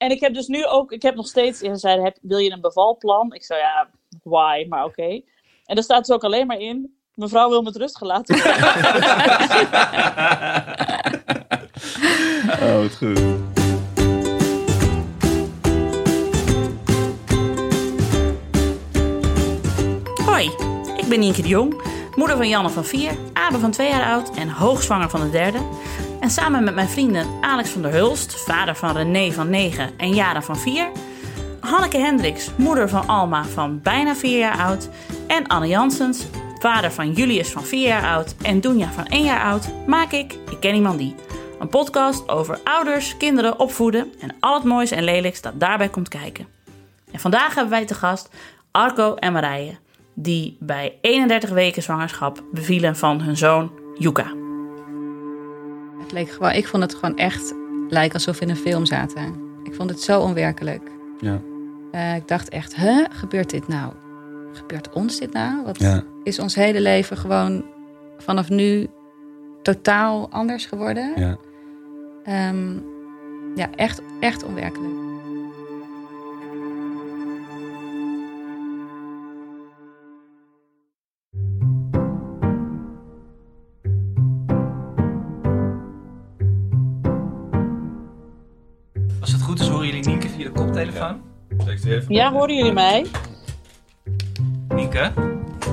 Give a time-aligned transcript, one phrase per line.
[0.00, 2.50] En ik heb dus nu ook, ik heb nog steeds, ze zeiden, heb, wil je
[2.50, 3.34] een bevalplan?
[3.34, 3.90] Ik zei, ja,
[4.22, 5.22] why, maar oké.
[5.64, 8.58] En er staat dus ook alleen maar in, mevrouw wil met rust gelaten worden.
[12.62, 13.20] Oh, wat goed.
[20.24, 20.50] Hoi,
[20.96, 21.82] ik ben Nienke de Jong,
[22.16, 25.58] moeder van Janne van 4, Abe van 2 jaar oud en hoogzwanger van de derde.
[26.20, 30.14] En samen met mijn vrienden Alex van der Hulst, vader van René van 9 en
[30.14, 30.90] Jara van 4,
[31.60, 34.88] Hanneke Hendricks, moeder van Alma van bijna 4 jaar oud
[35.26, 36.26] en Anne Jansens,
[36.58, 40.32] vader van Julius van 4 jaar oud en Doenja van 1 jaar oud, maak ik
[40.32, 41.14] Ik Ken Iemand Die.
[41.58, 46.08] Een podcast over ouders, kinderen, opvoeden en al het moois en lelijks dat daarbij komt
[46.08, 46.46] kijken.
[47.12, 48.28] En vandaag hebben wij te gast
[48.70, 49.78] Arco en Marije,
[50.14, 54.49] die bij 31 weken zwangerschap bevielen van hun zoon Yuka.
[56.10, 57.54] Het leek gewoon, ik vond het gewoon echt
[57.88, 59.34] lijken alsof we in een film zaten.
[59.62, 60.90] Ik vond het zo onwerkelijk.
[61.20, 61.40] Ja.
[61.90, 63.92] Eh, ik dacht echt, hè, gebeurt dit nou?
[64.52, 65.64] Gebeurt ons dit nou?
[65.64, 66.02] Wat Ja.
[66.22, 67.64] is ons hele leven gewoon
[68.18, 68.86] vanaf nu
[69.62, 71.12] totaal anders geworden?
[71.16, 71.36] Ja.
[72.24, 72.72] Ehm,
[73.54, 74.89] ja, echt, echt onwerkelijk.
[90.64, 91.22] Koptelefoon?
[92.08, 93.06] Ja, horen jullie mij?
[94.68, 95.12] Nienke?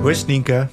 [0.00, 0.68] Hoe is het, Nienke?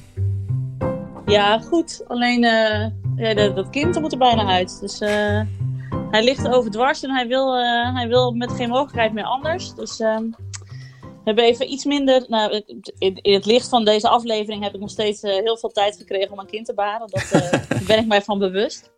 [1.25, 2.03] Ja, goed.
[2.07, 4.79] Alleen eh, ja, dat, dat kind er moet er bijna uit.
[4.79, 5.41] Dus eh,
[6.11, 9.73] hij ligt overdwars en hij wil, eh, hij wil met geen mogelijkheid meer anders.
[9.73, 10.23] Dus ehm,
[11.25, 12.25] we hebben even iets minder.
[12.27, 12.63] Nou,
[12.97, 15.97] in, in het licht van deze aflevering heb ik nog steeds eh, heel veel tijd
[15.97, 17.07] gekregen om een kind te baren.
[17.07, 18.91] Dat eh, daar ben ik mij van bewust.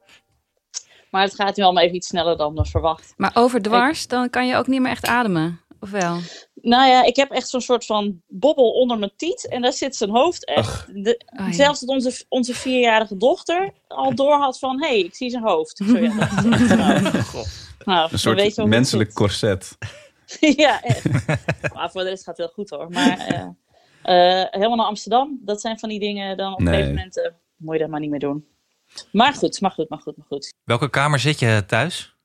[1.12, 3.14] Maar het gaat nu allemaal even iets sneller dan verwacht.
[3.18, 5.62] Maar overdwars, dan kan je ook niet meer echt ademen.
[5.80, 6.18] Of wel?
[6.62, 9.48] Nou ja, ik heb echt zo'n soort van bobbel onder mijn tiet.
[9.48, 10.86] En daar zit zijn hoofd echt.
[11.04, 11.54] De, Oh ja.
[11.54, 14.82] Zelfs dat onze, onze vierjarige dochter al door had van...
[14.82, 15.78] hé, hey, ik zie zijn hoofd.
[15.78, 17.02] Zo, ja, dat is echt, nou,
[17.86, 19.78] nou, Een soort weet je wel hoe menselijk corset.
[20.40, 21.06] ja, echt.
[21.74, 22.90] Maar voor de rest gaat het heel goed hoor.
[22.90, 26.38] Maar eh, eh, helemaal naar Amsterdam, dat zijn van die dingen...
[26.38, 26.74] dan op een Nee.
[26.74, 28.46] gegeven moment eh, moet je dat maar niet meer doen.
[29.12, 30.54] Maar goed, maar goed, maar goed, maar goed.
[30.64, 32.16] Welke kamer zit je thuis?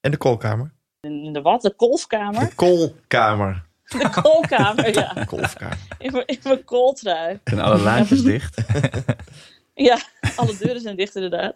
[0.00, 0.72] En de koolkamer?
[1.00, 1.62] In de wat?
[1.62, 2.48] De kolfkamer?
[2.48, 3.64] De koolkamer.
[3.84, 5.24] De koolkamer, ja.
[5.24, 5.78] Kolfkamer.
[5.98, 7.40] In mijn- in mijn kooltrui.
[7.44, 8.56] En alle laadjes dicht.
[9.74, 9.98] Ja,
[10.36, 11.54] alle deuren zijn dicht inderdaad.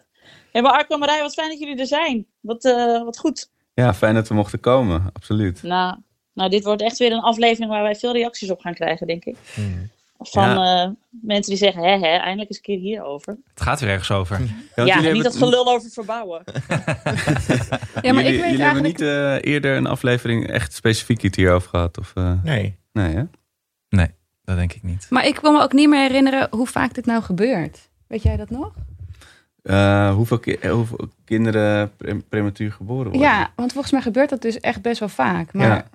[0.51, 2.25] Hey, maar Arco en Marij, wat fijn dat jullie er zijn.
[2.39, 3.49] Wat, eh, wat goed.
[3.73, 5.09] Ja, fijn dat we mochten komen.
[5.13, 5.63] Absoluut.
[5.63, 5.95] Nou,
[6.33, 9.25] nou, dit wordt echt weer een aflevering waar wij veel reacties op gaan krijgen, denk
[9.25, 9.35] ik.
[9.53, 9.89] Hmm.
[10.19, 13.37] Van eh, mensen die zeggen, hè, hè, eindelijk eens een keer hierover.
[13.53, 14.39] Het gaat weer ergens over.
[14.75, 16.43] Ja, niet hebben dat gelul over verbouwen.
[18.01, 18.83] Ja, maar jullie, ik weet jullie hebben eigenlijk...
[18.83, 21.97] niet eh, eerder een aflevering echt specifiek iets hierover gehad?
[21.97, 22.75] Of, eh, Nee.
[22.93, 23.23] nee, hè?
[23.89, 24.07] Nee,
[24.43, 25.07] dat denk ik niet.
[25.09, 27.89] Maar ik kon me ook niet meer herinneren hoe vaak dit nou gebeurt.
[28.07, 28.73] Weet jij dat nog?
[29.63, 33.21] Eh, hoeveel, ki- hoeveel kinderen pre- prematuur geboren worden?
[33.21, 35.53] Ja, want volgens mij gebeurt dat dus echt best wel vaak.
[35.53, 35.87] Maar Ja.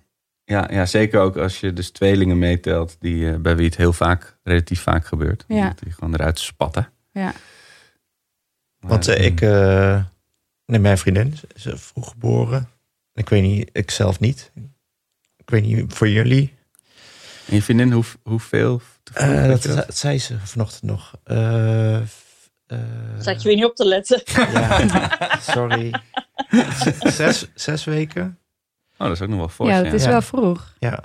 [0.45, 3.93] Ja, ja, zeker ook als je dus tweelingen meetelt, die, eh, bij wie het heel
[3.93, 5.45] vaak, relatief vaak gebeurt.
[5.49, 5.75] Ja.
[5.83, 6.89] Die gewoon eruit spatten.
[7.13, 7.33] Ja.
[8.79, 9.41] Maar, Want eh, ik...
[9.41, 10.05] eh,
[10.67, 12.69] nee, mijn vriendin is vroeg geboren.
[13.15, 14.51] Ik weet niet, ik zelf niet.
[15.37, 16.55] Ik weet niet, voor jullie.
[17.47, 18.81] En je vriendin, hoe, hoeveel?
[19.15, 19.87] Eh, dat, je dat?
[19.87, 21.13] dat zei ze vanochtend nog.
[21.25, 22.03] Eh, eh,
[23.19, 24.23] Zat je weer niet op te letten.
[24.25, 25.95] ja, sorry.
[27.01, 28.39] Zes, zes weken?
[28.99, 29.69] Oh, dat is ook nog wel fors.
[29.71, 30.11] ja, dat is Ja.
[30.11, 30.75] wel vroeg.
[30.79, 31.03] Ja.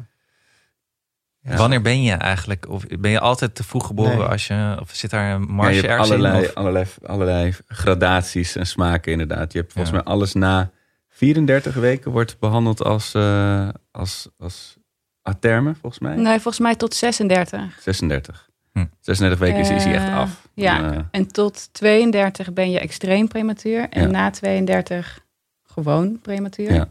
[1.39, 1.55] Ja.
[1.57, 2.69] Wanneer ben je eigenlijk?
[2.69, 4.27] Of ben je altijd te vroeg geboren Nee.
[4.27, 4.77] als je...
[4.81, 6.47] Of zit daar een Ja, marge je hebt ergens allerlei, in?
[6.49, 9.53] Of, allerlei, allerlei gradaties en smaken inderdaad.
[9.53, 10.01] Je hebt volgens Ja.
[10.03, 10.71] mij alles na
[11.09, 14.75] 34 weken wordt behandeld als, eh als, als
[15.21, 16.15] aterme, volgens mij.
[16.15, 17.79] Nee, volgens mij tot 36.
[17.81, 18.49] 36.
[18.73, 18.85] Hm.
[18.99, 20.47] 36 weken is, is hij echt Eh, af.
[20.53, 23.89] Ja, eh, en tot 32 ben je extreem prematuur.
[23.89, 24.07] En Ja.
[24.07, 25.19] na 32
[25.63, 26.73] gewoon prematuur.
[26.73, 26.87] Ja.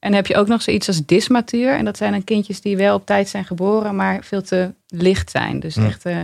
[0.00, 1.76] En dan heb je ook nog zoiets als dysmatuur.
[1.76, 5.30] En dat zijn dan kindjes die wel op tijd zijn geboren, maar veel te licht
[5.30, 5.60] zijn.
[5.60, 5.84] Dus Hm.
[5.84, 6.14] echt eh,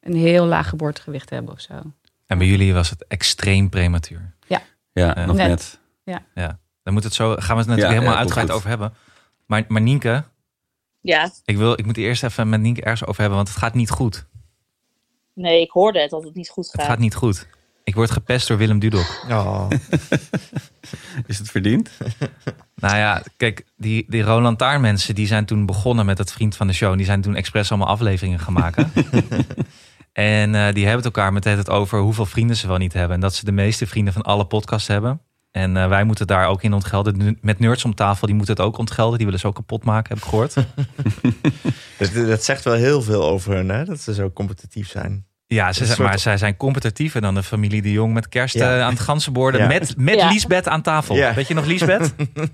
[0.00, 1.74] een heel laag geboortegewicht hebben of zo.
[2.26, 4.34] en bij jullie was het extreem prematuur.
[4.92, 5.78] ja, eh, nog net.
[6.04, 6.58] net.
[6.82, 8.92] Dan moet het zo, gaan we het natuurlijk Ja, helemaal ja, uitgebreid over hebben.
[9.46, 10.24] Maar, maar Nienke,
[11.00, 13.74] Ja, ik, wil, ik moet eerst even met Nienke ergens over hebben, want het gaat
[13.74, 14.26] niet goed.
[15.32, 16.90] nee, ik hoorde het dat het niet goed Het gaat.
[16.90, 17.46] gaat niet goed.
[17.84, 19.24] Ik word gepest door Willem Dudok.
[19.30, 19.70] Oh,
[21.26, 21.90] Is het verdiend?
[22.74, 26.56] Nou ja, kijk, die, die Roland Taarn mensen, die zijn toen begonnen met het vriend
[26.56, 26.90] van de show.
[26.90, 28.92] En die zijn toen expres allemaal afleveringen gaan maken.
[30.12, 33.14] en eh, die hebben het elkaar met het over hoeveel vrienden ze wel niet hebben.
[33.14, 35.20] En dat ze de meeste vrienden van alle podcasts hebben.
[35.50, 37.38] En eh, wij moeten daar ook in ontgelden.
[37.40, 39.16] Met nerds om tafel, die moeten het ook ontgelden.
[39.16, 40.54] Die willen ze ook kapot maken, heb ik gehoord.
[41.98, 43.84] Dat, dat zegt wel heel veel over hun, hè?
[43.84, 45.26] Dat ze zo competitief zijn.
[45.54, 48.76] Ja, ze soort- maar zij zijn competitiever dan de familie de Jong met kerst Ja.
[48.76, 49.60] eh, aan het ganzenborden.
[49.60, 49.66] Ja.
[49.66, 50.28] Met, met Ja.
[50.28, 51.14] Liesbeth aan tafel.
[51.16, 51.34] Ja.
[51.34, 52.14] Weet je nog Liesbeth?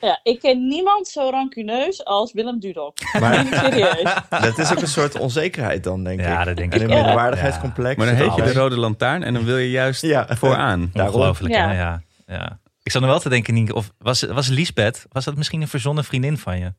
[0.00, 2.96] Ja, ik ken niemand zo rancuneus als Willem Dudok.
[3.20, 4.14] Maar serieus.
[4.28, 6.26] dat is ook een soort onzekerheid dan, denk ik.
[6.26, 6.84] Ja, dat denk En ik.
[6.84, 6.96] een Ja.
[6.96, 7.96] minderwaardigheidscomplex.
[7.96, 10.26] Maar dan heet je de rode lantaarn en dan wil je juist Ja.
[10.30, 10.90] vooraan.
[10.94, 11.72] Ongelooflijk, Ja.
[11.72, 12.02] Ja.
[12.26, 12.58] ja.
[12.82, 16.04] Ik zat nog wel te denken, of was, was Liesbeth, was dat misschien een verzonnen
[16.04, 16.72] vriendin van je?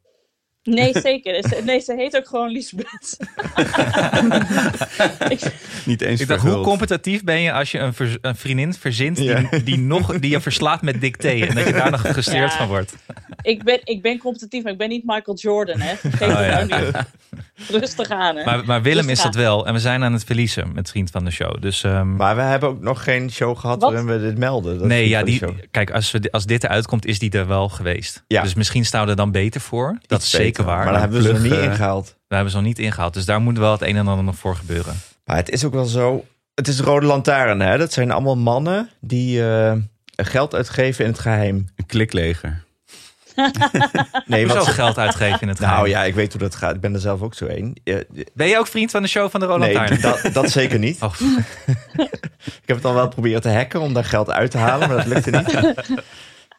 [0.63, 1.34] Nee, zeker.
[1.48, 3.18] Ze- Nee, ze heet ook gewoon Lisbeth.
[5.30, 5.40] ik,
[5.86, 9.30] Niet eens Ik dacht, hoe competitief ben je als je een, een vriendin verzint die,
[9.30, 9.50] Ja.
[9.63, 12.58] die, nog, die je verslaat met dicté en dat je daar nog gefrustreerd Ja.
[12.58, 12.96] van wordt?
[13.42, 15.80] ik, ben, ik ben competitief, maar ik ben niet Michael Jordan.
[15.80, 15.96] Hè.
[15.96, 16.66] Vergeet Oh, het ja.
[16.66, 16.96] nou niet.
[17.81, 18.36] Rustig aan.
[18.36, 18.44] Hè.
[18.44, 19.42] Maar, maar Willem Rustig is dat aan.
[19.42, 21.62] wel en we zijn aan het verliezen met Vriend van de Show.
[21.62, 23.92] Dus ehm, Maar we hebben ook nog geen show gehad Wat?
[23.94, 24.78] waarin we dit melden.
[24.78, 25.42] Dat nee, ja, die,
[25.72, 28.24] kijk, als, we, als dit eruit komt, is die er wel geweest.
[28.28, 28.42] Ja.
[28.42, 29.98] Dus misschien staan we er dan beter voor.
[30.08, 30.83] Dat is zeker waar.
[30.83, 32.15] Maar daar hebben we ze nog niet eh, ingehaald.
[32.27, 33.13] We hebben ze nog niet ingehaald.
[33.13, 34.95] Dus daar moet wel het een en ander nog voor gebeuren.
[35.25, 36.25] Maar het is ook wel zo.
[36.56, 37.77] Het is de Rode Lantaarn, hè?
[37.77, 39.74] Dat zijn allemaal mannen die eh,
[40.15, 41.68] geld uitgeven in het geheim.
[41.75, 42.63] Een klikleger.
[44.25, 45.75] Nee, wat geld uitgeven in het geheim?
[45.75, 46.75] Nou ja, ik weet hoe dat gaat.
[46.75, 47.77] Ik ben er zelf ook zo een.
[48.33, 51.01] Ben je ook vriend van de show van de Roland nee, dat, dat zeker niet.
[51.01, 51.13] Oh,
[52.62, 54.98] Ik heb het al wel proberen te hacken om daar geld uit te halen, maar
[54.98, 55.83] dat lukte niet.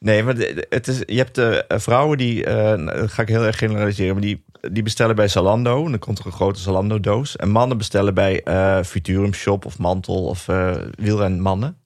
[0.03, 0.35] Nee, maar
[0.69, 4.23] het is, je hebt de vrouwen die, eh, dat ga ik heel erg generaliseren, maar
[4.23, 5.85] die, die bestellen bij Zalando.
[5.85, 7.37] En dan komt er een grote Zalando-doos.
[7.37, 11.77] En mannen bestellen bij eh Futurum Shop of Mantel of eh wielrenmannen.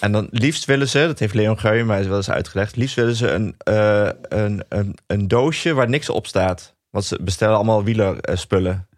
[0.00, 3.16] En dan liefst willen ze, dat heeft Leon Geuyen mij wel eens uitgelegd, liefst willen
[3.16, 6.74] ze een, eh, een, een, een doosje waar niks op staat.
[6.90, 8.88] Want ze bestellen allemaal wielerspullen.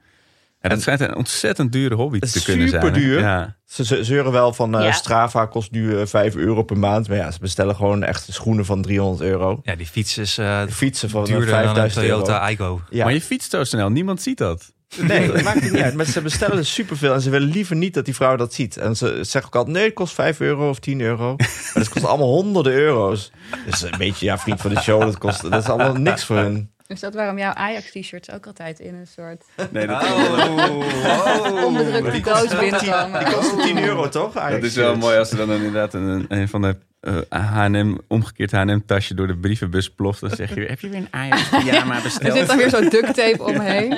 [0.62, 2.92] Ja, dat schijnt een ontzettend dure hobby te Super kunnen zijn.
[2.92, 3.20] duur.
[3.20, 3.56] Ja.
[3.64, 4.92] Ze ze zeuren wel van eh, Ja.
[4.92, 7.08] Strava kost nu eh, 5 euro per maand.
[7.08, 9.60] Maar ja, ze bestellen gewoon echt schoenen van 300 euro.
[9.62, 12.22] ja, die fiets is eh, Fietsen van duurder dan een 5000 euro.
[12.24, 12.48] Toyota.
[12.90, 13.04] Ja.
[13.04, 14.72] Maar je fietst zo snel, niemand ziet dat.
[15.00, 15.94] Nee, dat maakt het niet uit.
[15.94, 17.14] Maar ze bestellen dus superveel.
[17.14, 18.76] En ze willen liever niet dat die vrouw dat ziet.
[18.76, 21.34] En ze zeggen ook altijd, nee, het kost 5 euro of 10 euro.
[21.36, 23.30] Maar het kost allemaal honderden euro's.
[23.66, 26.36] Dus een beetje, ja, vriend van de show, dat, kost, dat is allemaal niks voor
[26.36, 26.70] hun.
[26.92, 30.02] Is dat waarom jouw Ajax-t-shirts ook altijd in een soort Nee, dat,
[31.64, 33.24] onderdrukte doos binnenkomen?
[33.24, 34.32] Die kost 10 euro, toch?
[34.32, 38.50] dat is wel mooi als er dan inderdaad een, een van de eh, H&M, omgekeerd
[38.52, 40.20] H&M tasje door de brievenbus ploft.
[40.20, 42.36] Dan zeg je heb je weer een Ajax pyjama Er besteld?
[42.36, 43.96] zit dan weer zo'n duct tape omheen.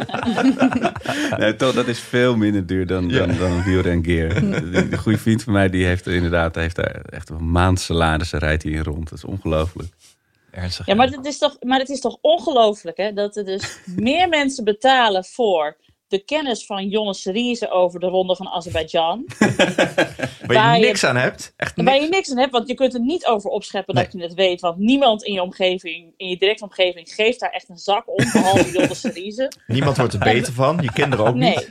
[1.36, 4.28] Nee, toch, dat is veel minder duur dan, dan, dan een wielrengear.
[4.90, 8.38] De goede vriend van mij, die heeft er inderdaad heeft daar echt een maand salarissen
[8.38, 9.08] rijdt hij in rond.
[9.08, 9.88] Dat is ongelooflijk.
[10.54, 10.86] Ernstig.
[10.86, 14.28] Ja, maar het is toch, maar het is toch ongelooflijk hè, dat er dus meer
[14.28, 15.76] mensen betalen voor
[16.08, 19.24] de kennis van Jonne Seriese over de ronde van Azerbeidzjan.
[19.38, 21.52] Waar Waar je niks aan hebt.
[21.56, 22.04] Echt Waar niks.
[22.04, 24.60] je niks aan hebt, want je kunt er niet over opscheppen dat je het weet.
[24.60, 28.24] Want niemand in je omgeving, in je directe omgeving, geeft daar echt een zak om,
[28.32, 29.52] behalve Jonne Seriese.
[29.66, 30.78] Niemand wordt er beter van.
[30.82, 31.54] Je kinderen ook Nee.
[31.56, 31.68] niet.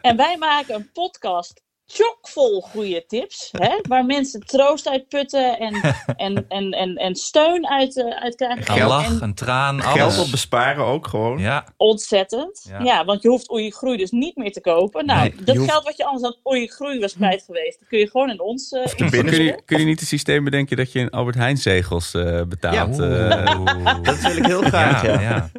[0.00, 1.62] En wij maken een podcast
[1.92, 3.48] chockvol goede tips.
[3.58, 5.74] Hè, waar mensen troost uit putten en,
[6.16, 8.72] en, en, en, en steun uit, eh, uit krijgen.
[8.74, 10.18] Een En- lach, en een traan, Geld alles.
[10.24, 11.38] op besparen ook gewoon.
[11.38, 12.66] Ja, ontzettend.
[12.68, 12.80] Ja.
[12.82, 13.04] Ja.
[13.04, 15.06] want je hoeft oei groei dus niet meer te kopen.
[15.06, 17.88] Nou, Nee, dat hoeft- geld wat je anders aan oei groei was kwijt geweest, dat
[17.88, 20.76] kun je gewoon in ons uh, binnen- Kun je, kun je niet het systeem bedenken
[20.76, 22.96] dat je een Albert Heijn zegels eh, betaalt?
[22.96, 23.30] Ja.
[23.46, 24.02] eh.
[24.02, 25.50] Dat wil ik heel graag, ja, ja.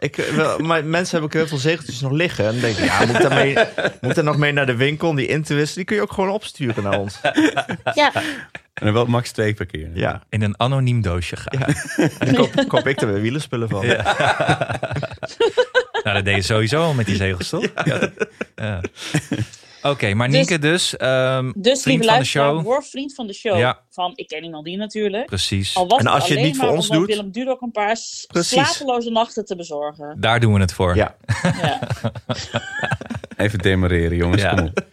[0.00, 0.06] Ja.
[0.06, 2.44] Ik, eh, wel, maar mensen hebben ook heel veel zegeltjes nog liggen.
[2.46, 3.54] En dan denk ik, ja, moet ik, daarmee,
[4.00, 5.74] moet ik daar nog mee naar de winkel om die in te wisselen?
[5.76, 7.20] Die kun je ook gewoon opsturen naar ons.
[7.94, 8.12] Ja,
[8.74, 9.88] en dan wel max twee per keer.
[9.94, 11.62] Ja, In een anoniem doosje gaan.
[12.18, 13.86] en dan koop, koop ik er weer wielerspullen van.
[16.02, 17.66] Nou, dat deed je sowieso al met die zegels, toch?
[17.84, 18.10] Ja.
[18.56, 18.80] Ja.
[19.82, 22.62] Oké, maar Nienke dus, ehm, dus vriend lieve van de show.
[22.62, 23.58] word vriend van de show.
[23.58, 23.78] Ja.
[23.90, 25.26] Van Ik ken iemand die natuurlijk.
[25.26, 25.76] Precies.
[25.76, 27.70] Al was En als je het alleen niet voor ons om doet- Willem Dudok een
[27.70, 27.96] paar
[28.26, 28.48] Precies.
[28.48, 30.16] slapeloze nachten te bezorgen.
[30.20, 30.96] Daar doen we het voor.
[30.96, 31.16] Ja.
[31.62, 31.78] Ja.
[33.36, 34.42] Even demareren, jongens.
[34.42, 34.54] Ja.
[34.54, 34.84] Kom op.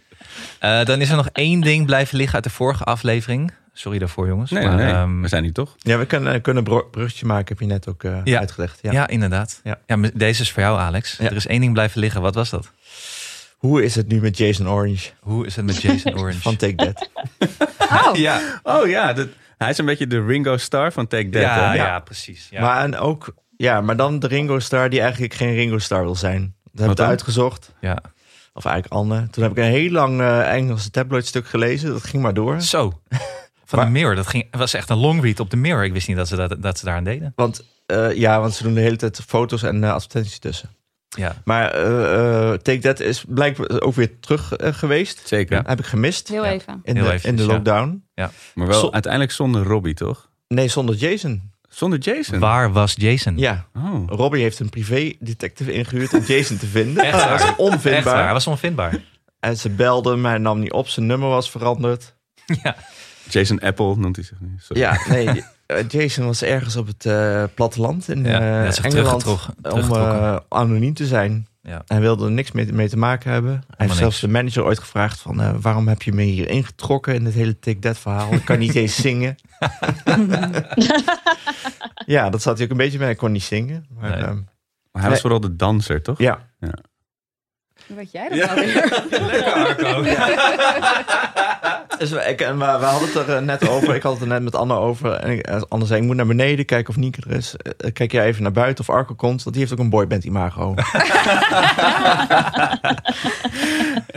[0.59, 3.51] Eh, dan is er nog één ding blijven liggen uit de vorige aflevering.
[3.73, 4.51] Sorry daarvoor, jongens.
[4.51, 5.75] Nee, maar, nee, ehm, we zijn hier toch?
[5.77, 8.39] Ja, we kunnen, kunnen een bro- bruggetje maken, heb je net ook eh, Ja.
[8.39, 8.79] uitgelegd.
[8.81, 8.91] ja.
[8.91, 9.07] Ja.
[9.07, 9.61] inderdaad.
[9.63, 9.79] Ja.
[10.13, 11.17] Deze is voor jou, Alex.
[11.19, 11.25] Ja.
[11.25, 12.21] Er is één ding blijven liggen.
[12.21, 12.71] Wat was dat?
[13.57, 16.39] Hoe is het nu met Jason Orange Hoe is het met Jason Orange?
[16.39, 17.09] van Take That?
[17.91, 21.41] Oh, ja, Oh ja, dat, hij is een beetje de Ringo Starr van Take That.
[21.41, 21.75] ja, hè?
[21.75, 22.47] ja, precies.
[22.51, 22.61] Ja.
[22.61, 26.15] Maar, en ook, ja, maar dan de Ringo Star die eigenlijk geen Ringo Star wil
[26.15, 26.55] zijn.
[26.71, 27.73] Dat heb ik uitgezocht.
[27.81, 28.01] ja.
[28.53, 29.27] Of eigenlijk Anne.
[29.29, 31.89] Toen heb ik een heel lang eh, Engelse tabloid stuk gelezen.
[31.91, 32.61] Dat ging maar door.
[32.61, 33.01] Zo.
[33.65, 34.15] Van Maar- de Mirror.
[34.15, 35.83] Dat ging, was echt een long read op de Mirror.
[35.83, 37.33] Ik wist niet dat ze, dat, dat ze daaraan deden.
[37.35, 40.69] Want, eh, ja, want ze doen de hele tijd foto's en eh, advertenties tussen.
[41.17, 41.35] Ja.
[41.45, 45.21] Maar eh, eh, Take That is blijkbaar ook weer terug eh, geweest.
[45.27, 45.61] Zeker.
[45.65, 46.51] Heb ik gemist Heel Ja.
[46.51, 46.79] even.
[46.83, 47.47] in Heel de, eventjes, in de ja.
[47.53, 48.03] lockdown.
[48.53, 50.29] Maar wel uiteindelijk zonder Robbie, toch?
[50.47, 51.51] Nee, zonder Jason.
[51.69, 52.39] Zonder Jason?
[52.39, 53.37] Waar was Jason?
[53.37, 54.03] Ja, Oh.
[54.07, 57.03] Robbie heeft een privé-detective ingehuurd om Jason te vinden.
[57.05, 57.29] Echt waar?
[57.29, 58.33] Dat is Echt waar, hij onvindbaar.
[58.33, 58.97] was onvindbaar.
[59.39, 60.87] En ze belden hem, hij nam niet op.
[60.87, 62.15] Zijn nummer was veranderd.
[62.63, 62.75] ja.
[63.29, 64.55] Jason Apple noemt hij zich nu.
[64.57, 64.81] Sorry.
[64.81, 65.25] Ja, nee.
[65.67, 69.25] eh, Jason was ergens op het eh, platteland in Ja, eh, Engeland
[69.61, 71.47] om eh, anoniem te zijn.
[71.61, 71.81] Ja.
[71.85, 73.51] Hij wilde er niks mee, mee te maken hebben.
[73.51, 73.97] Hij heeft niks.
[73.97, 75.41] zelfs de manager ooit gevraagd van...
[75.41, 78.33] eh, waarom heb je me hier ingetrokken in dit hele Take That verhaal?
[78.33, 79.35] Ik kan niet eens zingen.
[82.05, 83.07] ja, dat zat hij ook een beetje mee.
[83.07, 83.85] Hij kon niet zingen.
[83.89, 84.19] Maar, Nee.
[84.23, 84.39] ehm,
[84.91, 86.17] Maar hij was vooral de danser, toch?
[86.19, 86.39] ja.
[87.87, 88.73] Weet jij dat nou weer?
[89.31, 90.03] Lekker Arco.
[91.99, 93.95] Dus we, ik, en we, we hadden het er eh, net over.
[93.95, 95.11] Ik had het er net met Anne over.
[95.13, 97.55] En ik, eh, Anne zei, ik moet naar beneden kijken of Nieke er is.
[97.93, 99.43] Kijk jij even naar buiten of Arco komt.
[99.43, 100.73] Want die heeft ook een boyband imago.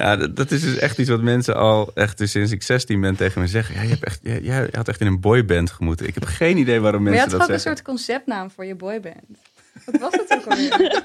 [0.00, 3.00] Ja, dat, dat is dus echt iets wat mensen al echt dus sinds ik 16
[3.00, 3.74] ben tegen me zeggen.
[3.74, 6.06] Ja, je, hebt echt, jij, jij had echt in een boyband gemoeten.
[6.06, 7.84] Ik heb geen idee waarom Maar je mensen had dat toch ook een zeggen.
[7.84, 9.38] soort conceptnaam voor je boyband?
[9.84, 10.70] Wat was het ook alweer?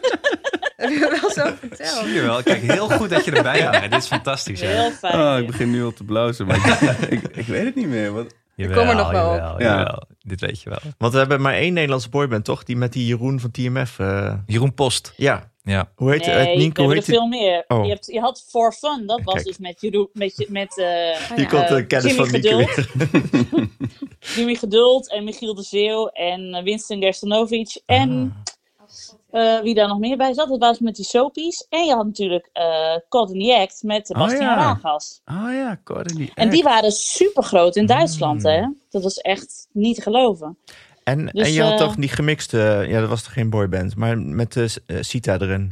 [0.75, 2.05] Heb je wel zo verteld?
[2.05, 2.43] Zie je wel.
[2.43, 3.91] Kijk, heel goed dat je erbij bent.
[3.91, 4.59] Dit is fantastisch.
[4.59, 4.67] Ja.
[4.67, 5.19] Heel fijn.
[5.19, 8.11] Oh, ik begin nu al te blozen, maar ik, ik, ik weet het niet meer.
[8.13, 9.37] Wat, Jawel, kom er nog wel op.
[9.37, 10.01] jawel, Ja.
[10.19, 10.79] Dit weet je wel.
[10.97, 12.63] Want we hebben maar één Nederlandse boyband, toch?
[12.63, 13.99] Die met die Jeroen van TMF.
[13.99, 15.13] eh, Jeroen Post.
[15.15, 15.53] ja.
[15.63, 15.91] Ja.
[15.95, 16.57] Hoe heet Nee, het?
[16.57, 17.15] Nienke, hoe er heet die?
[17.15, 17.63] veel meer.
[17.67, 17.83] Oh.
[17.85, 19.45] Je, hebt, je had For Fun, dat was Kijk.
[19.45, 21.49] dus met, Jeroen, met, je- met eh, Oh, Die ja.
[21.49, 23.69] komt de Eh, kennis Jimmy van Nienke Geduld.
[24.35, 27.81] Jimmy Geduld en Michiel de Zeeuw en eh, Winston Gerstanovic.
[27.85, 28.33] En
[29.35, 31.65] eh, wie daar nog meer bij zat, dat was met die soapies.
[31.69, 34.63] En je had natuurlijk eh Cod in the Act met Oh, Bastiaan ja.
[34.63, 35.21] Ragas.
[35.25, 38.49] oh ja, Courtney En die waren super groot in Duitsland, Mm.
[38.49, 38.67] hè?
[38.89, 40.57] Dat was echt niet te geloven.
[41.03, 42.85] En, Dus, en je had eh, toch die gemixte...
[42.87, 43.95] Ja, dat was toch geen boyband.
[43.95, 45.71] Maar met de eh, Sita erin.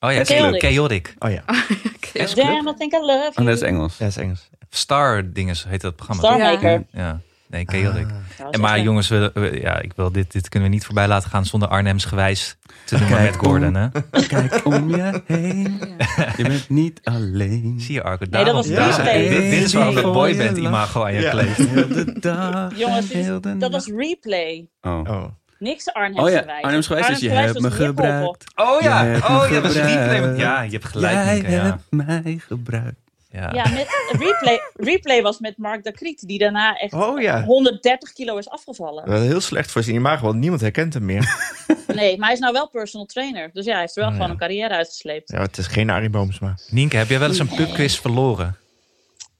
[0.00, 0.62] Oh ja, Chaotic.
[0.62, 1.14] Chaotic.
[1.18, 1.42] Oh ja,
[2.34, 3.46] Damn, I think I love Oh, you.
[3.46, 3.98] dat is Engels.
[3.98, 4.50] ja dat is Engels.
[4.70, 6.22] Star dinges heet dat programma.
[6.22, 6.84] Starmaker.
[6.92, 7.20] Ja.
[7.52, 7.64] Nee.
[7.64, 7.92] Dat
[8.38, 11.08] was En maar jongens, we, we- ja, ik wil dit, dit kunnen we niet voorbij
[11.08, 13.74] laten gaan zonder Arnhems gewijs te noemen met Gordon.
[13.74, 13.88] Hè?
[14.28, 15.80] Kijk om je heen.
[16.36, 17.74] Je bent niet alleen.
[17.80, 18.26] Zie je Arco?
[18.30, 19.28] Nee, dat was Replay.
[19.28, 21.30] dit, dit is waarom het boyband imago aan je Ja.
[21.30, 21.56] kleeft.
[21.68, 22.76] Heel de dag.
[22.78, 23.12] Jongens,
[23.58, 24.66] dat was replay.
[24.80, 25.00] Oh.
[25.08, 25.24] Oh.
[25.58, 26.62] Niks Arnhems Oh ja, gewijs.
[26.64, 27.96] Arnhems gewijs is je Arnhems hebt me was hiphop.
[27.96, 28.44] gebruikt.
[28.54, 30.36] Oh ja, Je hebt me oh ja, replay.
[30.36, 31.12] Ja, je hebt gelijk.
[31.42, 31.62] Jij ja.
[31.62, 33.00] hebt mij gebruikt.
[33.32, 33.50] Ja.
[33.52, 33.86] Ja, met,
[34.18, 37.44] replay, replay was met Mark Dacriet, die daarna echt Oh ja.
[37.44, 39.08] 130 kilo is afgevallen.
[39.08, 41.24] Wel heel slecht voor zijn imago, want niemand herkent hem meer.
[41.86, 43.50] Nee, maar hij is nou wel personal trainer.
[43.52, 44.32] Dus ja, hij heeft er wel Oh, gewoon ja.
[44.34, 45.30] een carrière uitgesleept.
[45.32, 46.54] Ja, het is geen Arie Boomsma.
[46.70, 48.56] Nienke, heb jij wel eens een pubquiz verloren?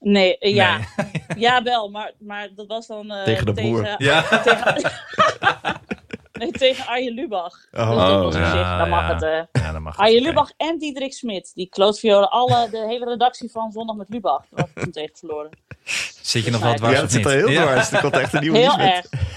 [0.01, 0.79] Nee, eh, ja.
[1.37, 3.11] ja, wel, maar, maar dat was dan...
[3.11, 3.95] eh, Tegen de broer.
[3.99, 4.23] Ja.
[4.45, 4.75] Tegen,
[6.43, 7.55] nee, tegen Arjen Lubach.
[7.73, 7.89] Oh.
[7.89, 9.15] dus dat Oh, ja, zich, dan mag ja.
[9.15, 9.23] het...
[9.53, 9.97] eh Ja, dat mag.
[9.99, 10.23] Arjen.
[10.23, 11.51] Lubach en Diederik Smit.
[11.55, 14.45] Die klootviolen alle, de hele redactie van Zondag met Lubach.
[14.51, 15.51] Daar had ik toen tegen verloren.
[16.23, 17.33] Zit je nog wel Ja, dwars Ja, het zit niet?
[17.33, 17.63] er heel Ja.
[17.63, 17.91] dwars.
[17.93, 19.09] Er komt echt een nieuwe Heel nieuws met.
[19.11, 19.31] erg.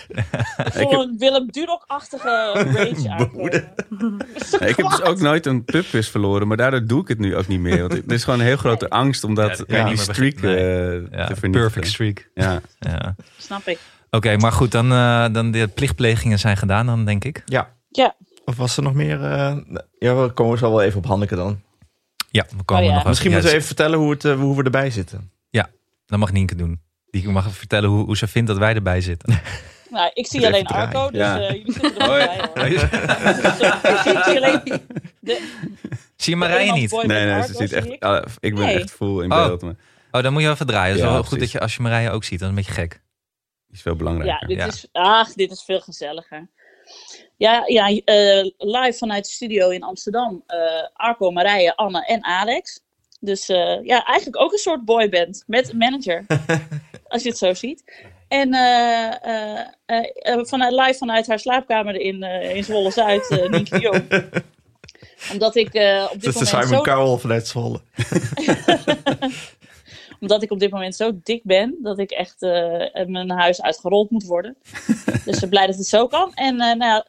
[0.75, 3.73] Ik voel een Willem Dudok-achtige rage aankomen.
[4.59, 7.35] Nee, ik heb dus ook nooit een pubquiz verloren, maar daardoor doe ik het nu
[7.35, 7.79] ook niet meer.
[7.87, 10.33] Want er is gewoon een heel grote angst om Ja, dat, dat je die streak
[10.41, 11.51] eh, Ja, te vernietigen.
[11.51, 12.29] perfect streak.
[12.33, 12.61] Ja.
[12.79, 13.15] Ja.
[13.37, 13.79] Snap ik.
[14.15, 17.41] Oké, maar goed, dan, eh, dan de plichtplegingen zijn gedaan dan, denk ik.
[17.45, 17.73] Ja.
[17.89, 18.15] Ja.
[18.45, 19.23] Of was er nog meer?
[19.23, 19.55] eh,
[19.99, 21.61] Ja, we komen zo wel even op Hanneke dan.
[22.31, 22.95] Ja, we komen Oh ja.
[22.95, 25.29] nog Misschien ja, moeten we even vertellen hoe, het, eh, hoe we erbij zitten.
[26.07, 26.81] Dat mag Nienke doen.
[27.09, 29.39] Die mag even vertellen hoe, hoe ze vindt dat wij erbij zitten.
[29.89, 30.87] Nou, ik zie alleen draaien.
[30.87, 31.39] Arco, dus Ja.
[31.39, 32.49] eh, jullie zitten er wel Oh, ja.
[32.53, 32.69] bij.
[32.69, 32.79] Hoor.
[34.15, 34.61] ik zie, alleen
[35.19, 35.41] de,
[36.15, 36.91] Zie je Marije niet?
[36.91, 37.85] Nee, nee, Arco, ze ziet zie echt.
[37.87, 37.93] ik.
[38.39, 38.79] ik ben Nee.
[38.79, 39.45] echt full in Oh.
[39.45, 39.61] beeld.
[39.61, 39.75] Maar
[40.11, 40.87] Oh, dan moet je even draaien.
[40.89, 41.43] Het is Ja, wel goed precies.
[41.43, 43.01] dat je als je Marije ook ziet, dan is het een beetje gek.
[43.75, 44.47] Is veel Ja, belangrijker.
[44.47, 44.65] dit Ja.
[44.65, 46.47] is, ach, dit is veel gezelliger.
[47.37, 50.43] Ja, ja eh, live vanuit de studio in Amsterdam.
[50.47, 50.59] eh,
[50.93, 52.83] Arco, Marije, Anne en Alex.
[53.19, 56.25] Dus eh, ja, eigenlijk ook een soort boyband met een manager.
[57.07, 57.83] als je het zo ziet.
[58.27, 58.47] En
[60.47, 64.07] vanuit, live vanuit haar slaapkamer in, in Zwolle-Zuid, eh Nienke Jong.
[65.31, 67.81] Omdat ik op Dat dit is Simon zo Cowell vanuit Zwolle.
[70.19, 74.09] omdat ik op dit moment zo dik ben dat ik echt eh, mijn huis uitgerold
[74.09, 74.57] moet worden.
[75.25, 76.33] dus ik blij dat het zo kan.
[76.33, 77.03] En eh, nou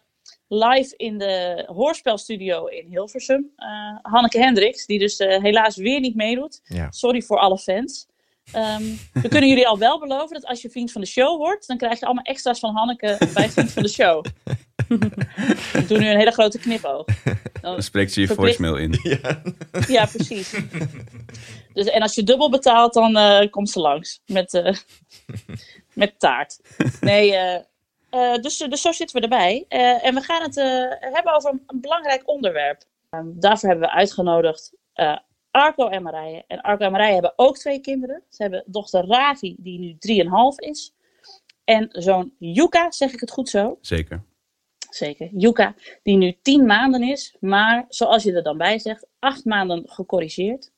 [0.48, 3.52] live in de hoorspelstudio in Hilversum.
[3.56, 3.68] eh,
[4.02, 6.60] Hanneke Hendricks, die dus helaas weer niet meedoet.
[6.64, 6.90] Ja.
[6.90, 8.06] Sorry voor alle fans.
[8.52, 11.66] Ehm, we kunnen jullie al wel beloven dat als je vriend van de show wordt,
[11.66, 14.24] dan krijg je allemaal extra's van Hanneke bij vriend van de show.
[15.72, 17.04] ik doe nu een hele grote knipoog.
[17.24, 17.36] Dan-
[17.74, 19.20] Dan spreekt ze je Verplicht- voicemail in.
[19.88, 20.54] ja, precies.
[21.72, 24.74] Dus, en als je dubbel betaalt, dan eh, komt ze langs met, eh,
[25.92, 26.60] met taart.
[27.00, 27.54] Nee, eh,
[28.10, 29.64] eh, dus, dus zo zitten we erbij.
[29.68, 30.66] Eh, en we gaan het eh,
[31.12, 32.82] hebben over een, een belangrijk onderwerp.
[33.24, 35.16] daarvoor hebben we uitgenodigd eh,
[35.56, 36.44] Arco en Marije.
[36.46, 38.22] En Arco en Marije hebben ook twee kinderen.
[38.28, 40.94] Ze hebben dochter Ravi, die nu 3,5 is.
[41.64, 43.78] En zoon Yuka, zeg ik het goed zo?
[43.80, 44.22] Zeker.
[44.90, 45.28] Zeker.
[45.32, 47.36] Yuka, die nu 10 maanden is.
[47.40, 50.72] Maar zoals je er dan bij zegt, 8 maanden gecorrigeerd.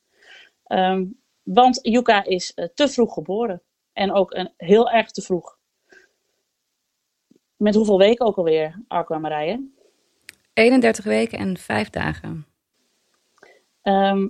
[0.65, 1.05] Ehm,
[1.43, 3.63] want Yuka is eh, te vroeg geboren.
[3.93, 5.59] En ook een, heel erg te vroeg.
[7.57, 9.69] Met hoeveel weken ook alweer, Arco en Marije?
[10.53, 12.47] 31 weken en 5 dagen.
[13.83, 14.29] Ehm,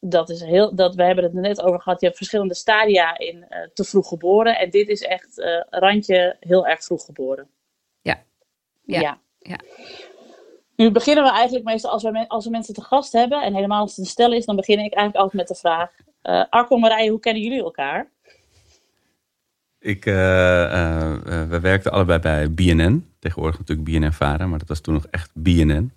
[0.00, 2.00] dat is heel, dat, we hebben het er net over gehad.
[2.00, 4.58] Je hebt verschillende stadia in eh, te vroeg geboren.
[4.58, 7.48] En dit is echt eh, randje heel erg vroeg geboren.
[8.02, 8.22] Ja.
[8.84, 9.20] Ja.
[9.38, 9.60] Ja.
[10.76, 13.42] Nu beginnen we eigenlijk meestal als we, als we mensen te gast hebben.
[13.42, 15.90] En helemaal als het een stel is, dan begin ik eigenlijk altijd met de vraag.
[16.22, 18.10] eh Arco en Marije, hoe kennen jullie elkaar?
[19.78, 23.06] Ik, eh, eh, eh, we werkten allebei bij BNN.
[23.18, 25.92] Tegenwoordig natuurlijk BNN Vara, maar dat was toen nog echt BNN.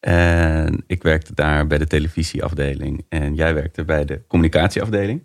[0.00, 3.04] En ik werkte daar bij de televisieafdeling.
[3.08, 5.22] En jij werkte bij de communicatieafdeling.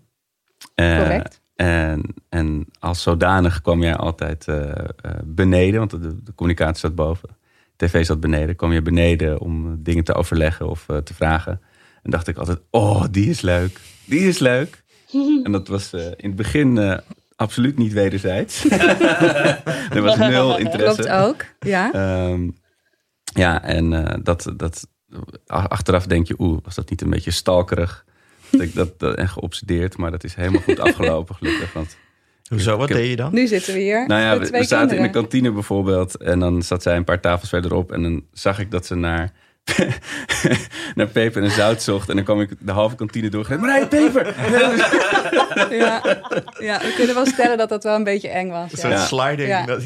[0.75, 1.41] Correct.
[1.55, 4.86] En, en als zodanig kwam jij altijd eh, eh,
[5.24, 7.29] beneden, want de, de communicatie zat boven.
[7.75, 8.55] TV zat beneden.
[8.55, 11.62] kwam je beneden om dingen te overleggen of eh, te vragen.
[12.03, 13.79] En dacht ik altijd, oh, die is leuk.
[14.05, 14.84] Die is leuk.
[15.44, 17.00] En dat was in het begin
[17.36, 18.65] absoluut niet wederzijds.
[19.96, 21.01] er was nul interesse.
[21.01, 21.46] Klopt ook.
[21.60, 21.94] Ja.
[21.94, 22.50] Ehm,
[23.36, 24.88] ja, en eh, dat, dat,
[25.48, 28.04] achteraf denk je, oeh, was dat niet een beetje stalkerig?
[28.51, 31.74] Dat ik dat, dat en geobsedeerd, maar dat is helemaal goed afgelopen, gelukkig.
[31.74, 31.98] Want,
[32.50, 33.34] Hoezo, wat heb- deed je dan?
[33.34, 34.08] Nu zitten we hier.
[34.08, 37.50] nou ja, we, zaten in de kantine bijvoorbeeld en dan zat zij een paar tafels
[37.50, 39.32] verderop en dan zag ik dat ze naar,
[40.96, 42.10] naar peper en zout zocht.
[42.10, 43.48] En dan kwam ik de halve kantine door.
[43.60, 44.34] Marije, peper!
[45.70, 46.01] Ja.
[46.60, 48.84] ja, we kunnen wel stellen dat dat wel een beetje eng was.
[48.84, 48.89] Een.
[48.89, 49.06] Ja.
[49.06, 49.50] sliding.
[49.50, 49.65] Ja.
[49.65, 49.84] Dat,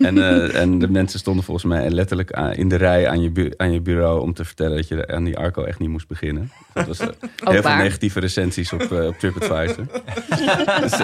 [0.00, 3.30] En, eh, en de mensen stonden volgens mij letterlijk aan- in de rij aan je,
[3.30, 6.08] bu- aan je bureau om te vertellen dat je aan die Arco echt niet moest
[6.08, 6.50] beginnen.
[6.74, 7.08] Dat was eh,
[7.52, 9.84] heel veel negatieve recensies op, eh, op TripAdvisor.
[10.80, 10.96] dus,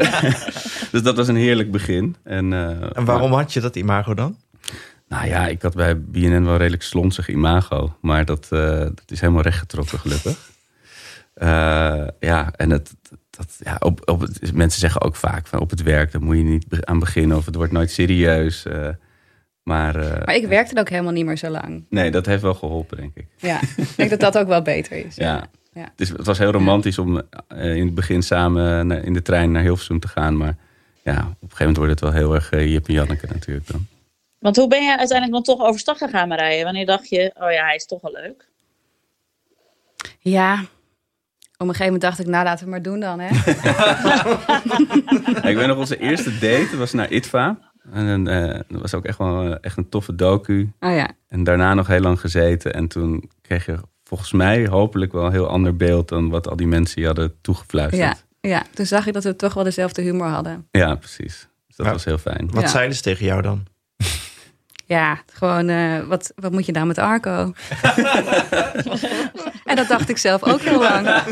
[0.93, 2.17] dus dat was een heerlijk begin.
[2.23, 4.37] En, eh, en waarom had je dat imago dan?
[5.09, 7.97] nou ja, ik had bij BNN wel redelijk slonsig imago.
[8.01, 10.51] Maar dat, eh, dat is helemaal rechtgetrokken, gelukkig.
[11.35, 12.95] Eh, ja, en het,
[13.37, 16.37] dat, ja, op, op het, mensen zeggen ook vaak van op het werk, daar moet
[16.37, 18.65] je niet aan beginnen of het wordt nooit serieus.
[18.67, 18.89] eh,
[19.63, 21.85] maar eh, Maar ik werkte ook helemaal niet meer zo lang.
[21.91, 23.27] nee, dat heeft wel geholpen, denk ik.
[23.37, 25.15] Ja, ik denk dat dat ook wel beter is.
[25.27, 25.47] Ja.
[25.73, 25.83] Ja.
[25.83, 29.23] Het, is, het was heel romantisch om eh, in het begin samen naar- in de
[29.23, 30.37] trein naar Hilversum te gaan.
[30.37, 30.57] Maar
[31.03, 33.67] ja, op een gegeven moment wordt het wel heel erg uh, Jip en Janneke natuurlijk
[33.67, 33.87] dan.
[34.39, 36.65] Want hoe ben je uiteindelijk dan toch overstag gegaan, Marije?
[36.65, 38.49] Wanneer dacht je, oh ja, hij is toch wel leuk?
[40.19, 40.65] Ja.
[41.59, 43.21] Op een gegeven moment dacht ik, nou laten we maar doen dan.
[43.21, 43.29] Hè?
[43.63, 47.59] Ja, ik weet nog, onze eerste date was naar ITVA.
[47.93, 50.73] En eh, dat was ook echt wel eh, echt een toffe docu.
[50.81, 51.11] Oh ja.
[51.29, 52.75] En daarna nog heel lang gezeten.
[52.75, 56.09] En toen kreeg je volgens mij hopelijk wel een heel ander beeld...
[56.09, 58.25] dan wat al die mensen je hadden toegefluisterd.
[58.41, 60.67] Ja, ja, toen zag ik dat we toch wel dezelfde humor hadden.
[60.71, 61.49] Ja, precies.
[61.67, 61.93] Dus dat Ja.
[61.93, 62.49] was heel fijn.
[62.53, 62.69] Wat Ja.
[62.69, 63.65] zeiden ze tegen jou dan?
[64.87, 67.31] Ja, gewoon, eh, wat, wat moet je nou met Arco?
[69.65, 71.09] en dat dacht ik zelf ook heel lang.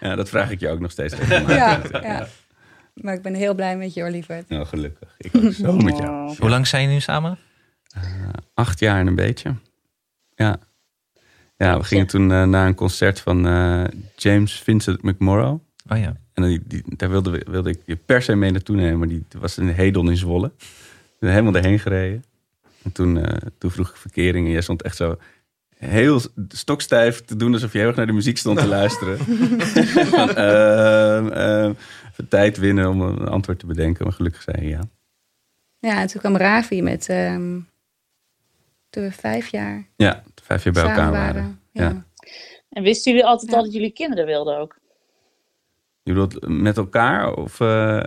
[0.00, 1.14] Ja, dat vraag ik je ook nog steeds.
[1.46, 2.28] Ja, ja.
[2.94, 4.48] Maar ik ben heel blij met je, hoor, lieverd.
[4.48, 5.14] Nou, gelukkig.
[5.18, 6.34] Ik ook zo met jou.
[6.38, 7.38] Hoe lang zijn jullie nu samen?
[8.54, 9.54] Acht jaar en een beetje.
[10.34, 10.58] Ja.
[11.56, 13.84] Ja, we gingen toen eh, naar een concert van eh,
[14.16, 15.60] James Vincent McMorrow.
[15.88, 16.16] Oh ja.
[16.32, 18.98] En die, die, daar wilde, wilde ik je per se mee naartoe nemen.
[18.98, 20.52] Maar die was in Hedon in Zwolle.
[21.20, 22.24] Ik ben helemaal erheen gereden.
[22.82, 24.46] En toen, eh, toen vroeg ik verkering.
[24.46, 25.18] En jij stond echt zo
[25.76, 27.52] heel stokstijf te doen...
[27.52, 29.18] alsof je heel erg naar de muziek stond te luisteren.
[30.16, 31.72] Van, ehm, ehm,
[32.12, 34.04] even tijd winnen om een antwoord te bedenken.
[34.04, 34.80] Maar gelukkig zei je ja.
[35.78, 37.60] Ja, en toen kwam Ravi met, ehm,
[38.90, 41.34] toen we vijf jaar Ja, vijf jaar bij samen elkaar waren.
[41.34, 41.60] waren.
[41.72, 41.82] Ja.
[41.88, 42.04] Ja.
[42.70, 43.56] En wisten jullie altijd Ja.
[43.56, 44.78] al dat jullie kinderen wilden ook?
[46.02, 47.34] Je bedoelt met elkaar?
[47.34, 48.02] Of, eh,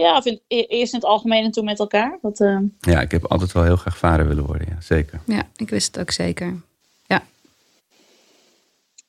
[0.00, 2.18] Ja, of in, e- eerst in het algemeen en toen met elkaar?
[2.22, 5.20] Wat, eh, Ja, ik heb altijd wel heel graag vader willen worden, ja, zeker.
[5.26, 6.60] ja, ik wist het ook zeker.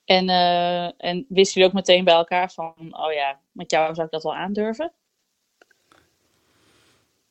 [0.05, 4.05] en, eh, en wisten jullie ook meteen bij elkaar van, oh ja, met jou zou
[4.05, 4.91] ik dat wel aandurven?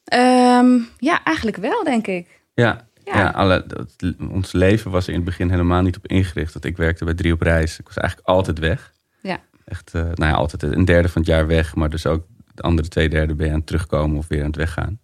[0.04, 2.40] Ehm, ja, eigenlijk wel, denk ik.
[2.54, 3.18] Ja, Ja.
[3.18, 3.30] ja.
[3.30, 6.52] alle, dat- ons leven was er in het begin helemaal niet op ingericht.
[6.52, 7.78] Want ik werkte bij Drie op Reis.
[7.78, 8.92] Ik was eigenlijk altijd weg.
[9.22, 9.38] Ja.
[9.64, 11.74] Echt, eh, nou ja, altijd een derde van het jaar weg.
[11.74, 12.26] Maar dus ook
[12.60, 15.00] de andere twee derde ben je aan het terugkomen of weer aan het weggaan.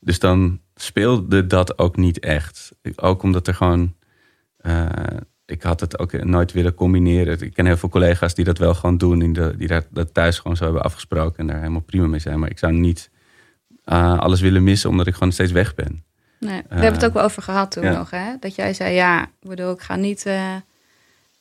[0.00, 2.72] Dus dan speelde dat ook niet echt.
[2.96, 3.94] Ook omdat er gewoon...
[4.56, 4.86] eh,
[5.46, 7.40] ik had het ook nooit willen combineren.
[7.40, 9.18] Ik ken heel veel collega's die dat wel gewoon doen.
[9.18, 11.38] Die, de- die daar, dat thuis gewoon zo hebben afgesproken.
[11.38, 12.38] En daar helemaal prima mee zijn.
[12.38, 13.10] Maar ik zou niet
[13.84, 16.04] eh, alles willen missen omdat ik gewoon steeds weg ben.
[16.40, 17.96] Nee, we Eh, hebben het ook wel over gehad toen ja.
[17.98, 18.10] nog.
[18.10, 18.34] Hè?
[18.40, 20.26] Dat jij zei, ja, ik bedoel, ik ga niet...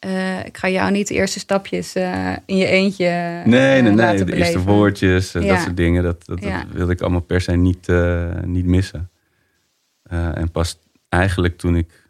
[0.01, 4.23] eh, ik ga jou niet de eerste stapjes eh, in je eentje eh, Nee, nee,
[4.23, 5.39] De eerste woordjes, Ja.
[5.39, 6.03] dat soort dingen.
[6.03, 6.39] Dat, dat,
[6.71, 7.87] wilde ik allemaal per se niet,
[8.45, 9.09] niet missen.
[10.09, 12.09] En pas eigenlijk toen ik,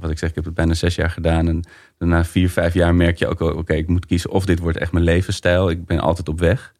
[0.00, 1.48] wat- ik zeg, ik heb het bijna zes jaar gedaan.
[1.48, 1.64] En
[2.08, 4.78] na vier, vijf jaar merk je ook wel, oké, ik moet kiezen of dit wordt
[4.78, 5.70] echt mijn levensstijl.
[5.70, 6.74] Ik ben altijd op weg.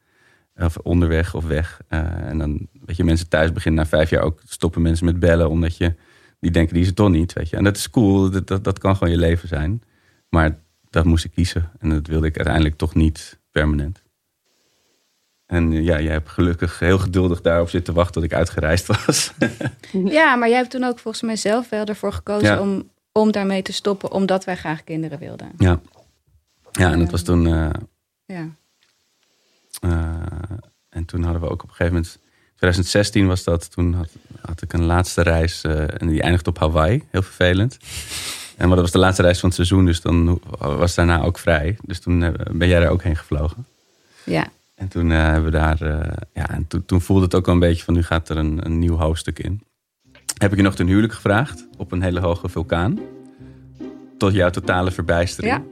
[0.57, 1.81] Of onderweg of weg.
[1.89, 5.51] En dan, weet je, mensen thuis beginnen na vijf jaar ook stoppen mensen met bellen.
[5.51, 5.95] Omdat je,
[6.41, 7.57] die denken, die is het toch niet, weet je.
[7.57, 9.83] En dat is cool, dat, dat, dat kan gewoon je leven zijn.
[10.29, 10.59] Maar
[10.91, 11.71] dat moest ik kiezen.
[11.79, 14.03] En dat wilde ik uiteindelijk toch niet permanent.
[15.47, 19.33] En ja, jij hebt gelukkig heel geduldig daarop zitten wachten tot ik uitgereisd was.
[20.05, 22.61] Ja, maar jij hebt toen ook volgens mij zelf wel ervoor gekozen Ja.
[22.61, 25.51] om, om daarmee te stoppen, omdat wij graag kinderen wilden.
[25.59, 25.81] ja.
[26.73, 27.47] ja, en dat was toen...
[27.47, 27.71] eh,
[28.27, 28.49] Ja.
[29.81, 30.17] eh,
[30.89, 32.19] en toen hadden we ook op een gegeven moment...
[32.57, 33.71] 2016 was dat.
[33.73, 34.09] Toen had,
[34.41, 37.05] had ik een laatste reis eh, en die eindigde op Hawaii.
[37.11, 37.79] Heel vervelend.
[38.59, 41.39] En maar dat was de laatste reis van het seizoen, dus dan was daarna ook
[41.39, 41.77] vrij.
[41.83, 43.67] Dus toen eh, ben jij daar ook heen gevlogen.
[44.25, 44.47] Ja.
[44.75, 47.55] En toen eh, hebben we daar, eh, ja, en toen, toen voelde het ook wel
[47.55, 49.63] een beetje van nu gaat er een, een nieuw hoofdstuk in.
[50.39, 52.99] Heb ik je nog ten huwelijk gevraagd op een hele hoge vulkaan.
[54.19, 55.55] Tot jouw totale verbijstering.
[55.55, 55.63] Ja.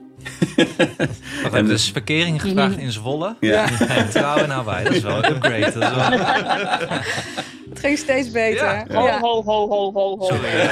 [1.42, 3.36] Wat hebben dus verkering gevraagd in Zwolle.
[3.40, 3.88] Ja.
[3.88, 4.84] En trouw in Hawaii.
[4.84, 5.78] Dat is wel een upgrade.
[5.78, 6.98] Dat is wel...
[7.86, 8.64] Ging steeds beter.
[8.64, 8.84] Ja.
[8.92, 10.26] Ho, ho, ho, ho, ho, ho.
[10.26, 10.66] Sorry.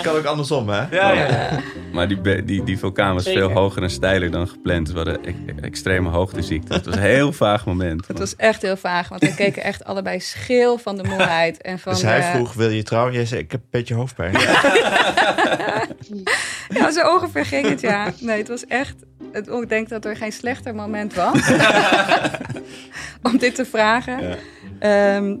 [0.02, 0.84] Kan ook andersom, hè?
[0.90, 1.48] Ja, ja.
[1.92, 3.40] Maar die, die, die vulkaan was Zeker.
[3.40, 4.90] veel hoger en steiler dan gepland.
[4.90, 6.74] We hadden e- extreme hoogteziekte.
[6.74, 8.06] Het was een heel vaag moment.
[8.06, 11.62] Het was echt heel vaag, want we keken echt allebei scheel van de moeheid.
[11.62, 13.12] En van Dus hij de- vroeg, wil je trouwen?
[13.12, 14.34] Jij zei, ik heb een beetje hoofdpijn.
[16.68, 18.12] Ja, zo ongeveer ging het, ja.
[18.20, 18.94] Nee, het was echt...
[19.32, 21.50] Het, ik denk dat er geen slechter moment was
[23.32, 24.38] om dit te vragen.
[24.78, 25.36] Ehm,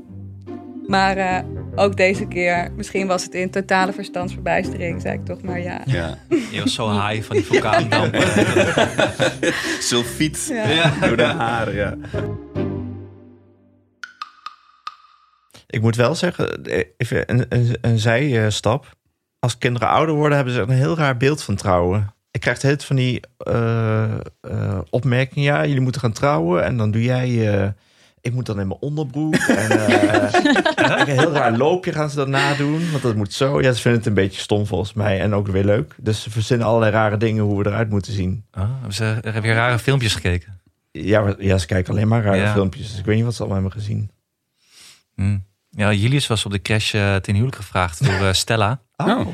[0.86, 1.38] maar eh,
[1.74, 5.80] ook deze keer, misschien was het in totale verstandsverbijstering, zei ik toch maar ja.
[5.84, 6.18] Ja.
[6.50, 8.22] Je was zo high van die vulkaandampen.
[9.80, 11.06] Sulfiet Ja.
[11.06, 11.94] door de haren, ja.
[15.66, 18.94] Ik moet wel zeggen, eh, even een, een, een zijstap.
[19.38, 22.14] Als kinderen ouder worden, hebben ze een heel raar beeld van trouwen.
[22.30, 24.04] Ik krijg het van die eh,
[24.40, 25.44] eh, opmerkingen.
[25.52, 26.64] Ja, jullie moeten gaan trouwen.
[26.64, 27.54] En dan doe jij...
[27.62, 27.68] eh,
[28.20, 29.34] ik moet dan in mijn onderbroek.
[29.34, 30.32] En eh,
[31.00, 32.90] een heel raar loopje gaan ze dan nadoen.
[32.90, 33.60] Want dat moet zo.
[33.60, 35.20] Ja, ze vinden het een beetje stom volgens mij.
[35.20, 35.94] En ook weer leuk.
[35.98, 38.44] Dus ze verzinnen allerlei rare dingen hoe we eruit moeten zien.
[38.58, 40.60] Oh, hebben ze hebben weer rare filmpjes gekeken?
[40.90, 42.52] Ja, maar- ja ze kijken alleen maar rare Ja.
[42.52, 42.90] filmpjes.
[42.90, 44.10] Dus ik weet niet wat ze allemaal hebben gezien.
[45.14, 45.38] Hm.
[45.70, 48.80] Ja, Julius was op de crash ten huwelijk gevraagd door eh, Stella.
[48.96, 49.26] Oh.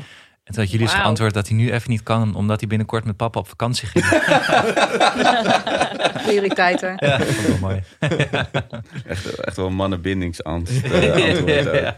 [0.43, 1.01] En toen had Julius Wauw.
[1.01, 4.05] geantwoord dat hij nu even niet kan, omdat hij binnenkort met papa op vakantie ging.
[6.25, 6.93] Prioriteiten.
[6.97, 7.83] Ja, dat vond ik wel mooi.
[9.07, 10.83] Echt, echt wel mannenbindingsangst.
[10.91, 11.63] eh, antwoord.
[11.63, 11.97] Ja.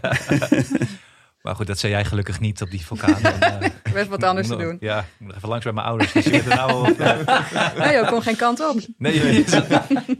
[1.41, 3.21] Maar goed, dat zei jij gelukkig niet op die vulkaan.
[3.21, 4.77] Eh, werd wat anders te doen.
[4.79, 6.11] Ja, ik moet nog even langs bij mijn ouders.
[6.11, 7.17] Dus je bent er nou al op, eh,
[7.77, 8.79] Nee, je kon geen kant op.
[8.97, 9.67] Nee, je zat,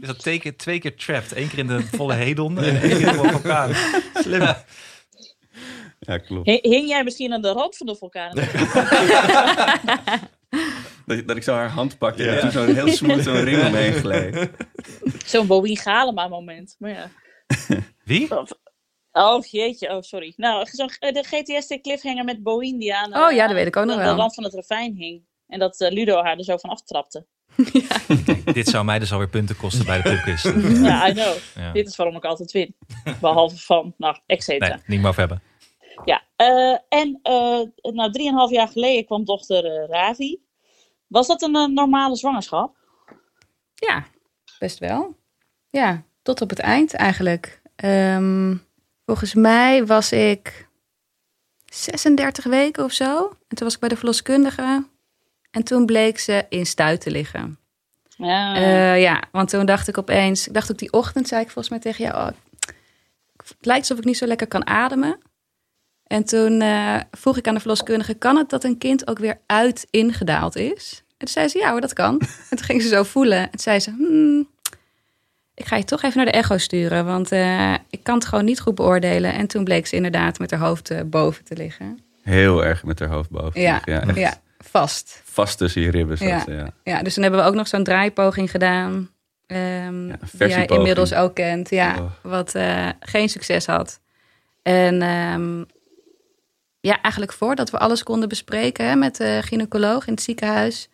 [0.00, 1.36] zat twee, keer, twee keer trapped.
[1.36, 3.70] Eén keer in de volle hedon en één keer in de vulkaan.
[4.14, 4.40] Slim.
[4.40, 4.64] Ja,
[6.26, 6.46] klopt.
[6.48, 8.34] Hing jij misschien aan de rand van de vulkaan?
[11.06, 12.40] Dat, dat ik zo haar hand pakte en Ja.
[12.40, 14.50] toen zo heel smooth zo'n ring omheen gleed.
[15.24, 16.76] Zo'n Boeing Galema moment.
[16.78, 17.10] Maar ja.
[18.04, 18.28] Wie?
[19.12, 20.32] Oh jeetje, oh sorry.
[20.36, 23.66] Nou, zo'n eh, de GTS cliffhanger met Boeing die aan, Oh eh, ja, dat weet
[23.66, 24.14] ik ook nog aan wel.
[24.14, 25.22] de rand van het ravijn hing.
[25.46, 27.26] En dat eh, Ludo haar er zo van aftrapte.
[28.52, 30.42] Dit zou mij dus alweer punten kosten bij de pubquiz.
[30.82, 31.34] Ja, I know.
[31.54, 31.72] Ja.
[31.72, 32.76] Dit is waarom ik altijd win.
[33.20, 34.74] Behalve van, nou, et cetera.
[34.74, 35.42] Nee, niet meer over hebben.
[36.04, 40.38] Ja, eh, en eh nou, drieënhalf jaar geleden kwam dochter eh, Ravi.
[41.06, 42.76] Was dat een normale zwangerschap?
[43.74, 44.04] Ja,
[44.58, 45.16] best wel.
[45.70, 47.60] Ja, tot op het eind eigenlijk.
[47.76, 48.56] Ehm,
[49.04, 50.68] volgens mij was ik
[51.64, 53.28] 36 weken of zo.
[53.28, 54.86] En toen was ik bij de verloskundige.
[55.50, 57.58] En toen bleek ze in stuit te liggen.
[58.16, 58.94] Ja.
[58.94, 60.46] Ja, want toen dacht ik opeens...
[60.46, 62.16] Ik dacht ook die ochtend, zei ik volgens mij tegen jou...
[62.16, 62.36] Oh,
[63.36, 65.18] het lijkt alsof ik niet zo lekker kan ademen.
[66.06, 68.14] En toen eh, vroeg ik aan de verloskundige...
[68.14, 71.02] kan het dat een kind ook weer uit ingedaald is?
[71.08, 72.20] En toen zei ze, ja hoor, dat kan.
[72.50, 73.38] En toen ging ze zo voelen.
[73.38, 74.48] En toen zei ze, hmm,
[75.54, 77.04] ik ga je toch even naar de echo sturen...
[77.04, 79.32] want eh, ik kan het gewoon niet goed beoordelen.
[79.34, 81.98] En toen bleek ze inderdaad met haar hoofd eh, boven te liggen.
[82.22, 83.60] Heel erg met haar hoofd boven.
[83.60, 85.20] Ja, ja, echt ja vast.
[85.24, 86.40] vast tussen je ribben Ja.
[86.40, 86.70] ze, ja.
[86.82, 89.10] Ja, dus toen hebben we ook nog zo'n draaipoging gedaan.
[89.46, 91.70] ehm, die jij inmiddels ook kent.
[91.70, 92.10] Ja, Oh.
[92.22, 92.54] wat
[93.00, 94.00] geen succes had.
[94.62, 95.62] En ehm,
[96.86, 100.88] ja, eigenlijk voordat we alles konden bespreken hè, met de gynaecoloog in het ziekenhuis.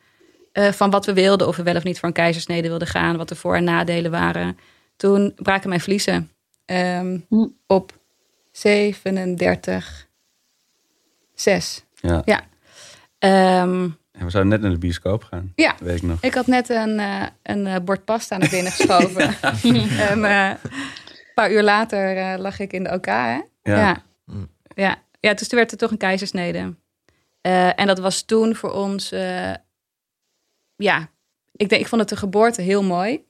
[0.53, 3.17] eh, van wat we wilden, of we wel of niet voor een keizersnede wilden gaan.
[3.17, 4.59] Wat de voor- en nadelen waren.
[4.97, 6.31] Toen braken mijn vliezen
[6.65, 7.47] ehm, Hm.
[7.67, 7.99] op.
[8.51, 10.07] 37,
[11.35, 11.85] 6.
[11.95, 12.23] Ja.
[12.25, 12.41] Ja.
[13.19, 15.53] Ehm, En we zouden net naar de bioscoop gaan.
[15.55, 15.71] Ja.
[15.71, 16.19] Dat weet ik nog.
[16.23, 19.35] ik had net een, eh, een eh, bord pasta naar binnen geschoven.
[20.11, 23.07] en eh, een paar uur later eh, lag ik in de OK.
[23.07, 23.13] Hè?
[23.13, 23.43] Ja.
[23.63, 24.03] Ja.
[24.75, 24.97] Ja.
[25.23, 26.75] Ja, dus toen werd er toch een keizersnede.
[27.41, 29.53] Eh, en dat was toen voor ons, eh,
[30.77, 31.09] ja,
[31.53, 33.25] ik, denk, ik vond het de geboorte heel mooi.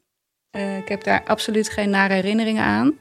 [0.51, 2.99] Eh, ik heb daar absoluut geen nare herinneringen aan.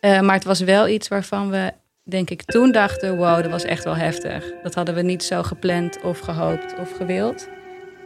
[0.00, 3.84] Maar het was wel iets waarvan we, denk ik, toen dachten: wow, dat was echt
[3.84, 4.52] wel heftig.
[4.62, 7.48] Dat hadden we niet zo gepland of gehoopt of gewild.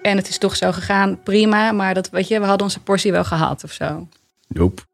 [0.03, 1.73] En het is toch zo gegaan, prima.
[1.73, 4.09] Maar dat, weet je, we hadden onze portie wel gehad of zo.
[4.49, 4.87] Joep.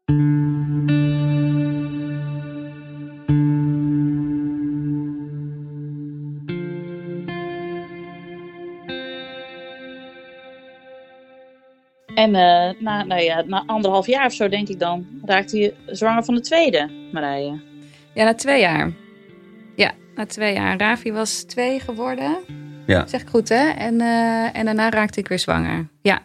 [12.17, 15.73] En eh, na, nou ja, na anderhalf jaar of zo, denk ik dan, raakte je
[15.85, 17.59] zwanger van de tweede, Marije.
[18.13, 18.91] Ja, na twee jaar.
[19.75, 20.77] Ja, na twee jaar.
[20.77, 22.37] Ravi was twee geworden.
[22.87, 23.07] Ja.
[23.07, 23.69] Zeg ik goed, hè?
[23.69, 25.87] En, eh, en daarna raakte ik weer zwanger.
[26.01, 26.21] Ja,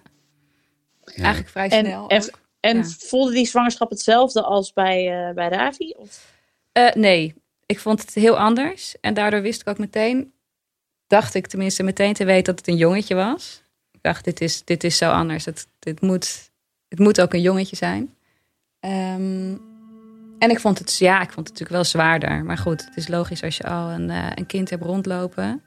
[1.04, 1.22] Ja.
[1.22, 2.08] eigenlijk vrij En, snel.
[2.08, 2.38] en, ook.
[2.60, 2.84] en Ja.
[2.84, 5.94] voelde die zwangerschap hetzelfde als bij, eh bij Ravi?
[5.98, 6.32] Of?
[6.72, 7.34] Eh, nee,
[7.66, 8.94] ik vond het heel anders.
[9.00, 10.32] En daardoor wist ik ook meteen,
[11.06, 13.61] dacht ik tenminste meteen te weten dat het een jongetje was.
[14.02, 15.44] Dacht, dit is, dit is zo anders.
[15.44, 16.50] Het, dit moet,
[16.88, 18.14] het moet ook een jongetje zijn.
[18.80, 19.54] Ehm,
[20.38, 22.44] en ik vond het, ja, ik vond het natuurlijk wel zwaarder.
[22.44, 25.62] Maar goed, het is logisch als je al een, eh, een kind hebt rondlopen.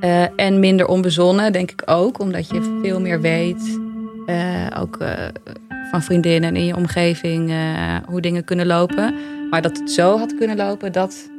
[0.00, 2.18] Eh, en minder onbezonnen, denk ik ook.
[2.20, 3.78] Omdat je veel meer weet.
[4.26, 4.98] eh, ook
[5.90, 7.52] van vriendinnen en in je omgeving
[8.06, 9.14] hoe dingen kunnen lopen.
[9.50, 11.30] Maar dat het zo had kunnen lopen, dat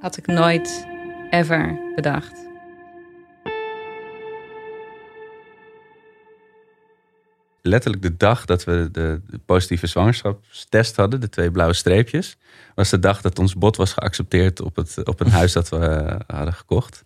[0.00, 0.86] had ik nooit
[1.30, 2.46] ever bedacht.
[7.66, 12.36] Letterlijk de dag dat we de, de positieve zwangerschapstest hadden, de twee blauwe streepjes,
[12.74, 15.76] was de dag dat ons bod was geaccepteerd op het, op een huis dat we
[15.76, 17.04] eh, hadden gekocht.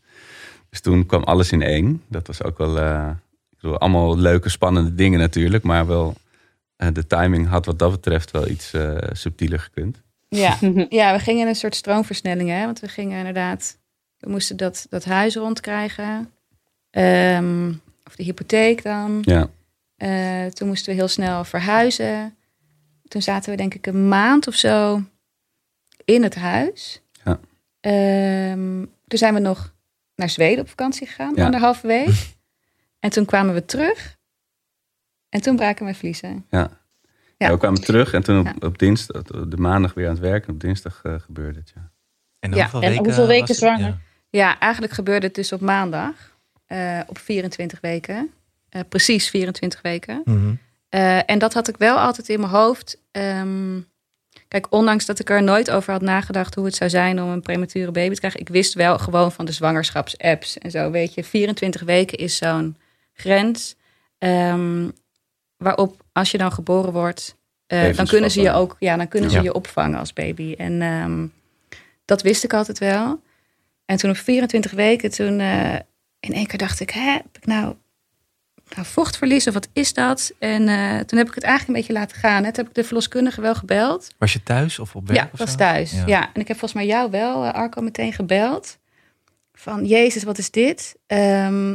[0.71, 2.03] Dus toen kwam alles in één.
[2.09, 3.11] Dat was ook wel, eh,
[3.51, 6.15] ik bedoel, allemaal leuke, spannende dingen natuurlijk, maar wel
[6.77, 8.73] eh, de timing had wat dat betreft wel iets
[9.13, 10.03] subtieler gekund.
[10.29, 10.59] Ja.
[10.89, 12.65] ja, we gingen in een soort stroomversnelling, hè?
[12.65, 13.79] Want we gingen inderdaad,
[14.19, 16.31] we moesten dat, dat huis rondkrijgen.
[16.91, 17.73] Ehm,
[18.05, 19.19] of de hypotheek dan.
[19.23, 19.49] Ja,
[19.99, 22.37] Eh, toen moesten we heel snel verhuizen.
[23.09, 25.03] Toen zaten we denk ik een maand of zo
[26.05, 27.03] in het huis.
[27.25, 27.41] Ja.
[27.81, 29.75] Ehm, toen zijn we nog
[30.15, 31.45] naar Zweden op vakantie gegaan, Ja.
[31.45, 32.09] anderhalve week.
[33.05, 34.17] en toen kwamen we terug.
[35.29, 36.47] En toen braken mijn vliezen.
[36.51, 36.59] ja.
[37.39, 37.47] Ja.
[37.47, 38.55] Ja, we kwamen terug en toen op, Ja.
[38.67, 40.47] op dinsdag, de maandag weer aan het werk.
[40.47, 41.91] En op dinsdag eh, gebeurde het, ja.
[42.39, 43.81] En Ja, hoeveel en weken, hoeveel zwanger?
[43.87, 43.99] Ja.
[44.31, 46.37] Ja, eigenlijk gebeurde het dus op maandag.
[46.67, 48.31] eh, op 24 weken.
[48.71, 50.23] Eh, precies 24 weken.
[50.25, 50.55] Mhm.
[50.89, 52.99] Eh, en dat had ik wel altijd in mijn hoofd.
[53.11, 53.81] Ehm,
[54.49, 57.43] kijk, ondanks dat ik er nooit over had nagedacht hoe het zou zijn om een
[57.43, 58.41] premature baby te krijgen.
[58.41, 60.91] Ik wist wel gewoon van de zwangerschapsapps en zo.
[60.91, 62.77] Weet je, 24 weken is zo'n
[63.13, 63.77] grens.
[64.19, 64.89] ehm,
[65.57, 69.31] waarop als je dan geboren wordt, eh, dan kunnen ze je ook, ja, dan kunnen
[69.31, 70.55] ze je opvangen als baby.
[70.57, 71.27] En ehm,
[72.05, 73.23] dat wist ik altijd wel.
[73.85, 75.41] En toen op 24 weken, toen
[76.21, 77.75] in één keer dacht ik, hè, heb ik nou
[78.75, 80.33] nou, vochtverlies of wat is dat?
[80.39, 82.43] En eh, toen heb ik het eigenlijk een beetje laten gaan.
[82.43, 84.15] Net heb ik de verloskundige wel gebeld.
[84.19, 85.19] Was je thuis of op werk?
[85.19, 85.93] ja, ik was thuis.
[85.93, 86.07] Ja.
[86.07, 86.31] Ja.
[86.33, 88.79] en ik heb volgens mij jou wel, eh, Arco, meteen gebeld.
[89.53, 90.97] Van, jezus, wat is dit?
[91.07, 91.73] Ehm,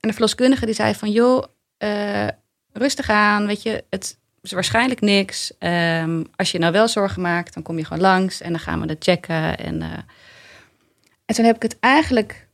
[0.00, 1.44] en de verloskundige die zei van, joh,
[1.76, 2.28] eh,
[2.72, 3.46] rustig aan.
[3.46, 5.52] Weet je, het is waarschijnlijk niks.
[5.58, 8.40] Ehm, als je nou wel zorgen maakt, dan kom je gewoon langs.
[8.40, 9.58] En dan gaan we het checken.
[9.58, 9.82] En,
[11.24, 12.48] en toen heb ik het eigenlijk...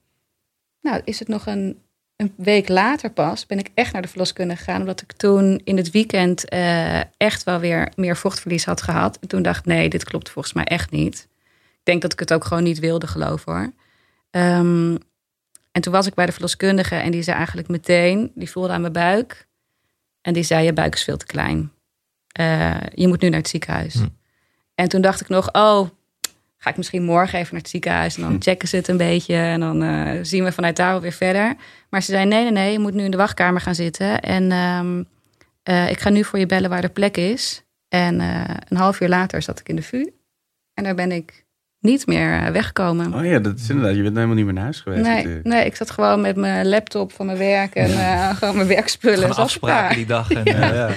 [0.80, 1.81] Nou, is het nog een,
[2.22, 3.46] een week later pas...
[3.46, 4.80] ben ik echt naar de verloskundige gegaan.
[4.80, 9.18] Omdat ik toen in het weekend eh, echt wel weer meer vochtverlies had gehad.
[9.20, 11.28] En toen dacht ik, nee, dit klopt volgens mij echt niet.
[11.72, 13.72] Ik denk dat ik het ook gewoon niet wilde geloven hoor.
[14.30, 14.96] Ehm,
[15.72, 18.80] en toen was ik bij de verloskundige en die zei eigenlijk meteen, die voelde aan
[18.80, 19.46] mijn buik.
[20.20, 21.72] En die zei, je buik is veel te klein.
[22.32, 23.94] Eh, je moet nu naar het ziekenhuis.
[23.94, 24.06] Hm.
[24.74, 25.88] En toen dacht ik nog, oh,
[26.62, 28.16] ga ik misschien morgen even naar het ziekenhuis.
[28.16, 28.40] En dan Hm.
[28.40, 31.54] checken ze het een beetje en dan eh, zien we vanuit daar wel weer verder.
[31.90, 34.20] Maar ze zei, nee, nee, nee, je moet nu in de wachtkamer gaan zitten.
[34.20, 35.02] En ehm,
[35.62, 37.62] eh, ik ga nu voor je bellen waar de plek is.
[37.88, 40.10] En eh, een half uur later zat ik in de VU.
[40.74, 41.44] En daar ben ik
[41.80, 43.14] niet meer weggekomen.
[43.14, 43.96] Oh ja, dat is inderdaad.
[43.96, 45.44] Je bent helemaal niet meer naar huis geweest Nee, natuurlijk.
[45.46, 49.18] nee, ik zat gewoon met mijn laptop van mijn werk en eh, gewoon mijn werkspullen.
[49.18, 50.30] Gewoon afspraken die dag.
[50.30, 50.44] En,
[50.74, 50.90] ja.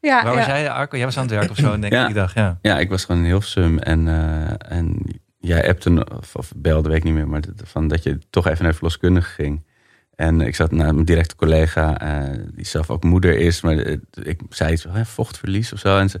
[0.00, 0.96] Ja, Waar was jij, Arco?
[0.96, 2.06] Jij was aan het werk of zo, denk ik, Ja.
[2.06, 2.34] die dag.
[2.34, 2.58] Ja.
[2.62, 4.96] Ja, ik was gewoon in Hilversum en, eh, en
[5.38, 8.46] jij appte of, of belde, weet ik niet meer, maar dat, van dat je toch
[8.46, 9.66] even naar verloskundige ging.
[10.14, 13.96] En ik zat naar mijn directe collega, eh, die zelf ook moeder is, maar eh,
[14.22, 15.98] ik zei iets van hè, vochtverlies of zo.
[15.98, 16.20] En ze,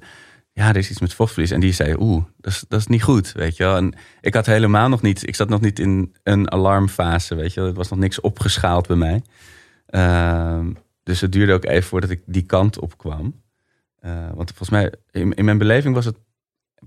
[0.52, 1.50] ja, er is iets met vochtverlies.
[1.50, 3.76] En die zei, oeh, dat is, dat is niet goed, weet je wel.
[3.76, 7.60] En ik had helemaal nog niet, ik zat nog niet in een alarmfase, weet je
[7.60, 7.68] wel.
[7.68, 9.22] Er was nog niks opgeschaald bij mij.
[9.86, 13.40] Ehm, dus het duurde ook even voordat ik die kant op kwam.
[14.08, 16.16] Eh, want volgens mij, in, in mijn beleving was het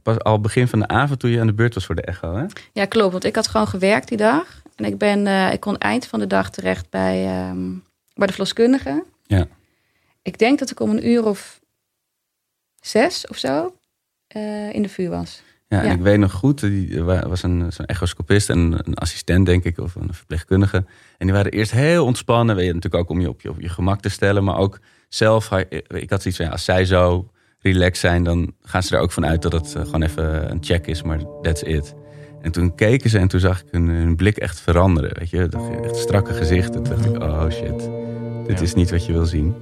[0.04, 2.36] pas al begin van de avond toen je aan de beurt was voor de echo,
[2.36, 2.46] hè?
[2.74, 3.12] Ja, klopt.
[3.12, 4.62] Want ik had gewoon gewerkt die dag.
[4.76, 7.70] En ik, ben, eh, ik kon eind van de dag terecht bij, ehm,
[8.14, 9.04] bij de verloskundige.
[9.24, 9.48] Ja.
[10.22, 11.60] Ik denk dat ik om een uur of
[12.80, 13.76] zes of zo
[14.28, 15.42] eh, in de vuur was.
[15.68, 19.64] Ja, ik weet nog goed, er wa- was een, zo'n echoscopist en een assistent, denk
[19.64, 20.78] ik, of een verpleegkundige.
[21.18, 22.56] En die waren eerst heel ontspannen.
[22.56, 24.80] Weet je, natuurlijk ook om je op je, op je gemak te stellen, maar ook
[25.14, 25.52] zelf.
[25.88, 27.28] Ik had zoiets van, ja, als zij zo
[27.60, 30.58] relaxed zijn, dan gaan ze er ook van uit dat het eh, gewoon even een
[30.64, 31.94] check is, maar that's it.
[32.42, 35.18] En toen keken ze en toen zag ik hun, hun blik echt veranderen.
[35.20, 36.74] Weet je, dat echt strakke gezicht.
[36.74, 37.80] Toen dacht ik, oh shit,
[38.48, 38.64] dit Ja.
[38.64, 39.56] is niet wat je wil zien.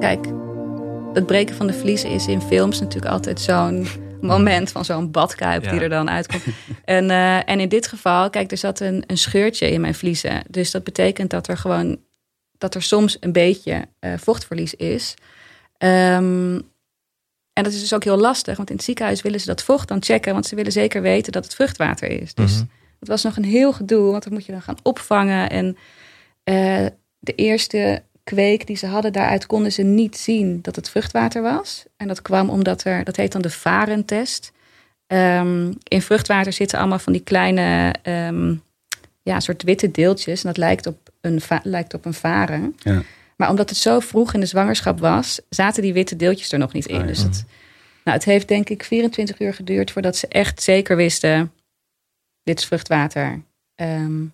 [0.00, 0.26] Kijk,
[1.12, 3.86] het breken van de vliezen is in films natuurlijk altijd zo'n
[4.22, 6.42] moment van zo'n badkuip die er dan uitkomt.
[6.84, 10.42] En, eh, en in dit geval, kijk, er zat een, een scheurtje in mijn vliezen.
[10.48, 11.98] Dus dat betekent dat er gewoon
[12.58, 15.14] dat er soms een beetje eh, vochtverlies is.
[15.78, 16.60] Ehm,
[17.52, 19.88] en dat is dus ook heel lastig, want in het ziekenhuis willen ze dat vocht
[19.88, 22.34] dan checken, want ze willen zeker weten dat het vruchtwater is.
[22.34, 22.64] Dus Mhm.
[23.00, 25.50] het was nog een heel gedoe, want dat moet je dan gaan opvangen.
[25.50, 25.76] En
[26.44, 26.86] eh,
[27.18, 31.84] de eerste kweek die ze hadden, daaruit konden ze niet zien dat het vruchtwater was.
[31.96, 34.52] En dat kwam omdat er, dat heet dan de varentest.
[35.06, 38.54] Ehm in vruchtwater zitten allemaal van die kleine, ehm,
[39.22, 40.42] ja, soort witte deeltjes.
[40.42, 42.76] En dat lijkt op een, lijkt op een varen.
[42.78, 43.02] Ja.
[43.36, 46.72] Maar omdat het zo vroeg in de zwangerschap was, zaten die witte deeltjes er nog
[46.72, 46.94] niet in.
[46.94, 47.06] Ah, ja.
[47.06, 47.44] Dus het,
[48.04, 51.52] nou, het heeft denk ik 24 uur geduurd voordat ze echt zeker wisten:
[52.42, 53.42] dit is vruchtwater.
[53.74, 54.24] Ehm,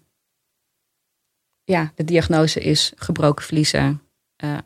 [1.68, 4.02] ja, de diagnose is gebroken vliezen.
[4.36, 4.58] Eh,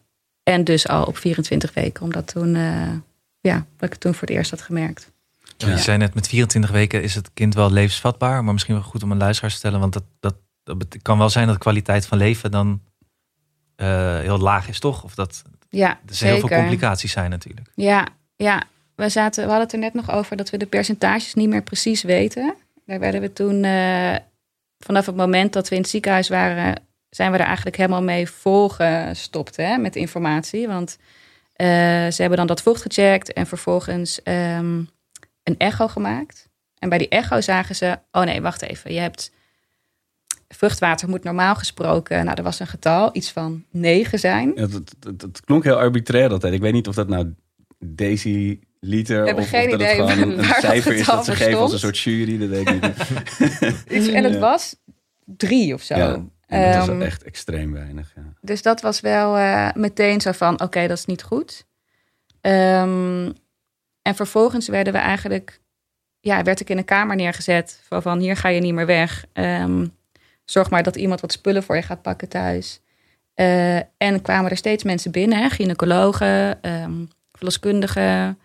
[0.43, 2.93] en dus al op 24 weken, omdat toen, eh,
[3.41, 5.11] ja, dat ik het toen voor het eerst had gemerkt.
[5.57, 8.45] Je zei net, met 24 weken is het kind wel levensvatbaar.
[8.45, 9.81] Maar misschien wel goed om een luisteraar te stellen.
[9.81, 12.81] Want dat, dat, dat kan wel zijn dat de kwaliteit van leven dan
[13.77, 15.05] eh, heel laag is, toch?
[15.05, 17.69] Of dat Ja, er heel veel complicaties zijn natuurlijk.
[17.75, 18.63] Ja, ja.
[18.95, 21.63] We, zaten, we hadden het er net nog over dat we de percentages niet meer
[21.63, 22.55] precies weten.
[22.87, 24.17] Daar werden we toen, eh,
[24.79, 26.83] vanaf het moment dat we in het ziekenhuis waren,
[27.15, 30.67] zijn we er eigenlijk helemaal mee volgestopt hè, met informatie.
[30.67, 30.99] Want
[31.53, 31.67] eh,
[32.11, 34.83] ze hebben dan dat vocht gecheckt en vervolgens ehm,
[35.43, 36.49] een echo gemaakt.
[36.79, 39.33] En bij die echo zagen ze, oh nee, wacht even, je hebt
[40.49, 44.53] vruchtwater moet normaal gesproken, nou er was een getal, iets van 9 zijn.
[44.55, 46.55] Ja, dat, dat, dat klonk heel arbitrair altijd.
[46.55, 47.35] Ik weet niet of dat nou
[47.79, 51.73] deciliter of, of dat het idee gewoon een, dat cijfer is dat ze geven als
[51.73, 52.39] een soort jury.
[52.39, 52.83] Dat weet ik
[53.89, 54.09] niet.
[54.09, 54.77] En het was
[55.25, 55.97] drie of zo.
[55.97, 58.13] Ja, en dat is Ehm, echt extreem weinig.
[58.17, 58.23] Ja.
[58.41, 61.67] Dus dat was wel eh, meteen zo van, oké, dat is niet goed.
[62.41, 63.31] Ehm,
[64.03, 65.61] en vervolgens werden we eigenlijk,
[66.21, 69.25] ja, werd ik in een kamer neergezet van, van hier ga je niet meer weg.
[69.33, 69.87] Ehm,
[70.45, 72.81] zorg maar dat iemand wat spullen voor je gaat pakken thuis.
[73.35, 76.59] Eh, en kwamen er steeds mensen binnen, hè, gynaecologen,
[77.33, 78.39] verloskundigen,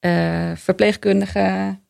[0.00, 1.82] eh, verpleegkundigen.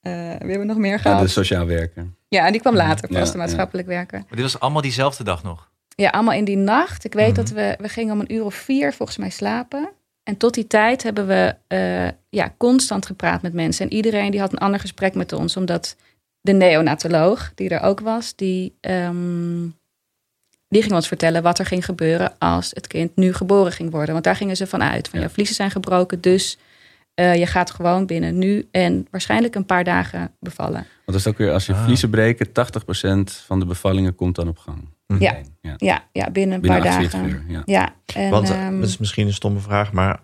[0.00, 1.20] Wie hebben we nog meer Ja, gehad?
[1.20, 2.06] de sociaal werker.
[2.32, 3.36] Ja, en die kwam later pas, Ja, de ja.
[3.36, 4.18] maatschappelijk werker.
[4.18, 5.70] Maar dit was allemaal diezelfde dag nog.
[5.94, 7.04] Ja, allemaal in die nacht.
[7.04, 7.34] Ik weet Mhm.
[7.36, 9.90] dat we, we gingen om een uur of vier volgens mij slapen.
[10.22, 13.86] En tot die tijd hebben we eh, ja, constant gepraat met mensen.
[13.86, 15.56] En iedereen die had een ander gesprek met ons.
[15.56, 15.96] Omdat
[16.40, 19.62] de neonatoloog, die er ook was, die, ehm,
[20.68, 24.12] die ging ons vertellen wat er ging gebeuren als het kind nu geboren ging worden.
[24.12, 25.08] Want daar gingen ze van uit.
[25.08, 25.24] Van Ja.
[25.24, 26.58] jouw vliezen zijn gebroken, dus
[27.14, 30.86] eh, je gaat gewoon binnen nu en waarschijnlijk een paar dagen bevallen.
[31.12, 31.84] Want dat is ook weer, als je Ah.
[31.84, 34.88] vliezen breken, 80% van de bevallingen komt dan op gang.
[35.18, 35.36] Ja.
[35.60, 35.74] ja.
[35.76, 37.28] Ja, ja binnen een Binnen paar 48 dagen.
[37.30, 37.44] uur.
[37.48, 37.62] Ja.
[37.64, 40.20] Ja, en, Want ehm, dat is misschien een stomme vraag, maar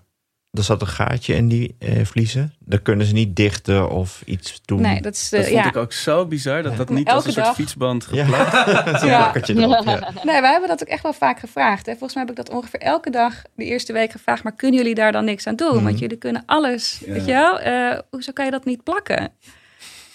[0.51, 2.55] er zat een gaatje in die eh, vliezen.
[2.59, 4.81] Daar kunnen ze niet dichten of iets doen.
[4.81, 5.67] nee, dat is de, Dat vond ja.
[5.69, 8.25] ik ook zo bizar, dat dat niet als elke een soort dag- fietsband Ja.
[8.25, 9.35] geplakt Ja.
[9.35, 10.13] erop, ja.
[10.33, 11.87] Nee, wij hebben dat ook echt wel vaak gevraagd.
[11.87, 11.93] Hè.
[11.93, 14.43] Volgens mij heb ik dat ongeveer elke dag de eerste week gevraagd.
[14.43, 15.75] Maar kunnen jullie daar dan niks aan doen?
[15.75, 15.85] Mhm.
[15.85, 17.03] Want jullie kunnen alles.
[17.07, 17.13] Ja.
[17.13, 17.59] Weet je wel?
[17.61, 19.33] Eh, hoezo kan je dat niet plakken?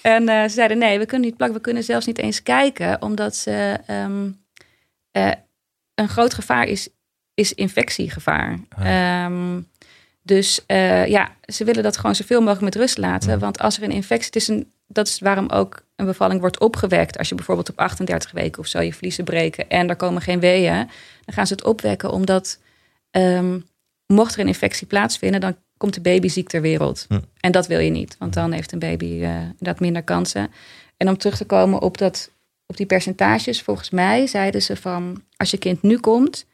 [0.04, 1.58] En eh, ze zeiden nee, we kunnen niet plakken.
[1.58, 3.02] We kunnen zelfs niet eens kijken.
[3.02, 4.30] Omdat ze ehm,
[5.12, 5.32] eh,
[5.96, 6.90] een groot gevaar is,
[7.34, 8.60] is infectiegevaar.
[8.70, 9.24] Ah.
[9.24, 9.62] Ehm,
[10.22, 13.40] dus eh, ja, ze willen dat gewoon zoveel mogelijk met rust laten.
[13.40, 14.26] Want als er een infectie...
[14.26, 17.18] Het is een, dat is waarom ook een bevalling wordt opgewekt.
[17.18, 19.70] Als je bijvoorbeeld op 38 weken of zo je vliezen breken...
[19.70, 20.90] en er komen geen weeën,
[21.26, 22.12] dan gaan ze het opwekken.
[22.12, 22.60] Omdat
[23.12, 23.60] ehm,
[24.08, 25.42] mocht er een infectie plaatsvinden...
[25.42, 27.06] dan komt de baby ziek ter wereld.
[27.10, 27.20] Hm.
[27.40, 28.16] En dat wil je niet.
[28.20, 30.52] Want dan heeft een baby eh inderdaad minder kansen.
[30.98, 32.32] En om terug te komen op dat
[32.66, 36.46] op die percentages, volgens mij zeiden ze van als je kind nu komt,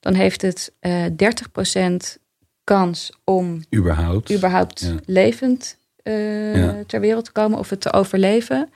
[0.00, 2.18] dan heeft het eh 30%
[2.64, 4.32] kans om Überhaupt.
[4.32, 4.94] überhaupt Ja.
[5.06, 6.82] levend eh, Ja.
[6.86, 8.70] ter wereld te komen of het te overleven.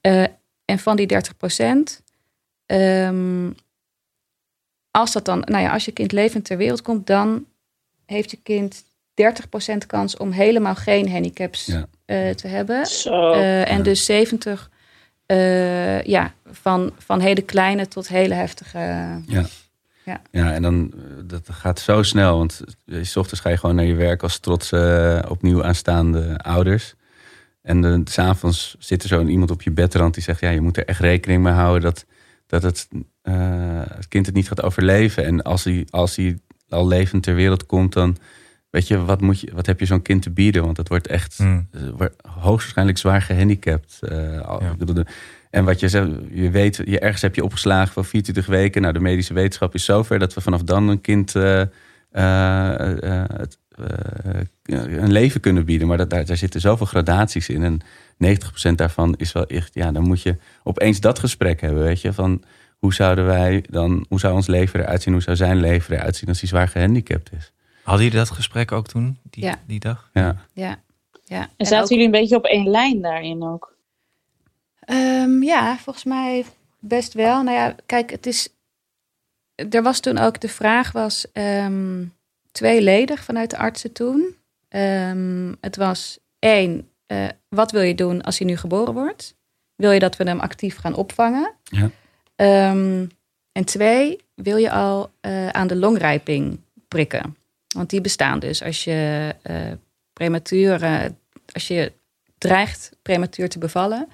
[0.00, 0.22] Eh,
[0.64, 2.02] en van die 30%
[4.90, 7.46] als dat dan, nou ja, als je kind levend ter wereld komt, dan
[8.06, 8.84] heeft je kind
[9.22, 11.86] 30% kans om helemaal geen handicaps Ja.
[12.04, 12.86] eh, te hebben.
[12.86, 13.32] Zo.
[13.32, 13.82] Eh, en Ja.
[13.82, 14.70] dus 70
[15.26, 18.78] eh, ja, van, van hele kleine tot hele heftige.
[20.30, 20.92] Ja, en dan
[21.24, 22.36] dat gaat zo snel.
[22.36, 22.60] Want
[23.02, 26.94] s ochtends ga je gewoon naar je werk als trotse, opnieuw aanstaande ouders.
[27.62, 30.60] En dan s s'avonds zit er zo iemand op je bedrand die zegt: Ja, je
[30.60, 32.04] moet er echt rekening mee houden dat,
[32.46, 32.88] dat het,
[33.22, 33.34] eh,
[33.94, 35.24] het kind het niet gaat overleven.
[35.24, 38.16] En als hij, als hij al levend ter wereld komt, dan
[38.70, 40.64] weet je, wat, moet je, wat heb je zo'n kind te bieden?
[40.64, 41.68] Want het wordt echt Hmm.
[41.72, 43.98] eh, wordt hoogstwaarschijnlijk zwaar gehandicapt.
[44.00, 44.74] eh, Ja.
[44.78, 45.04] bedoel,
[45.50, 48.82] en wat je zegt, je weet, je ergens heb je opgeslagen van 24 weken.
[48.82, 51.62] Nou, de medische wetenschap is zover dat we vanaf dan een kind eh,
[54.74, 55.88] een leven kunnen bieden.
[55.88, 57.62] Maar dat, daar, daar zitten zoveel gradaties in.
[57.62, 57.80] En
[58.70, 62.12] 90% daarvan is wel echt, ja, dan moet je opeens dat gesprek hebben, weet je,
[62.12, 62.42] van
[62.78, 66.16] hoe zouden wij dan, hoe zou ons leven eruit zien, hoe zou zijn leven eruit
[66.16, 67.52] zien als hij zwaar gehandicapt is?
[67.82, 69.58] Hadden jullie dat gesprek ook toen, die, Ja.
[69.66, 70.10] die dag?
[70.12, 70.78] Ja, Ja,
[71.24, 71.48] ja.
[71.56, 73.74] en zaten ook- jullie een beetje op één lijn daarin ook?
[74.80, 76.44] Ehm, ja, volgens mij
[76.78, 77.42] best wel.
[77.42, 78.48] Nou ja, kijk, het is.
[79.70, 82.04] Er was toen ook de vraag was ehm,
[82.52, 84.34] tweeledig vanuit de artsen toen.
[84.68, 89.34] Ehm, het was één, eh, wat wil je doen als hij nu geboren wordt?
[89.74, 91.52] Wil je dat we hem actief gaan opvangen?
[91.62, 91.90] Ja.
[92.36, 93.06] Ehm,
[93.52, 97.36] en twee, wil je al eh, aan de longrijping prikken?
[97.74, 99.56] Want die bestaan dus als je eh
[100.12, 101.10] prematuur,
[101.52, 101.92] als je
[102.38, 104.08] dreigt prematuur te bevallen,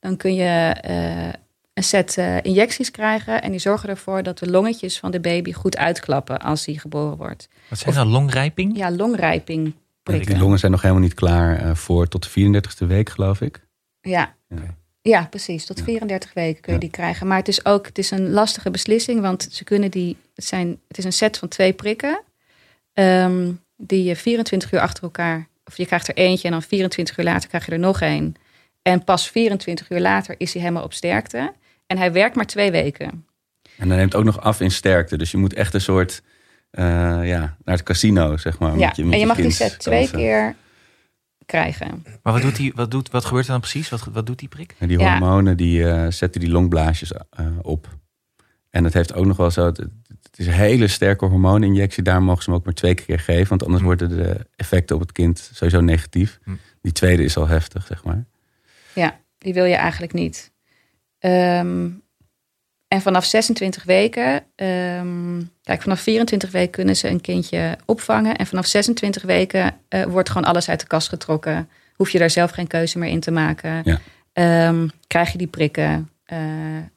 [0.00, 1.28] dan kun je eh,
[1.74, 3.42] een set eh, injecties krijgen.
[3.42, 7.16] En die zorgen ervoor dat de longetjes van de baby goed uitklappen als hij geboren
[7.16, 7.48] wordt.
[7.68, 8.76] Wat zijn nou longrijping?
[8.76, 10.26] Ja, longrijping prikken.
[10.32, 13.60] die longen zijn nog helemaal niet klaar eh, voor tot de 34ste week, geloof ik.
[14.00, 14.34] Ja.
[14.48, 14.76] Ja.
[15.02, 15.66] ja, precies.
[15.66, 15.84] Tot Ja.
[15.84, 16.84] 34 weken kun je Ja.
[16.84, 17.26] die krijgen.
[17.26, 20.80] Maar het is ook het is een lastige beslissing, want ze kunnen die, het, zijn,
[20.88, 22.22] het is een set van twee prikken.
[22.96, 27.18] Ehm, die je 24 uur achter elkaar, of je krijgt er eentje en dan 24
[27.18, 28.34] uur later krijg je er nog één.
[28.82, 31.52] En pas 24 uur later is hij helemaal op sterkte.
[31.86, 33.26] En hij werkt maar twee weken.
[33.78, 35.16] En dan neemt ook nog af in sterkte.
[35.18, 36.22] Dus je moet echt een soort,
[36.70, 36.84] eh,
[37.22, 38.78] ja, naar het casino, zeg maar.
[38.78, 40.54] ja, met je, met en je mag die set twee keer
[41.46, 42.04] krijgen.
[42.22, 43.88] Maar wat, doet die, wat, doet, wat gebeurt er dan precies?
[43.88, 44.74] Wat, wat doet die prik?
[44.78, 45.10] En die Ja.
[45.10, 47.88] hormonen, die eh, zetten die longblaasjes eh, op.
[48.70, 49.86] En het heeft ook nog wel zo, het,
[50.36, 52.02] het is een hele sterke hormooninjectie.
[52.02, 53.48] Daar mogen ze hem ook maar twee keer geven.
[53.48, 53.86] Want anders Hm.
[53.86, 56.38] worden de effecten op het kind sowieso negatief.
[56.44, 56.50] Hm.
[56.82, 58.24] Die tweede is al heftig, zeg maar.
[58.92, 60.52] Ja, die wil je eigenlijk niet.
[61.18, 61.88] Ehm,
[62.88, 68.36] en vanaf 26 weken, ehm, kijk, vanaf 24 weken kunnen ze een kindje opvangen.
[68.36, 71.68] En vanaf 26 weken eh, wordt gewoon alles uit de kast getrokken.
[71.94, 73.82] Hoef je daar zelf geen keuze meer in te maken.
[73.84, 74.00] Ja.
[74.32, 76.10] Ehm, krijg je die prikken.
[76.24, 76.38] Eh,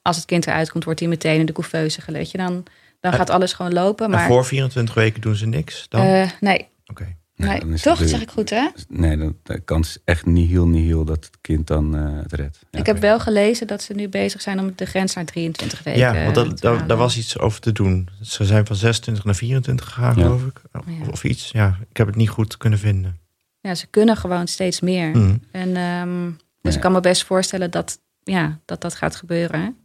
[0.02, 2.38] als het kind eruit komt, wordt hij meteen in de couveuse gelegd.
[2.38, 2.64] Dan,
[3.00, 4.06] dan gaat alles gewoon lopen.
[4.06, 6.02] En Maar voor 24 weken doen ze niks dan?
[6.02, 7.18] eh, nee, Oké.
[7.36, 7.98] Nee, nee dan is toch?
[8.04, 8.68] zeg ik goed, hè?
[8.90, 12.22] Nee, dan, de kans is echt niet heel, niet heel dat het kind dan eh,
[12.22, 12.60] het redt.
[12.70, 12.80] Ja.
[12.80, 16.00] Ik heb wel gelezen dat ze nu bezig zijn om de grens naar 23 weken
[16.02, 16.88] Ja, want te dat, daar, halen.
[16.88, 18.10] daar was iets over te doen.
[18.22, 20.22] Ze zijn van 26 naar 24 gegaan, Ja.
[20.24, 20.62] geloof ik.
[20.74, 21.08] Of, Ja.
[21.12, 21.50] of iets.
[21.52, 23.18] Ja, ik heb het niet goed kunnen vinden.
[23.62, 25.12] Ja, ze kunnen gewoon steeds meer.
[25.12, 25.36] Hm.
[25.52, 26.26] En, ehm,
[26.62, 26.76] dus Ja.
[26.76, 29.76] ik kan me best voorstellen dat ja, dat, dat gaat gebeuren.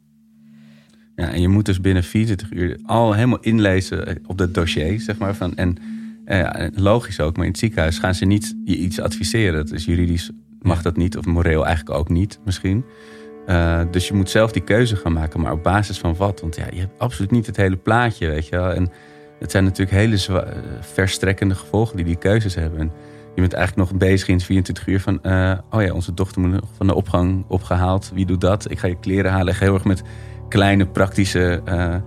[1.16, 5.00] Ja, en je moet dus binnen 24 uur al helemaal inlezen eh, op dat dossier,
[5.00, 5.34] zeg maar.
[5.34, 5.76] Van, en
[6.24, 9.54] eh, ja, logisch ook, maar in het ziekenhuis gaan ze niet je iets adviseren.
[9.54, 12.84] Dat is juridisch mag dat niet, of moreel eigenlijk ook niet, misschien.
[13.46, 16.40] Eh, dus je moet zelf die keuze gaan maken, maar op basis van wat?
[16.40, 18.72] Want ja, je hebt absoluut niet het hele plaatje, weet je wel.
[18.72, 18.90] En
[19.40, 22.80] het zijn natuurlijk hele zwa- verstrekkende gevolgen die die keuzes hebben.
[22.80, 22.90] En
[23.34, 25.18] je bent eigenlijk nog bezig in 24 uur van...
[25.70, 28.10] oh ja, onze dochter moet nog van de opgang opgehaald.
[28.14, 28.70] Wie doet dat?
[28.70, 29.48] Ik ga je kleren halen.
[29.48, 30.02] Echt heel erg met
[30.54, 32.00] kleine, praktische, eh, eh,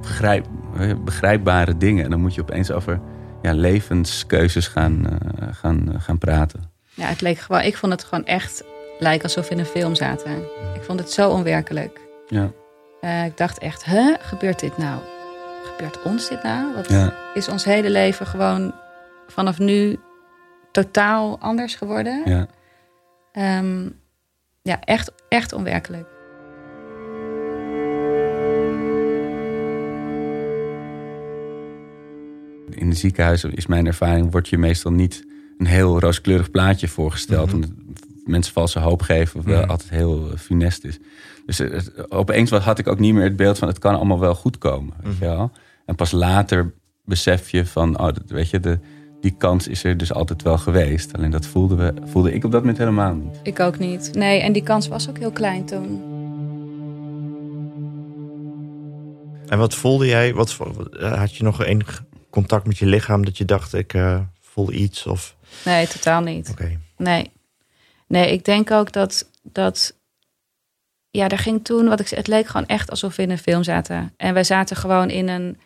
[0.00, 0.46] begrijp,
[0.78, 2.04] eh, begrijpbare dingen.
[2.04, 3.00] En dan moet je opeens over
[3.42, 5.18] ja, levenskeuzes gaan,
[5.50, 6.60] gaan, gaan praten.
[6.94, 8.64] Ja, het leek gewoon, ik vond het gewoon echt
[8.98, 10.36] lijken alsof we in een film zaten.
[10.74, 12.00] Ik vond het zo onwerkelijk.
[12.28, 12.50] Ja,
[13.24, 15.00] ik dacht echt, hè, gebeurt dit nou?
[15.64, 16.74] Gebeurt ons dit nou?
[16.74, 18.74] Wat ja, is ons hele leven gewoon
[19.26, 19.98] vanaf nu
[20.72, 22.22] totaal anders geworden?
[22.24, 22.46] ja.
[23.32, 23.88] Ehm,
[24.62, 26.09] ja, echt, echt onwerkelijk.
[32.80, 35.24] In de ziekenhuizen is mijn ervaring, wordt je meestal niet
[35.58, 37.50] een heel rooskleurig plaatje voorgesteld.
[37.50, 37.72] Want
[38.24, 39.38] mensen valse hoop geven.
[39.40, 39.70] Of wel Mhm.
[39.70, 40.98] altijd heel eh, funest is.
[41.46, 43.94] Dus eh, het- opeens wat had ik ook niet meer het beeld van het kan
[43.94, 44.94] allemaal wel goed komen.
[45.02, 45.50] Weet je wel?
[45.86, 46.72] En pas later
[47.04, 48.78] besef je van, oh, dat, weet je, de,
[49.20, 51.12] die kans is er dus altijd wel geweest.
[51.16, 53.40] Alleen dat voelden we, voelde ik op dat moment helemaal niet.
[53.42, 54.10] Ik ook niet.
[54.14, 56.02] Nee, en die kans was ook heel klein toen.
[59.46, 60.34] En wat voelde jij?
[60.34, 60.56] Wat,
[61.00, 64.72] eh, had je nog enig contact met je lichaam dat je dacht, ik eh, voel
[64.72, 65.06] iets?
[65.06, 66.48] Of Nee, totaal niet.
[66.50, 66.78] oké.
[66.96, 67.30] Nee.
[68.06, 69.94] Nee, ik denk ook dat, dat
[71.10, 73.38] ja, er ging toen, wat ik zei, het leek gewoon echt alsof we in een
[73.38, 74.12] film zaten.
[74.16, 75.58] En wij zaten gewoon in een,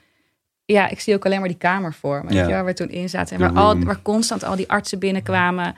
[0.64, 2.46] ja, ik zie ook alleen maar die kamer voor me, weet Ja.
[2.46, 3.34] je, waar we toen in zaten.
[3.36, 5.74] En waar, al, waar constant al die artsen binnenkwamen.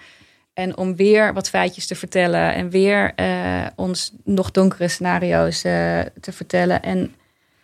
[0.53, 6.01] En om weer wat feitjes te vertellen en weer eh, ons nog donkere scenario's eh,
[6.21, 6.83] te vertellen.
[6.83, 7.15] En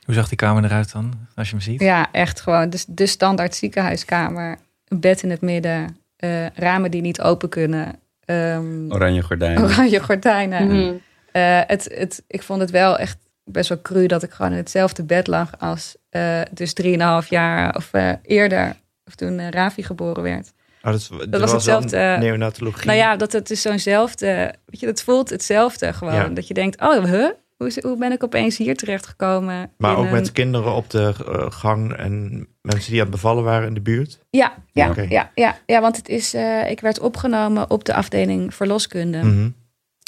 [0.05, 1.81] Hoe zag die kamer eruit dan, als je hem ziet?
[1.81, 4.59] ja, echt gewoon de, de standaard ziekenhuiskamer.
[4.89, 8.01] Een bed in het midden, eh, ramen die niet open kunnen.
[8.25, 9.63] ehm, Oranje gordijnen.
[9.63, 10.67] oranje gordijnen.
[10.67, 10.93] Mhm.
[11.33, 14.57] Eh, het, het, ik vond het wel echt best wel cru dat ik gewoon in
[14.57, 16.75] hetzelfde bed lag als uh, dus
[17.23, 18.77] 3,5 jaar of uh, eerder,
[19.07, 20.53] of toen uh, Ravi geboren werd.
[20.83, 22.17] Oh, dat, dat was hetzelfde.
[22.19, 22.87] Neonatologie.
[22.87, 24.55] Nou ja, dat het is zo'nzelfde.
[24.65, 26.15] Weet je, dat voelt hetzelfde gewoon.
[26.15, 26.29] Ja.
[26.29, 27.29] Dat je denkt, oh, huh?
[27.63, 29.71] Hoe, hoe ben ik opeens hier terechtgekomen?
[29.77, 30.11] Maar ook een...
[30.11, 33.81] met kinderen op de uh, gang en mensen die aan het bevallen waren in de
[33.81, 34.19] buurt?
[34.31, 35.09] Ja, ja, okay.
[35.09, 39.19] ja, ja, ja want het is, uh, ik werd opgenomen op de afdeling verloskunde.
[39.19, 39.55] Mm -hmm.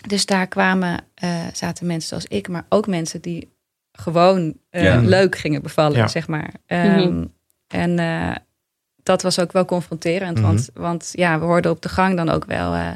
[0.07, 3.53] Dus daar kwamen, uh, zaten mensen zoals ik, maar ook mensen die
[3.93, 5.01] gewoon uh, ja.
[5.01, 6.09] leuk gingen bevallen, ja.
[6.09, 6.51] zeg maar.
[6.67, 7.33] Um, mm -hmm.
[7.69, 8.37] En uh,
[9.03, 10.53] dat was ook wel confronterend, mm -hmm.
[10.53, 12.89] want, want ja, we hoorden op de gang dan ook wel uh,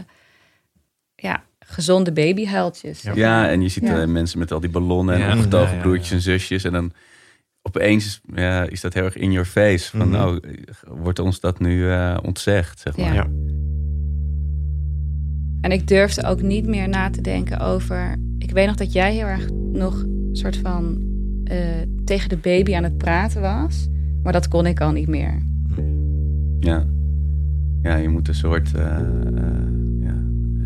[1.70, 3.02] gezonde babyhuiltjes.
[3.02, 3.12] Ja.
[3.14, 4.06] ja, en je ziet ja.
[4.06, 6.64] mensen met al die ballonnen en opgetogen broertjes en zusjes.
[6.64, 6.92] En dan
[7.62, 9.90] opeens ja, is dat heel erg in your face.
[9.90, 10.10] Van, Mhm.
[10.10, 10.40] nou,
[10.86, 13.14] wordt ons dat nu uh, ontzegd, zeg maar.
[13.14, 13.26] Ja.
[15.60, 18.16] En ik durfde ook niet meer na te denken over...
[18.38, 20.98] Ik weet nog dat jij heel erg nog soort van
[21.44, 21.56] uh,
[22.04, 23.88] tegen de baby aan het praten was.
[24.22, 25.42] Maar dat kon ik al niet meer.
[26.60, 26.86] Ja,
[27.82, 28.98] ja je moet een soort uh,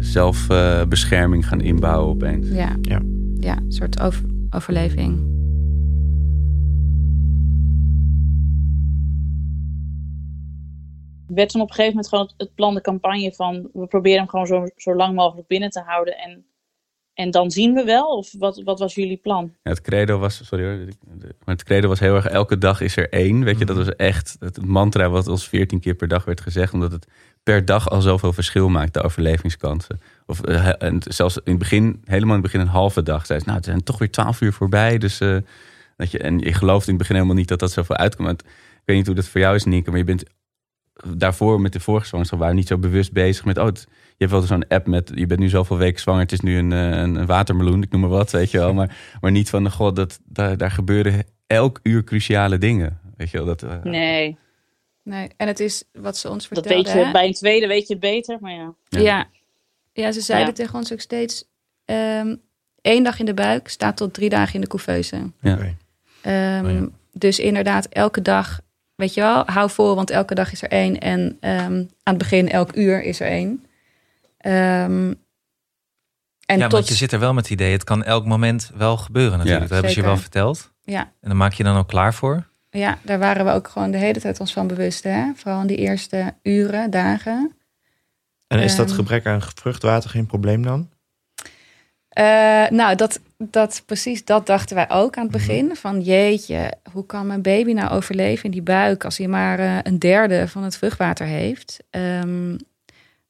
[0.05, 2.49] zelfbescherming gaan inbouwen opeens.
[2.49, 3.01] Ja, ja.
[3.41, 5.33] ja een soort over, overleving.
[11.35, 14.29] werd toen op een gegeven moment gewoon het plan, de campagne van we proberen hem
[14.29, 16.45] gewoon zo, zo lang mogelijk binnen te houden en,
[17.15, 18.17] en dan zien we wel?
[18.17, 19.55] Of wat, wat was jullie plan?
[19.63, 20.77] Ja, het credo was, sorry hoor,
[21.19, 23.45] maar het credo was heel erg elke dag is er één.
[23.45, 26.73] Weet je, dat was echt het mantra wat ons veertien keer per dag werd gezegd,
[26.73, 27.07] omdat het
[27.43, 30.01] per dag al zoveel verschil maakt, de overlevingskansen.
[30.27, 33.39] Of uh, en zelfs in het begin, helemaal in het begin een halve dag, zei
[33.39, 35.37] ze, nou het zijn toch weer twaalf uur voorbij, dus uh,
[35.97, 38.43] dat je, en je gelooft in het begin helemaal niet dat dat zoveel uitkomt.
[38.43, 40.25] Ik weet niet hoe dat voor jou is, Nienke, maar je bent
[41.17, 43.59] daarvoor met de vorige zwangerschap waren niet zo bewust bezig met...
[43.59, 43.89] oh, het,
[44.23, 45.13] je hebt wel zo'n app met...
[45.15, 48.01] je bent nu zoveel weken zwanger, het is nu een, een, een watermeloen, ik noem
[48.01, 48.75] maar wat, weet je wel.
[48.75, 53.01] Maar, maar niet van, god, dat, daar, daar gebeuren elk uur cruciale dingen.
[53.17, 53.63] Weet je wel, dat...
[53.63, 54.39] Uh, nee.
[55.03, 56.95] Nee, en het is wat ze ons dat vertelden.
[56.95, 58.75] weet je, bij een tweede weet je het beter, maar ja.
[58.89, 59.29] Ja, ja.
[59.93, 60.55] ja ze zeiden ja.
[60.55, 61.45] tegen ons ook steeds...
[61.85, 62.41] Um,
[62.81, 65.17] één dag in de buik staat tot drie dagen in de couveuse.
[65.41, 65.53] Ja.
[65.53, 66.89] Um, oh ja.
[67.13, 68.61] Dus inderdaad, elke dag
[68.95, 70.99] Weet je wel, hou vol, want elke dag is er één.
[70.99, 73.65] En um, aan het begin, elk uur is er één.
[74.43, 75.21] Um,
[76.47, 76.73] en ja, tot...
[76.73, 79.63] want je zit er wel met het idee, het kan elk moment wel gebeuren natuurlijk.
[79.63, 80.73] Ja, dat hebben ze je wel verteld.
[80.83, 81.01] Ja.
[81.01, 82.51] En dan maak je dan ook klaar voor?
[82.71, 85.05] Ja, daar waren we ook gewoon de hele tijd ons van bewust.
[85.05, 85.33] Hè?
[85.37, 87.57] Vooral in die eerste uren, dagen.
[88.47, 90.91] En is dat gebrek aan vruchtwater geen probleem dan?
[92.19, 92.25] Uh,
[92.69, 95.61] nou, dat, dat, precies dat dachten wij ook aan het begin.
[95.61, 95.77] Mm-hmm.
[95.77, 99.05] Van jeetje, hoe kan mijn baby nou overleven in die buik...
[99.05, 101.79] als hij maar uh, een derde van het vruchtwater heeft?
[101.91, 102.57] Um,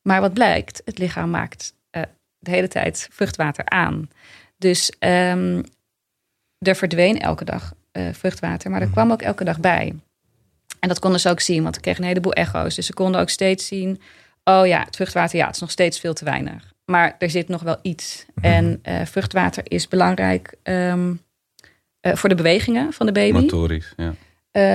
[0.03, 2.03] maar wat blijkt, het lichaam maakt uh,
[2.39, 4.11] de hele tijd vruchtwater aan.
[4.57, 5.65] Dus um,
[6.59, 7.73] er verdween elke dag
[8.13, 9.03] vruchtwater, maar er mm-hmm.
[9.03, 9.95] kwam ook elke dag bij.
[10.81, 12.75] En dat konden ze ook zien, want ik kreeg een heleboel echo's.
[12.75, 14.01] Dus ze konden ook steeds zien...
[14.45, 16.73] oh ja, het vruchtwater, ja, het is nog steeds veel te weinig.
[16.85, 18.27] Maar er zit nog wel iets.
[18.35, 18.53] Mm-hmm.
[18.53, 21.23] En uh, vruchtwater is belangrijk um,
[22.01, 23.39] uh, voor de bewegingen van de baby.
[23.39, 24.15] Motorisch, ja.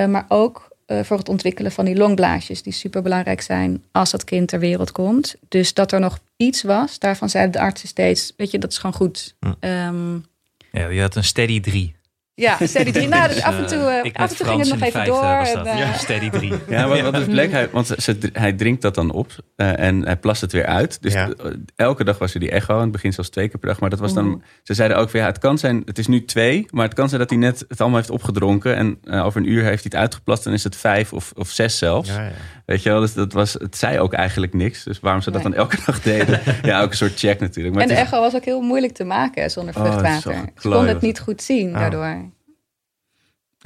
[0.07, 4.47] Maar ook voor het ontwikkelen van die longblaasjes, die super belangrijk zijn als dat kind
[4.47, 5.35] ter wereld komt.
[5.47, 8.77] Dus dat er nog iets was, daarvan zeiden de artsen steeds: Weet je, dat is
[8.77, 9.35] gewoon goed.
[9.59, 10.25] Um,
[10.71, 11.95] ja, je had een steady drie.
[12.39, 13.07] Ja, Steady 3.
[13.07, 15.21] Nou, dus af en toe, eh, af en toe ging het nog even vijfde door.
[15.21, 15.65] was en, dat.
[15.67, 16.53] eh, Steady 3.
[16.69, 20.05] Ja, wat, wat dus bleek, hij, want ze, hij drinkt dat dan op eh, en
[20.05, 21.01] hij plast het weer uit.
[21.01, 21.29] Dus Ja.
[21.75, 23.79] elke dag was er die echo, in het begin zelfs twee keer per dag.
[23.79, 24.41] Maar dat was dan, Oeh.
[24.63, 27.07] ze zeiden ook van ja, het kan zijn, het is nu twee, maar het kan
[27.09, 28.75] zijn dat hij net het allemaal heeft opgedronken.
[28.75, 31.77] En over een uur heeft hij het uitgeplast en is het vijf of, of zes
[31.77, 32.09] zelfs.
[32.09, 32.31] Ja, ja.
[32.65, 34.83] Weet je wel, dus dat was, het zei ook eigenlijk niks.
[34.83, 35.51] Dus waarom ze dat Nee.
[35.51, 37.73] dan elke dag deden, ja, ook een soort check natuurlijk.
[37.75, 39.97] Maar en de is- echo was ook heel moeilijk te maken zonder Oh, is zo
[39.99, 40.49] vruchtwater.
[40.55, 41.79] Ze konden het niet goed zien Oh.
[41.79, 42.26] daardoor.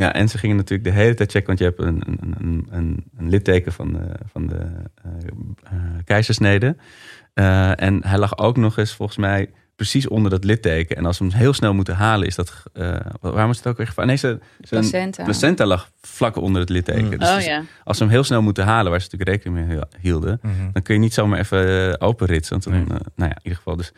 [0.02, 2.68] Ja, en ze gingen natuurlijk de hele tijd checken, want je hebt een, een, een,
[2.70, 5.12] een, een litteken van de, van de eh,
[5.64, 5.72] eh,
[6.04, 6.76] keizersnede.
[7.34, 10.96] Eh, en hij lag ook nog eens volgens mij precies onder dat litteken.
[10.96, 12.64] En als ze hem heel snel moeten halen, is dat.
[12.74, 14.06] eh waarom is het ook weer gevaar?
[14.06, 15.24] Nee, ze- zijn Placenta.
[15.24, 17.04] placenta lag vlak onder het litteken.
[17.04, 17.18] Mm.
[17.18, 17.64] Dus oh dus ja.
[17.84, 20.72] als ze hem heel snel moeten halen, waar ze natuurlijk rekening mee hielden, Mhm.
[20.74, 22.52] dan kun je niet zomaar even openritsen.
[22.52, 22.84] Want dan, Nee.
[23.16, 23.76] nou ja, in ieder geval.
[23.76, 23.92] Dus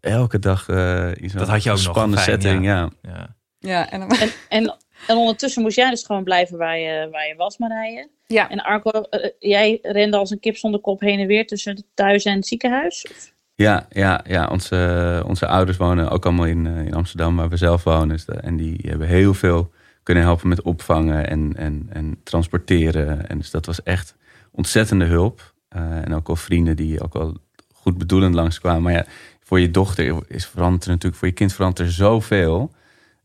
[0.00, 2.64] elke dag eh in zo'n Dat had je ook nog, spannende fijn, setting.
[2.64, 2.90] Ja.
[3.02, 3.34] Ja.
[3.58, 4.76] Ja, en En, en,
[5.06, 8.08] en ondertussen moest jij dus gewoon blijven waar je, waar je was, Marije.
[8.26, 8.50] ja.
[8.50, 11.84] En Arco, eh, jij rende als een kip zonder kop heen en weer tussen het
[11.94, 13.06] thuis en het ziekenhuis?
[13.54, 14.48] Ja, ja, ja.
[14.48, 18.08] Onze, onze ouders wonen ook allemaal in, eh, in Amsterdam, waar we zelf wonen.
[18.08, 19.70] Dus en die hebben heel veel
[20.02, 23.28] kunnen helpen met opvangen en, en, en transporteren.
[23.28, 24.16] En dus dat was echt
[24.52, 25.54] ontzettende hulp.
[25.68, 27.36] Eh, en ook al vrienden die ook al
[27.72, 28.82] goed bedoelend langskwamen.
[28.82, 29.06] Maar ja,
[29.40, 32.70] voor je dochter is veranderd er natuurlijk, voor je kind verandert er zoveel.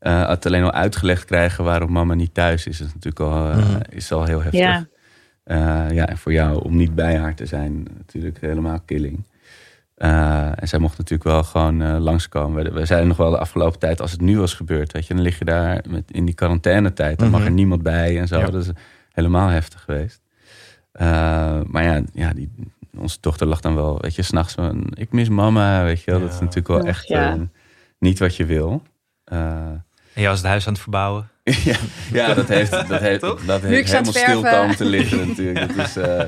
[0.00, 3.56] Eh, het alleen al uitgelegd krijgen waarom mama niet thuis is, is natuurlijk al, eh,
[3.56, 3.80] Mhm.
[3.88, 4.60] is al heel heftig.
[4.60, 4.86] Ja.
[5.44, 9.24] Eh, ja, en voor jou om niet bij haar te zijn, natuurlijk helemaal killing.
[9.94, 12.64] Eh, en zij mocht natuurlijk wel gewoon eh, langskomen.
[12.64, 15.14] We, we zeiden nog wel de afgelopen tijd, als het nu was gebeurd, weet je,
[15.14, 17.18] dan lig je daar met, in die quarantainetijd.
[17.18, 17.48] Dan mag Mhm.
[17.48, 18.38] er niemand bij en zo.
[18.38, 18.46] Ja.
[18.50, 18.70] Dat is
[19.12, 20.20] helemaal heftig geweest.
[20.92, 22.50] Eh, maar ja, ja die,
[22.98, 26.20] onze dochter lag dan wel, weet je, s'nachts van, ik mis mama, weet je wel.
[26.20, 27.36] Dat is natuurlijk wel echt ja.
[27.98, 28.82] niet wat je wil.
[30.20, 31.30] En jij was het huis aan het verbouwen.
[31.64, 31.76] ja,
[32.12, 35.68] ja, dat heeft, dat heeft, dat heeft helemaal stil komen te liggen natuurlijk.
[35.76, 36.22] Dat, is, eh,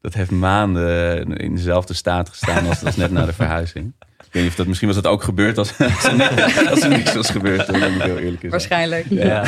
[0.00, 3.92] dat heeft maanden in dezelfde staat gestaan als, als net na de verhuizing.
[3.98, 6.82] Ik weet niet of dat misschien was dat ook gebeurd als, als, er, niks, als
[6.82, 7.66] er niks was gebeurd.
[7.66, 8.50] Dan moet ik heel eerlijk zijn.
[8.50, 9.06] Waarschijnlijk.
[9.08, 9.44] Ja.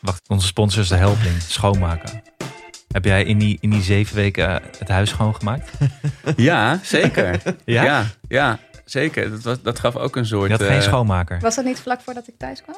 [0.00, 2.22] Wacht, onze sponsor is de Helpling, schoonmaken.
[2.88, 5.70] Heb jij in die, in die zeven weken eh, het huis schoongemaakt?
[6.36, 7.42] ja, zeker.
[7.64, 7.82] Ja?
[7.84, 8.58] Ja, ja,
[8.92, 9.30] zeker.
[9.30, 10.50] Dat, was, dat gaf ook een soort...
[10.50, 11.38] Je had geen eh, schoonmaker.
[11.40, 12.76] Was dat niet vlak voordat ik thuis kwam?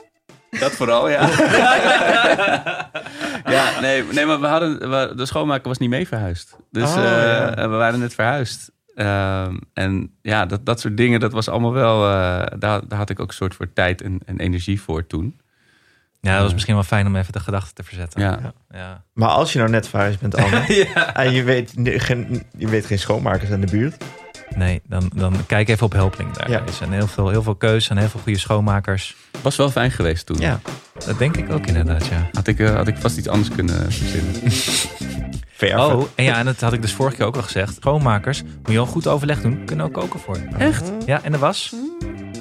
[0.60, 1.28] Dat vooral, ja.
[3.56, 6.56] ja, nee, nee, maar we hadden, we- de schoonmaker was niet mee verhuisd.
[6.70, 7.54] Dus Oh, eh, ja.
[7.68, 8.70] we waren net verhuisd.
[8.94, 12.02] Ehm, en ja, dat, dat soort dingen, dat was allemaal wel...
[12.10, 15.40] eh, daar, daar had ik ook een soort voor tijd en, en energie voor toen.
[16.20, 18.20] Ja, dat was misschien wel fijn om even de gedachten te verzetten.
[18.20, 18.52] Ja.
[18.70, 19.02] ja.
[19.12, 21.14] Maar als je nou net verhuisd bent, Anne, Ja.
[21.14, 21.72] en je weet,
[22.58, 24.04] je weet geen schoonmakers in de buurt.
[24.54, 26.32] Nee, dan, dan kijk even op Helpling.
[26.32, 26.62] Daar Ja.
[26.66, 29.16] Er zijn heel veel, heel veel keus en heel veel goede schoonmakers.
[29.42, 30.38] Was wel fijn geweest toen.
[30.40, 30.60] Ja,
[31.06, 32.28] Dat denk ik ook inderdaad, ja.
[32.32, 34.34] Had, ik, eh, had ik vast iets anders kunnen verzinnen.
[35.56, 35.96] verven.
[35.96, 37.74] Oh, en ja, en dat had ik dus vorige keer ook al gezegd.
[37.74, 40.56] Schoonmakers, moet je al goed overleg doen, kunnen ook koken voor je.
[40.58, 40.92] Echt?
[41.06, 41.74] Ja, en de was?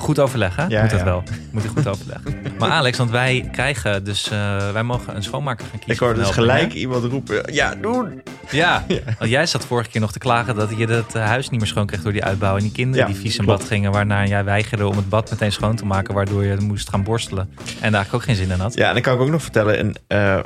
[0.04, 0.66] Goed overleg, hè?
[0.68, 1.06] Ja, moet dat ja.
[1.06, 1.24] wel.
[1.51, 2.41] Moet je goed overleggen.
[2.60, 4.30] Maar Alex, want wij krijgen dus...
[4.30, 5.93] eh, wij mogen een schoonmaker gaan kiezen.
[5.93, 8.22] Ik hoorde dus gelijk iemand roepen, ja, doen.
[8.51, 8.86] Ja,
[9.20, 11.70] want jij zat vorige keer nog te klagen dat je het eh, huis niet meer
[11.70, 12.56] schoon kreeg door die uitbouw.
[12.56, 13.60] En die kinderen die vies in klopt.
[13.60, 16.14] bad gingen, waarna jij weigerde om het bad meteen schoon te maken.
[16.14, 17.49] Waardoor je moest gaan borstelen.
[17.58, 18.74] En daar eigenlijk ook geen zin in had.
[18.74, 20.39] Ja, en dan kan ik ook nog vertellen, en, eh,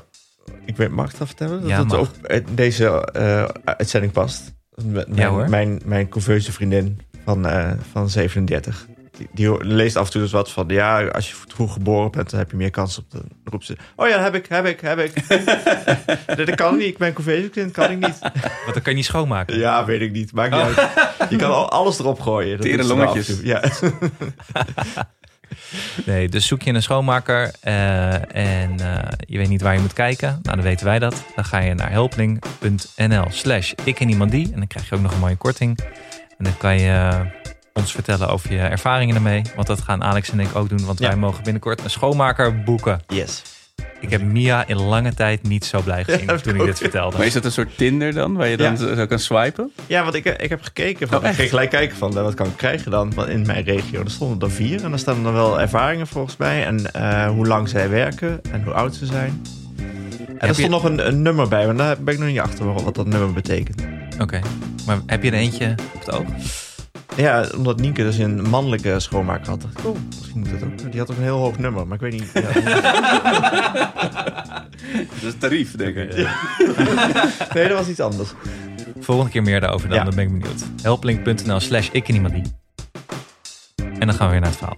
[0.66, 1.62] ik weet, mag ik dat vertellen?
[1.62, 2.10] Dat Ja, het ook
[2.55, 3.14] deze
[3.64, 4.53] uitzending past.
[4.86, 5.49] Met Mijn, hoor.
[5.49, 7.47] Mijn, mijn couveuse vriendin van,
[7.91, 8.88] van 37.
[9.18, 12.30] Die, die leest af en toe dus wat van, ja, als je vroeg geboren bent,
[12.30, 13.18] dan heb je meer kans op de...
[13.18, 15.28] Dan roept ze, oh ja, heb ik, heb ik, heb ik.
[16.36, 17.13] nee, dat kan niet, ik ben
[17.51, 18.20] kind, kan ik niet.
[18.20, 19.57] Want dan kan je niet schoonmaken.
[19.57, 20.89] Ja, weet ik niet, maakt niet uit.
[21.30, 22.59] Je kan al alles erop gooien.
[22.59, 23.39] Tere longetjes.
[23.41, 23.63] Ja.
[26.05, 29.93] Nee, dus zoek je een schoonmaker eh, en eh, je weet niet waar je moet
[29.93, 30.39] kijken.
[30.41, 31.24] Nou, dan weten wij dat.
[31.36, 34.45] Dan ga je naar helpling.nl slash ik en iemand die.
[34.45, 35.80] En dan krijg je ook nog een mooie korting.
[36.38, 37.26] En dan kan je
[37.78, 39.41] ons vertellen over je ervaringen ermee.
[39.55, 40.86] Want dat gaan Alex en ik ook doen.
[40.86, 41.07] Want Ja.
[41.07, 43.01] wij mogen binnenkort een schoonmaker boeken.
[43.07, 43.41] Yes.
[43.99, 47.17] Ik heb Mia in lange tijd niet zo blij gezien Ja, toen ik dit vertelde.
[47.17, 48.95] Maar is dat een soort Tinder dan, waar je dan Ja.
[48.95, 49.71] zo kan swipen?
[49.88, 51.07] Ja, want ik, ik heb gekeken.
[51.07, 53.45] Van, Oh, ik ging gelijk kijken van, eh, wat kan ik krijgen dan van in
[53.45, 54.03] mijn regio.
[54.03, 54.84] Er stonden er vier.
[54.84, 56.65] En daar staan er wel ervaringen volgens mij.
[56.65, 59.41] En eh, hoe lang zij werken en hoe oud ze zijn.
[60.28, 61.65] En er je- stond nog een, een nummer bij.
[61.65, 63.82] Maar daar ben ik nog niet achter wat dat nummer betekent.
[64.19, 64.39] Oké,
[64.86, 66.25] maar heb je er eentje op het oog?
[67.16, 69.62] Ja, omdat Nienke dus een mannelijke schoonmaker had.
[69.62, 70.91] dacht ik, Oh, misschien moet dat ook.
[70.91, 71.88] Die had ook een heel hoog nummer.
[71.88, 72.32] Maar ik weet niet.
[74.93, 76.14] Ja, Dat is tarief, denk ik.
[77.53, 78.30] nee, dat was iets anders.
[78.99, 80.03] Volgende keer meer daarover dan, Ja.
[80.03, 80.64] dan ben ik benieuwd.
[80.82, 82.43] Helplink.nl slash ik en iemand die.
[83.99, 84.76] En dan gaan we weer naar het verhaal.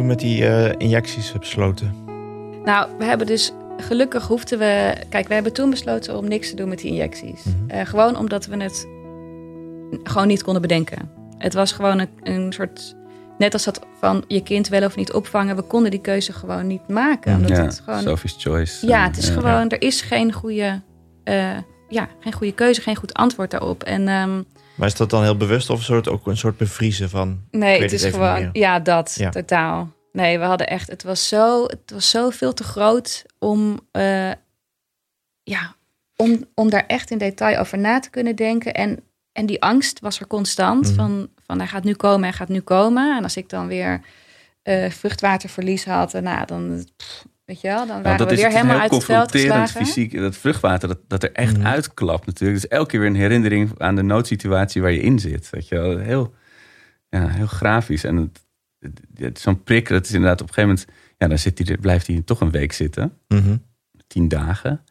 [0.00, 1.94] Toen met die eh, injecties besloten?
[2.64, 4.94] Nou, we hebben dus gelukkig hoefden we.
[5.08, 7.44] Kijk, we hebben toen besloten om niks te doen met die injecties.
[7.44, 7.70] Mhm.
[7.70, 8.86] Eh, gewoon omdat we het
[10.02, 11.10] gewoon niet konden bedenken.
[11.38, 12.96] Het was gewoon een, een soort.
[13.38, 15.56] Net als dat van je kind wel of niet opvangen.
[15.56, 17.34] We konden die keuze gewoon niet maken.
[17.34, 18.00] Omdat ja, het gewoon.
[18.02, 18.86] Sophie's Choice.
[18.86, 19.32] Ja, het is Ja.
[19.32, 19.68] gewoon.
[19.68, 20.80] Er is geen goede.
[21.24, 21.56] eh,
[21.88, 23.82] ja, geen goede keuze, geen goed antwoord daarop.
[23.82, 24.42] En ehm,
[24.80, 27.40] Maar is dat dan heel bewust of een soort, ook een soort bevriezen van...
[27.50, 29.30] Nee, het is gewoon, ja, dat, Ja.
[29.30, 29.92] totaal.
[30.12, 34.30] Nee, we hadden echt, het was zo, het was zo veel te groot om, eh,
[35.42, 35.74] ja,
[36.16, 38.74] om, om daar echt in detail over na te kunnen denken.
[38.74, 39.00] En,
[39.32, 40.94] en die angst was er constant Mhm.
[40.94, 43.16] van, van hij gaat nu komen, hij gaat nu komen.
[43.16, 44.00] En als ik dan weer
[44.62, 48.32] eh, vruchtwaterverlies had, en nou, dan, pff, weet je wel, dan Nou, waren dat we
[48.34, 49.86] is weer het helemaal heel uit het veld confronterend geslagen.
[49.92, 50.18] fysiek.
[50.20, 51.66] Dat vruchtwater, dat, dat er echt Mhm.
[51.66, 52.60] uitklapt natuurlijk.
[52.60, 55.50] Dus elke keer weer een herinnering aan de noodsituatie waar je in zit.
[55.50, 55.98] Weet je wel.
[55.98, 56.34] Heel,
[57.08, 58.04] ja, heel grafisch.
[58.04, 58.44] En het,
[58.78, 60.98] het- het- zo'n prik, dat is inderdaad op een gegeven moment...
[61.18, 63.12] Ja, dan zit hij, er- blijft hij toch een week zitten.
[63.28, 63.56] Mhm.
[64.06, 64.84] Tien dagen.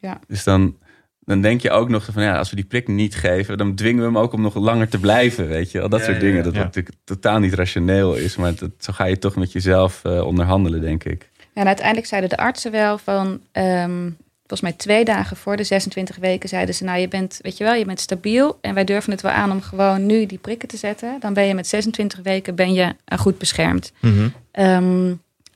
[0.00, 0.20] Ja.
[0.26, 0.76] Dus dan,
[1.20, 2.22] dan denk je ook nog van...
[2.22, 3.58] Ja, als we die prik niet geven...
[3.58, 5.48] dan dwingen we hem ook om nog langer te blijven.
[5.48, 5.88] Weet je wel.
[5.88, 6.36] Dat Ja, soort dingen.
[6.36, 6.42] ja.
[6.42, 6.62] Dat Ja.
[6.62, 8.36] natuurlijk totaal niet rationeel is.
[8.36, 11.30] Maar dat, zo ga je toch met jezelf eh, onderhandelen, denk ik.
[11.54, 16.16] En uiteindelijk zeiden de artsen wel van, ehm, volgens mij twee dagen voor de 26
[16.16, 19.12] weken, zeiden ze, nou je bent, weet je wel, je bent stabiel en wij durven
[19.12, 21.16] het wel aan om gewoon nu die prikken te zetten.
[21.20, 23.92] Dan ben je met 26 weken ben je eh, goed beschermd.
[24.00, 24.28] Mhm.
[24.50, 25.06] Ehm,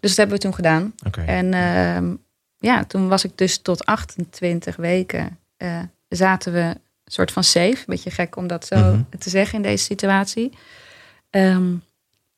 [0.01, 0.95] dus dat hebben we toen gedaan.
[1.27, 2.15] En ehm,
[2.59, 5.79] ja, toen was ik dus tot 28 weken eh,
[6.09, 7.77] zaten we een soort van safe.
[7.87, 9.01] Beetje gek om dat zo Mhm.
[9.19, 10.53] te zeggen in deze situatie.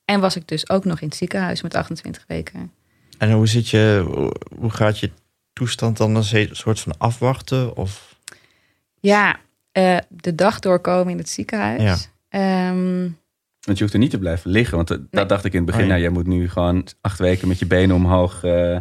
[0.05, 2.73] En was ik dus ook nog in het ziekenhuis met 28 weken.
[3.19, 4.05] En hoe zit je,
[4.59, 5.11] hoe- gaat je
[5.53, 7.77] toestand dan een soort van afwachten?
[7.77, 8.17] Of
[9.01, 9.37] Ja,
[9.73, 11.83] eh, de dag doorkomen in het ziekenhuis.
[11.83, 11.97] Ja.
[12.29, 13.09] Ehm,
[13.61, 14.77] Want je hoeft er niet te blijven liggen.
[14.77, 15.09] Want dat, Nee.
[15.11, 15.81] dat dacht ik in het begin.
[15.83, 15.93] Oh, ja.
[15.95, 18.77] Nou, jij moet nu gewoon acht weken met je benen omhoog eh,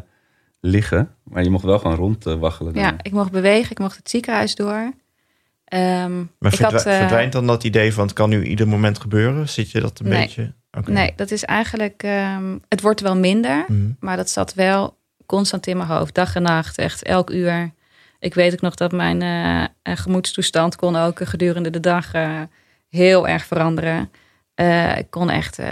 [0.61, 1.15] liggen.
[1.23, 2.73] Maar je mocht wel gewoon rondwaggelen.
[2.75, 4.93] ja, ik mocht bewegen, ik mocht het ziekenhuis door.
[5.65, 8.99] Ehm, maar ik had, eh, verdwijnt dan dat idee van het kan nu ieder moment
[8.99, 9.49] gebeuren?
[9.49, 10.21] Zit je dat een Nee.
[10.21, 10.53] beetje?
[10.87, 12.03] Nee, dat is eigenlijk...
[12.03, 13.91] ehm, het wordt wel minder, Mhm.
[13.99, 16.13] maar dat zat wel constant in mijn hoofd.
[16.15, 17.71] Dag en nacht, echt elk uur.
[18.19, 22.41] Ik weet ook nog dat mijn eh, eh, gemoedstoestand kon ook gedurende de dag eh,
[22.89, 24.11] heel erg veranderen.
[24.55, 25.67] Eh, ik kon echt eh,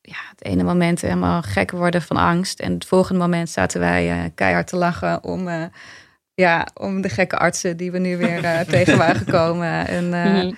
[0.00, 2.60] ja, het ene moment helemaal gek worden van angst.
[2.60, 5.62] En het volgende moment zaten wij keihard te lachen om, eh,
[6.34, 9.86] ja, om de gekke artsen die we nu weer eh, tegen waren gekomen.
[9.86, 10.52] En, eh,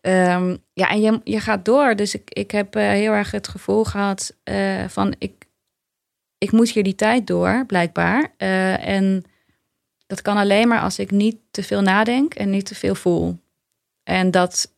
[0.00, 1.96] Ehm, ja, en je, je gaat door.
[1.96, 5.44] Dus ik, ik heb eh, heel erg het gevoel gehad eh, van ik,
[6.38, 8.32] ik moet hier die tijd door, blijkbaar.
[8.36, 9.24] Eh, en
[10.06, 13.38] dat kan alleen maar als ik niet te veel nadenk en niet te veel voel.
[14.04, 14.72] En dat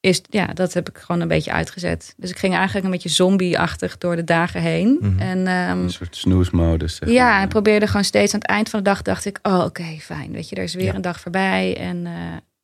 [0.00, 2.14] is, ja, dat heb ik gewoon een beetje uitgezet.
[2.16, 4.98] Dus ik ging eigenlijk een beetje zombie-achtig door de dagen heen.
[5.00, 5.18] Mhm.
[5.20, 6.96] En ehm, Een soort snoesmodus.
[6.96, 9.64] zeg ja, en probeerde gewoon steeds aan het eind van de dag dacht ik, oh
[9.64, 10.32] oké, fijn.
[10.32, 10.94] Weet je, er is weer Ja.
[10.94, 11.76] een dag voorbij.
[11.76, 12.06] En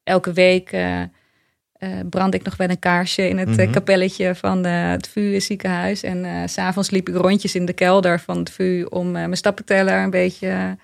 [0.05, 1.01] elke week eh,
[2.11, 3.71] brand ik nog wel een kaarsje in het eh, Mhm.
[3.73, 6.03] kapelletje van de, het VU ziekenhuis.
[6.03, 10.03] En s s'avonds liep ik rondjes in de kelder van het VU om mijn stappenteller
[10.03, 10.77] een beetje.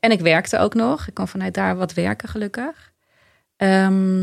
[0.00, 1.06] En ik werkte ook nog.
[1.08, 2.92] Ik kon vanuit daar wat werken, gelukkig.
[3.56, 4.18] Ehm,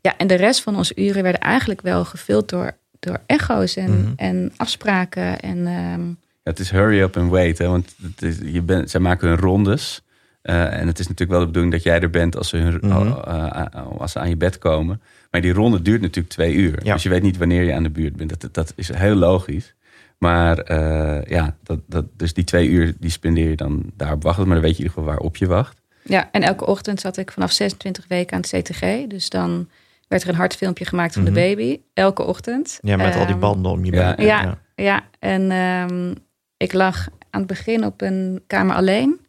[0.00, 4.00] ja, en de rest van onze uren werden eigenlijk wel gevuld door, door echo's en,
[4.00, 4.12] Mhm.
[4.16, 5.40] en afspraken.
[5.40, 7.58] En ehm, Ja, het is hurry up and wait.
[7.58, 7.66] Hè?
[7.66, 10.02] Want het is, je bent, zij maken hun rondes.
[10.46, 12.78] Eh, en het is natuurlijk wel de bedoeling dat jij er bent als ze, hun,
[12.82, 13.06] Mhm.
[13.08, 13.64] eh,
[13.98, 15.00] als ze aan je bed komen.
[15.30, 16.78] Maar die ronde duurt natuurlijk twee uur.
[16.84, 16.92] Ja.
[16.92, 18.40] Dus je weet niet wanneer je aan de buurt bent.
[18.40, 19.74] Dat, dat is heel logisch.
[20.18, 24.44] Maar eh, ja, dat, dat, dus die twee uur die spendeer je dan daarop wachten.
[24.46, 25.80] Maar dan weet je in ieder geval waarop je wacht.
[26.02, 29.06] Ja, en elke ochtend zat ik vanaf 26 weken aan het CTG.
[29.08, 29.68] Dus dan
[30.08, 31.32] werd er een hartfilmpje gemaakt van Mhm.
[31.32, 31.80] de baby.
[31.94, 32.78] Elke ochtend.
[32.82, 34.26] Ja, met al die Ehm, banden om je ja, benen.
[34.30, 34.58] ja.
[34.74, 36.14] Ja, en ehm,
[36.56, 39.20] ik lag aan het begin op een kamer alleen.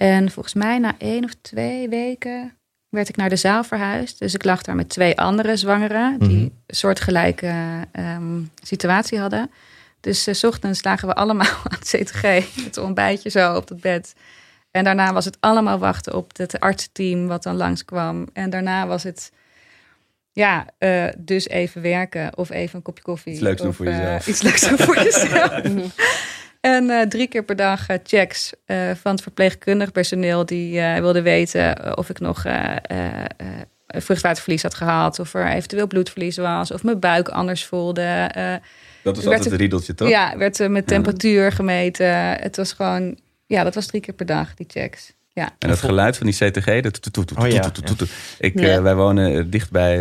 [0.00, 2.54] En volgens mij na één of twee weken
[2.88, 4.18] werd ik naar de zaal verhuisd.
[4.18, 6.38] Dus ik lag daar met twee andere zwangeren die Mhm.
[6.40, 7.54] een soortgelijke
[7.92, 9.50] ehm, situatie hadden.
[10.00, 12.22] Dus eh, s ochtends lagen we allemaal aan het CTG,
[12.64, 14.14] het ontbijtje zo op het bed.
[14.70, 18.28] En daarna was het allemaal wachten op het artsenteam wat dan langskwam.
[18.32, 19.32] En daarna was het,
[20.32, 23.32] ja, eh, dus even werken of even een kopje koffie.
[23.32, 24.26] Iets leuks doen of, voor eh, jezelf.
[24.26, 25.62] iets leuks doen voor jezelf.
[26.60, 31.00] En eh, drie keer per dag eh, checks eh, van het verpleegkundig personeel die eh,
[31.00, 33.46] wilde weten of ik nog eh, eh, eh,
[33.86, 38.02] vruchtwaterverlies had gehad, of er eventueel bloedverlies was, of mijn buik anders voelde.
[38.02, 38.54] Eh,
[39.02, 40.08] Dat was werd altijd het riedeltje, toch?
[40.08, 40.82] ja, werd met Ja.
[40.82, 42.06] temperatuur gemeten.
[42.40, 45.12] Het was gewoon, ja, dat was drie keer per dag, die checks.
[45.32, 47.98] Ja, En dat geluid van die CTG, dat toet, toet, toet, ja, toet, toet, toet,
[47.98, 48.10] toet.
[48.38, 49.96] Ik, wij wonen dichtbij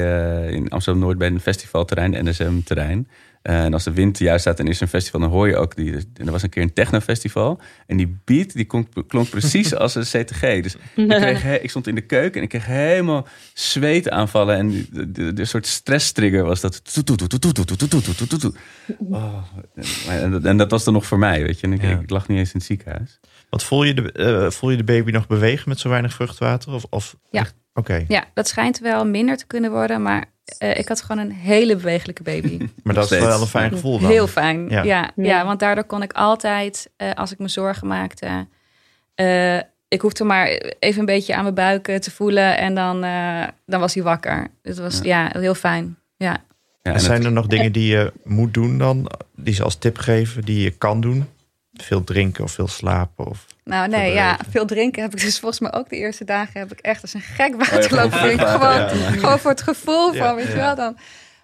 [0.45, 3.07] eh, in Amsterdam-Noord bij een festivalterrein, NSM-terrein
[3.41, 5.93] en als de wind juist staat en is een festival, dan hoor je ook die.
[5.93, 7.59] En er was een keer een technofestival.
[7.87, 8.65] En die beat die
[9.07, 10.41] klonk, precies als een CTG.
[10.41, 14.57] Dus ik, kreeg, ik, stond in de keuken en ik kreeg helemaal zweetaanvallen.
[14.57, 14.87] En
[15.37, 16.81] een soort stress trigger was dat.
[19.09, 19.43] Oh,
[20.43, 21.67] en, dat was dan nog voor mij, weet je.
[21.67, 23.19] En ik, ik lag niet eens in het ziekenhuis.
[23.49, 26.73] Wat voel je de, eh, voel je de baby nog bewegen met zo weinig vruchtwater?
[26.73, 27.15] Of, of...
[27.31, 27.47] Ja.
[27.73, 28.05] Oké.
[28.07, 30.01] Ja, dat schijnt wel minder te kunnen worden.
[30.01, 30.25] Maar
[30.57, 32.57] eh, ik had gewoon een hele bewegelijke baby.
[32.83, 34.09] maar dat is wel een fijn gevoel dan.
[34.09, 34.69] Heel fijn.
[34.69, 34.83] Ja.
[34.83, 35.11] Ja.
[35.15, 35.45] Ja, Ja.
[35.45, 38.47] want daardoor kon ik altijd, eh, als ik me zorgen maakte,
[39.15, 40.47] eh, ik hoefde maar
[40.79, 44.47] even een beetje aan mijn buik te voelen en dan, eh, dan was hij wakker.
[44.61, 45.29] Dus het was ja.
[45.31, 45.97] heel fijn.
[46.17, 46.31] Ja.
[46.81, 49.63] Ja, En en zijn het- er nog dingen die je moet doen dan, die ze
[49.63, 51.25] als tip geven, die je kan doen?
[51.73, 53.25] Veel drinken of veel slapen?
[53.27, 53.45] Of...
[53.69, 56.71] Nou nee, ja, veel drinken heb ik dus volgens mij ook de eerste dagen heb
[56.71, 58.59] ik echt als een gek Oh, ja, waterloop gewoon drinken.
[58.59, 59.19] water, Gewoon, ja.
[59.19, 60.97] gewoon voor het gevoel Ja, van, weet je wel dan.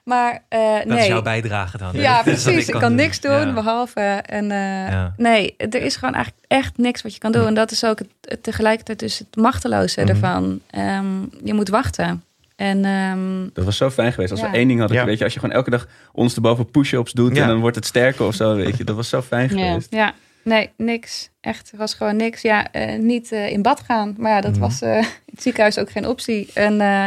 [0.03, 0.97] Maar eh, Dat nee.
[0.99, 1.89] is jouw bijdrage dan.
[1.93, 2.67] Ja, precies.
[2.67, 3.53] Ik kan niks doen Ja.
[3.53, 3.99] behalve.
[4.25, 4.57] En eh,
[4.91, 5.13] Ja.
[5.17, 7.47] nee, er is gewoon eigenlijk echt niks wat je kan doen.
[7.47, 10.09] En dat is ook het, het tegelijkertijd dus het machteloze Mhm.
[10.09, 10.59] ervan.
[10.69, 11.05] Ehm,
[11.43, 12.23] je moet wachten.
[12.55, 14.31] En ehm, Dat was zo fijn geweest.
[14.31, 14.49] Als Ja.
[14.51, 15.05] we één ding hadden, Ja.
[15.05, 17.41] weet je, als je gewoon elke dag ons erboven push-ups doet Ja.
[17.41, 18.83] en dan wordt het sterker of zo, weet je.
[18.83, 19.67] Dat was zo fijn Ja.
[19.67, 19.87] geweest.
[19.89, 20.13] ja,
[20.45, 21.29] nee, niks.
[21.41, 22.41] Echt, er was gewoon niks.
[22.41, 24.15] Ja, eh, niet eh, in bad gaan.
[24.17, 24.59] Maar ja, dat Mhm.
[24.59, 26.49] was eh, in het ziekenhuis ook geen optie.
[26.53, 27.05] En eh,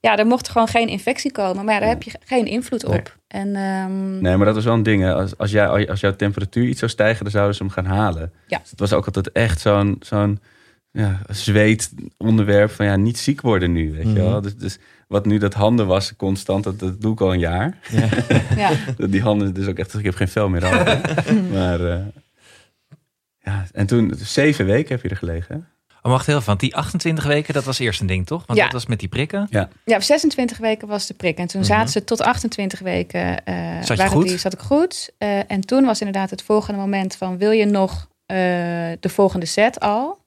[0.00, 1.64] ja, er mocht gewoon geen infectie komen.
[1.64, 2.92] Maar ja, daar heb je geen invloed op.
[2.92, 3.02] Nee.
[3.28, 5.02] En ehm, Nee, maar dat was wel een ding.
[5.02, 5.14] hè.
[5.14, 8.32] Als, als, jij, als jouw temperatuur iets zou stijgen, dan zouden ze hem gaan halen.
[8.46, 8.58] Ja.
[8.58, 10.40] Dus het was ook altijd echt zo'n zo'n
[10.92, 14.20] ja, zweet onderwerp van ja, niet ziek worden nu, weet je Mhm.
[14.30, 14.40] wel.
[14.40, 17.76] Dus, dus wat nu dat handen wassen constant, dat, dat doe ik al een jaar.
[18.56, 18.70] ja.
[19.08, 21.00] Die handen dus ook echt, ik heb geen vel meer aan.
[21.52, 21.98] maar eh,
[23.42, 25.54] ja, en toen zeven weken heb je er gelegen.
[25.54, 25.60] hè?
[26.02, 28.42] Oh, wacht heel even, want die 28 weken, dat was eerst een ding, toch?
[28.46, 28.64] Want Ja.
[28.64, 29.46] dat was met die prikken.
[29.50, 31.38] Ja, op 26 weken was de prik.
[31.38, 31.70] En toen Mhm.
[31.70, 33.44] zaten ze tot 28 weken.
[33.44, 34.28] eh Zat je waren goed?
[34.28, 35.10] Die, zat ik goed.
[35.18, 37.38] Eh, en toen was inderdaad het volgende moment van...
[37.38, 38.36] wil je nog eh,
[39.00, 40.18] de volgende set al?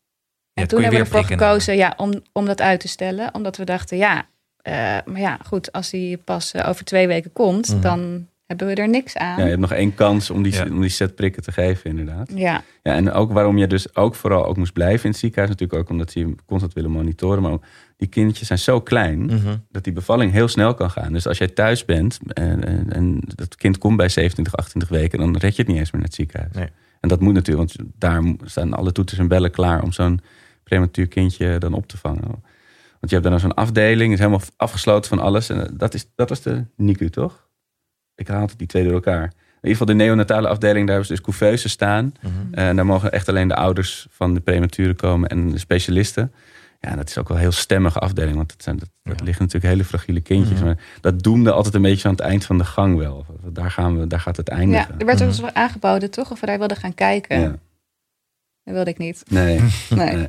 [0.54, 3.34] Ja, En toen hebben we ervoor gekozen ja, om, om dat uit te stellen.
[3.34, 4.26] Omdat we dachten, ja,
[4.62, 4.74] eh,
[5.06, 7.82] maar ja, goed, als die pas over twee weken komt, Mhm.
[7.82, 9.38] dan hebben we er niks aan.
[9.38, 10.64] Ja, je hebt nog één kans om die, Ja.
[10.72, 12.32] om die set prikken te geven, inderdaad.
[12.36, 12.64] ja.
[12.84, 15.50] Ja, en ook waarom je dus ook vooral ook moest blijven in het ziekenhuis.
[15.50, 17.42] Natuurlijk ook omdat ze je constant willen monitoren.
[17.42, 17.64] Maar ook,
[17.98, 19.56] die kindertjes zijn zo klein Mhm.
[19.72, 21.14] dat die bevalling heel snel kan gaan.
[21.14, 25.20] Dus als jij thuis bent en, en, en dat kind komt bij 27, 28 weken...
[25.20, 26.54] dan red je het niet eens meer naar het ziekenhuis.
[26.56, 26.68] Nee.
[27.00, 29.84] En dat moet natuurlijk, want daar staan alle toeters en bellen klaar...
[29.84, 30.20] om zo'n
[30.64, 32.22] prematuur kindje dan op te vangen.
[33.00, 35.50] Want je hebt dan zo'n afdeling, is helemaal afgesloten van alles.
[35.50, 37.43] En dat, is, dat was de NICU, toch?
[38.16, 39.24] Ik haal altijd die twee door elkaar.
[39.24, 42.14] In ieder geval de neonatale afdeling, daar hebben ze dus couveuses staan.
[42.22, 42.54] Mhm.
[42.54, 46.34] En daar mogen echt alleen de ouders van de prematuren komen en de specialisten.
[46.80, 49.24] Ja, dat is ook wel een heel stemmige afdeling, want het, zijn, dat, dat Ja.
[49.26, 50.58] liggen natuurlijk hele fragiele kindjes.
[50.58, 50.66] Mhm.
[50.66, 53.26] Maar dat doemde altijd een beetje aan het eind van de gang wel.
[53.44, 54.96] Daar, gaan we, daar gaat het ja, eindigen.
[55.00, 56.32] er werd ook eens aangeboden, toch?
[56.32, 57.40] Of we daar wilden gaan kijken.
[57.40, 57.56] Ja.
[58.64, 59.24] Dat wilde ik niet.
[59.30, 59.60] Nee.
[59.90, 60.16] Nee.
[60.16, 60.28] Nee.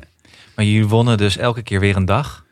[0.55, 2.45] Maar jullie wonnen dus elke keer weer een dag.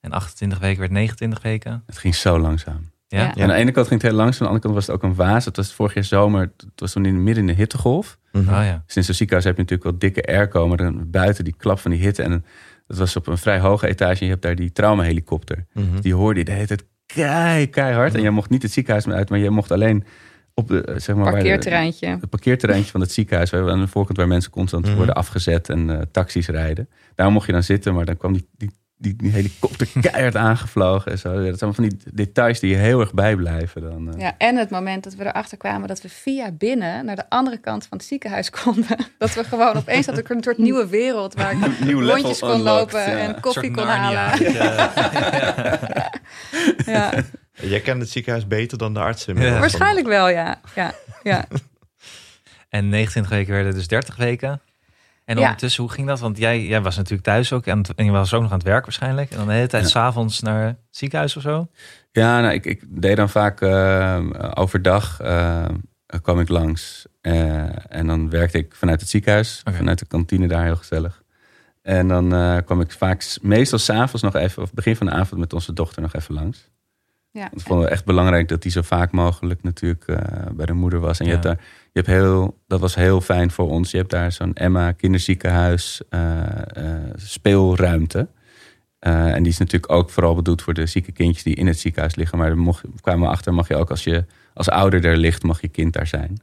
[0.00, 1.82] En 28 weken werd 29 weken.
[1.86, 2.89] Het ging zo langzaam.
[3.18, 3.34] Ja?
[3.34, 5.02] Aan de ene kant ging het heel langzaam, aan de andere kant was het ook
[5.02, 5.44] een waas.
[5.44, 8.18] Het was vorig jaar zomer, het was toen in, midden in de hittegolf.
[8.32, 8.42] Mhm.
[8.48, 8.82] Oh ja.
[8.86, 11.90] Sinds het ziekenhuis heb je natuurlijk wel dikke airco, maar dan buiten die klap van
[11.90, 12.22] die hitte.
[12.22, 12.44] En
[12.86, 15.66] het was op een vrij hoge etage en je hebt daar die traumahelikopter.
[15.72, 16.00] Mhm.
[16.00, 18.14] Die hoorde je de hele tijd kei, keihard.
[18.14, 20.04] En jij mocht niet het ziekenhuis meer uit, maar je mocht alleen
[20.54, 22.06] op de, eh, zeg maar, waar de- Parkeerterreintje.
[22.20, 23.50] het parkeerterreintje van het ziekenhuis.
[23.50, 24.96] Waar aan de voorkant waar mensen constant Mhm.
[24.96, 26.88] worden afgezet en eh, taxis rijden.
[27.14, 28.70] Daar mocht je dan zitten, maar dan kwam die, die,
[29.00, 31.12] die, die helikopter keihard aangevlogen.
[31.12, 31.28] En zo.
[31.28, 33.82] Ja, dat zijn allemaal van die details die je heel erg bijblijven.
[33.82, 34.20] Dan, eh.
[34.20, 37.56] Ja, en het moment dat we erachter kwamen dat we via binnen naar de andere
[37.58, 38.96] kant van het ziekenhuis konden.
[39.18, 42.38] Dat we gewoon opeens had ik een soort nieuwe wereld waar ik Nieuw level rondjes
[42.38, 43.18] kon unlocked, lopen ja.
[43.18, 44.28] en koffie kon Narnia.
[44.28, 44.52] halen.
[44.52, 44.90] Ja.
[46.86, 47.12] Ja,
[47.52, 49.58] Jij kent het ziekenhuis beter dan de artsen.
[49.58, 50.60] Waarschijnlijk wel, ja.
[50.74, 51.44] ja, ja.
[52.68, 54.60] En 29 weken werden dus 30 weken.
[55.30, 55.42] En Ja.
[55.42, 56.20] ondertussen, hoe ging dat?
[56.20, 57.66] Want jij, jij was natuurlijk thuis ook.
[57.66, 59.30] En, en je was ook nog aan het werk waarschijnlijk.
[59.30, 59.88] En dan de hele tijd Ja.
[59.88, 61.68] s s'avonds naar het ziekenhuis of zo.
[62.12, 64.20] Ja, nou, ik, ik deed dan vaak eh,
[64.54, 65.64] overdag eh,
[66.22, 67.06] kwam ik langs.
[67.20, 71.22] Eh, en dan werkte ik vanuit het ziekenhuis, vanuit de kantine daar heel gezellig.
[71.82, 75.12] En dan eh, kwam ik vaak, s- meestal s'avonds nog even, of begin van de
[75.12, 76.68] avond met onze dochter nog even langs.
[77.30, 77.48] Ja.
[77.52, 80.16] We vonden het echt belangrijk dat die zo vaak mogelijk natuurlijk eh,
[80.52, 81.18] bij de moeder was.
[81.18, 81.58] En je hebt daar,
[81.92, 83.90] je hebt heel, dat was heel fijn voor ons.
[83.90, 86.40] Je hebt daar zo'n Emma kinderziekenhuis eh,
[86.76, 88.28] eh, speelruimte.
[89.00, 91.78] Eh, en die is natuurlijk ook vooral bedoeld voor de zieke kindjes die in het
[91.78, 92.38] ziekenhuis liggen.
[92.38, 94.24] Maar mocht, kwamen we achter, mag je ook als je
[94.54, 96.40] als ouder er ligt, mag je kind daar zijn.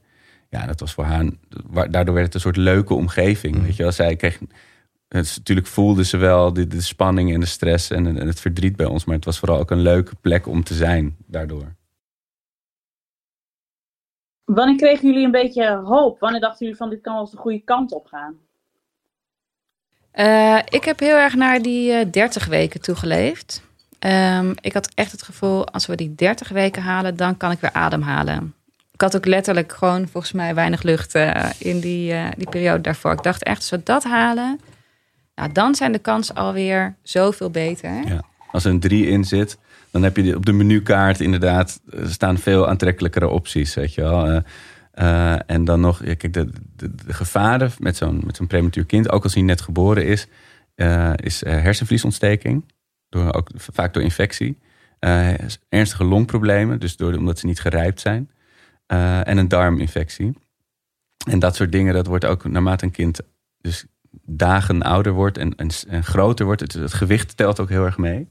[0.50, 1.24] Ja, dat was voor haar,
[1.90, 3.56] daardoor werd het een soort leuke omgeving.
[3.56, 3.62] Mm.
[3.62, 4.38] Weet je wel, zij kreeg,
[5.08, 8.40] het is, natuurlijk voelde ze wel de, de spanning en de stress en, en het
[8.40, 9.04] verdriet bij ons.
[9.04, 11.76] Maar het was vooral ook een leuke plek om te zijn daardoor.
[14.44, 16.20] Wanneer kregen jullie een beetje hoop?
[16.20, 18.36] Wanneer dachten jullie van dit kan wel eens de goede kant op gaan?
[20.10, 23.62] Eh, ik heb heel erg naar die eh 30 weken toegeleefd.
[23.98, 27.60] Ehm, ik had echt het gevoel, als we die 30 weken halen, dan kan ik
[27.60, 28.54] weer ademhalen.
[28.92, 32.80] Ik had ook letterlijk gewoon volgens mij weinig lucht eh, in die, eh, die periode
[32.80, 33.12] daarvoor.
[33.12, 34.60] Ik dacht echt, als we dat halen,
[35.38, 37.90] nou, dan zijn de kansen alweer zoveel beter.
[38.06, 38.24] Ja.
[38.50, 39.58] Als er een 3 in zit,
[39.90, 44.26] dan heb je op de menukaart inderdaad eh, staan veel aantrekkelijkere opties, weet je wel.
[44.26, 44.40] Eh,
[44.92, 49.34] eh, en dan nog, kijk, de, de, gevaren met zo'n zo'n prematuur kind, ook als
[49.34, 50.26] hij net geboren is,
[51.16, 52.64] is hersenvliesontsteking,
[53.08, 54.58] door, ook vaak door infectie.
[55.68, 58.30] Ernstige longproblemen, dus door, omdat ze niet gerijpt zijn.
[58.86, 60.32] En een darminfectie.
[61.30, 63.20] En dat soort dingen, dat wordt ook naarmate een kind
[63.60, 63.86] dus
[64.24, 66.60] dagen ouder wordt en, en, en groter wordt.
[66.60, 68.28] Het, het gewicht telt ook heel erg mee.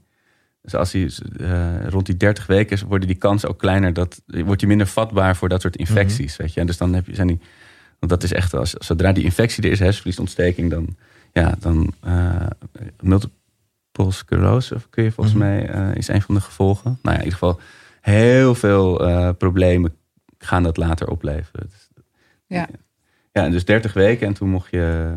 [0.62, 1.10] Dus als hij
[1.40, 3.92] eh, rond die 30 weken is, worden die kansen ook kleiner.
[3.92, 6.36] Dat, wordt hij minder vatbaar voor dat soort infecties.
[6.36, 6.60] Weet je?
[6.60, 7.40] En dus dan heb je, zijn die,
[7.98, 10.96] want dat is echt, als, zodra die infectie er is, hersenvliesontsteking, dan,
[11.32, 12.46] ja, dan uh,
[13.00, 15.44] multiple sclerose, kun je volgens Mhm.
[15.46, 16.98] mij, eh, is een van de gevolgen.
[17.02, 17.60] Nou ja, in ieder geval
[18.00, 19.94] heel veel eh, problemen
[20.38, 21.66] gaan dat later opleveren.
[21.70, 21.88] Dus,
[22.46, 22.68] Ja.
[23.32, 25.12] Ja, en dus 30 weken en toen mocht je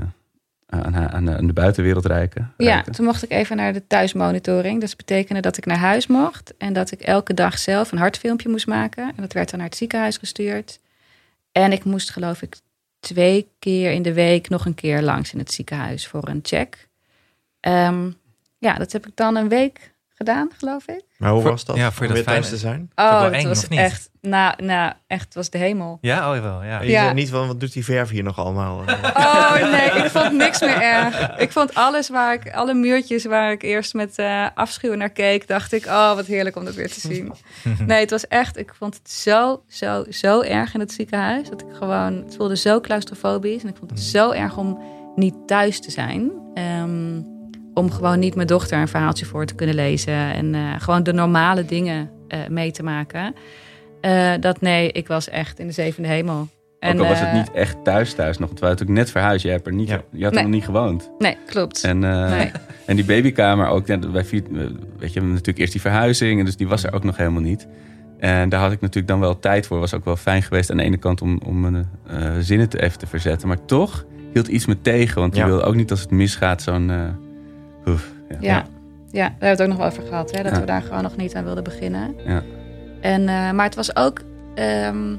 [0.71, 2.53] aan, aan, de, aan de buitenwereld reiken.
[2.57, 4.81] Ja, toen mocht ik even naar de thuismonitoring.
[4.81, 8.49] Dat betekende dat ik naar huis mocht en dat ik elke dag zelf een hartfilmpje
[8.49, 9.03] moest maken.
[9.03, 10.79] En dat werd dan naar het ziekenhuis gestuurd.
[11.51, 12.55] En ik moest geloof ik
[12.99, 16.87] twee keer in de week nog een keer langs in het ziekenhuis voor een check.
[17.59, 18.11] Ehm,
[18.57, 19.93] ja, dat heb ik dan een week
[20.25, 21.01] gedaan, geloof ik.
[21.17, 21.75] Maar hoe Voor- was dat?
[21.75, 22.91] ja, vond je om dat weer thuis te zijn?
[22.95, 23.79] Oh, het eng, was niet?
[23.79, 25.97] echt, nou, nou, echt, het was de hemel.
[26.01, 26.81] Ja, oh wel, ja.
[26.81, 27.01] Je Ja.
[27.03, 28.81] zei niet van, wat doet die verf hier nog allemaal?
[29.15, 31.37] Oh nee, ik vond niks meer erg.
[31.37, 35.47] Ik vond alles waar ik, alle muurtjes waar ik eerst met eh afschuw naar keek,
[35.47, 37.33] dacht ik, oh wat heerlijk om dat weer te zien.
[37.87, 41.49] Nee, het was echt, ik vond het zo, zo, zo erg in het ziekenhuis.
[41.49, 43.61] Dat ik gewoon, het voelde zo claustrofobisch.
[43.63, 44.81] En ik vond het zo erg om
[45.15, 46.31] niet thuis te zijn.
[46.53, 47.21] Ehm,
[47.73, 50.13] om gewoon niet mijn dochter een verhaaltje voor te kunnen lezen.
[50.13, 53.35] En eh, gewoon de normale dingen eh, mee te maken.
[54.01, 56.47] Eh, dat nee, ik was echt in de zevende hemel.
[56.79, 58.47] Ook al was het niet echt thuis thuis nog.
[58.47, 59.43] Want we hadden natuurlijk net verhuisd.
[59.43, 60.01] Je, hebt er niet, Ja.
[60.11, 60.43] je had Nee.
[60.43, 61.11] er nog niet gewoond.
[61.19, 61.83] Nee, klopt.
[61.83, 62.51] En, eh, Nee.
[62.85, 63.87] en die babykamer ook.
[63.87, 66.39] Wij vier, weet je, we hebben natuurlijk eerst die verhuizing.
[66.39, 67.67] En dus die was er ook nog helemaal niet.
[68.19, 69.79] En daar had ik natuurlijk dan wel tijd voor.
[69.79, 72.81] Was ook wel fijn geweest aan de ene kant om, om mijn eh, zinnen te
[72.81, 73.47] even te verzetten.
[73.47, 75.21] Maar toch hield iets me tegen.
[75.21, 75.47] Want je Ja.
[75.47, 76.91] wil ook niet als het misgaat zo'n...
[77.87, 78.37] oef, ja.
[78.39, 78.65] Ja.
[79.11, 80.31] ja, daar hebben we het ook nog wel over gehad.
[80.31, 80.59] Hè, dat Ja.
[80.59, 82.15] we daar gewoon nog niet aan wilden beginnen.
[82.25, 82.43] Ja.
[83.01, 84.21] En, eh, maar het was ook
[84.55, 85.15] ehm,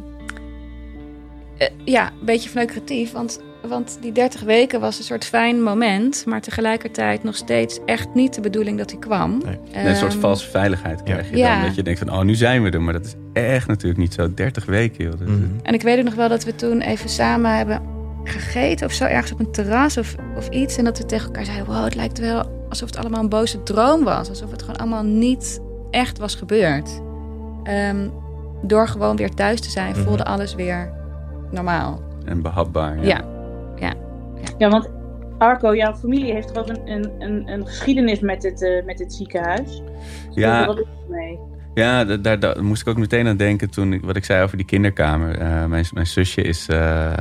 [1.59, 3.13] eh, ja, een beetje verneukeratief.
[3.13, 6.25] Want, want die 30 weken was een soort fijn moment.
[6.27, 9.41] Maar tegelijkertijd nog steeds echt niet de bedoeling dat hij kwam.
[9.45, 9.59] Nee.
[9.75, 11.55] Nee, een soort Ehm, valse veiligheid krijg je Ja.
[11.55, 11.67] dan.
[11.67, 12.83] Dat je denkt van, oh, nu zijn we er.
[12.83, 14.35] Maar dat is echt natuurlijk niet zo.
[14.35, 15.13] 30 weken, joh.
[15.19, 15.45] Dat is- Mhm.
[15.63, 17.83] En ik weet ook nog wel dat we toen even samen hebben
[18.25, 20.77] gegeten of zo ergens op een terras of, of iets.
[20.77, 23.63] En dat we tegen elkaar zeiden: Wow, het lijkt wel alsof het allemaal een boze
[23.63, 24.29] droom was.
[24.29, 25.61] Alsof het gewoon allemaal niet
[25.91, 27.01] echt was gebeurd.
[27.63, 28.09] Ehm,
[28.63, 30.01] door gewoon weer thuis te zijn, Mhm.
[30.03, 30.93] voelde alles weer
[31.51, 32.01] normaal.
[32.25, 33.05] En behapbaar.
[33.05, 33.21] Ja.
[33.77, 33.93] Ja.
[34.59, 34.91] Ja, want
[35.39, 39.13] Arco, jouw familie heeft toch ook een, een, een, geschiedenis met dit, eh, met dit
[39.13, 39.83] ziekenhuis?
[40.31, 40.67] Ja.
[40.67, 41.39] Wat is er mee?
[41.75, 44.43] Ja, da- daar, daar moest ik ook meteen aan denken toen ik, wat ik zei
[44.43, 45.39] over die kinderkamer.
[45.39, 47.17] Eh, mijn, mijn zusje is eh, eh,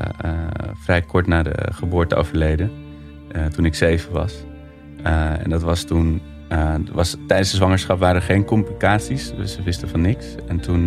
[0.74, 2.72] vrij kort na de geboorte overleden.
[3.54, 4.44] toen ik zeven was.
[5.04, 6.22] En dat was toen.
[6.92, 9.34] was, tijdens de zwangerschap waren er geen complicaties.
[9.36, 10.36] Dus ze wisten van niks.
[10.48, 10.84] En toen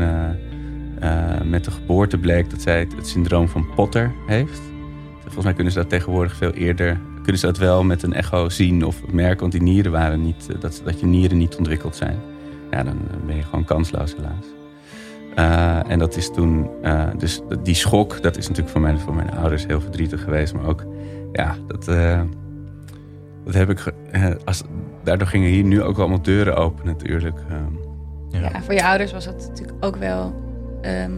[1.44, 4.60] met de geboorte bleek dat zij het, het syndroom van Potter heeft.
[5.20, 7.00] Volgens mij kunnen ze dat tegenwoordig veel eerder.
[7.22, 9.40] Kunnen ze dat wel met een echo zien of merken.
[9.40, 10.48] Want die nieren waren niet.
[10.60, 12.33] dat, dat je nieren niet ontwikkeld zijn
[12.76, 14.44] ja, dan ben je gewoon kansloos helaas.
[15.34, 19.14] Eh, en dat is toen, eh, dus die schok, dat is natuurlijk voor mijn, voor
[19.14, 20.54] mijn ouders heel verdrietig geweest.
[20.54, 20.84] Maar ook,
[21.32, 22.20] ja, dat, eh,
[23.44, 24.62] dat heb ik, eh, als,
[25.02, 27.38] daardoor gingen hier nu ook allemaal deuren open natuurlijk.
[27.48, 28.62] Ehm, Ja.
[28.62, 30.42] voor je ouders was dat natuurlijk ook wel
[30.82, 31.12] ehm,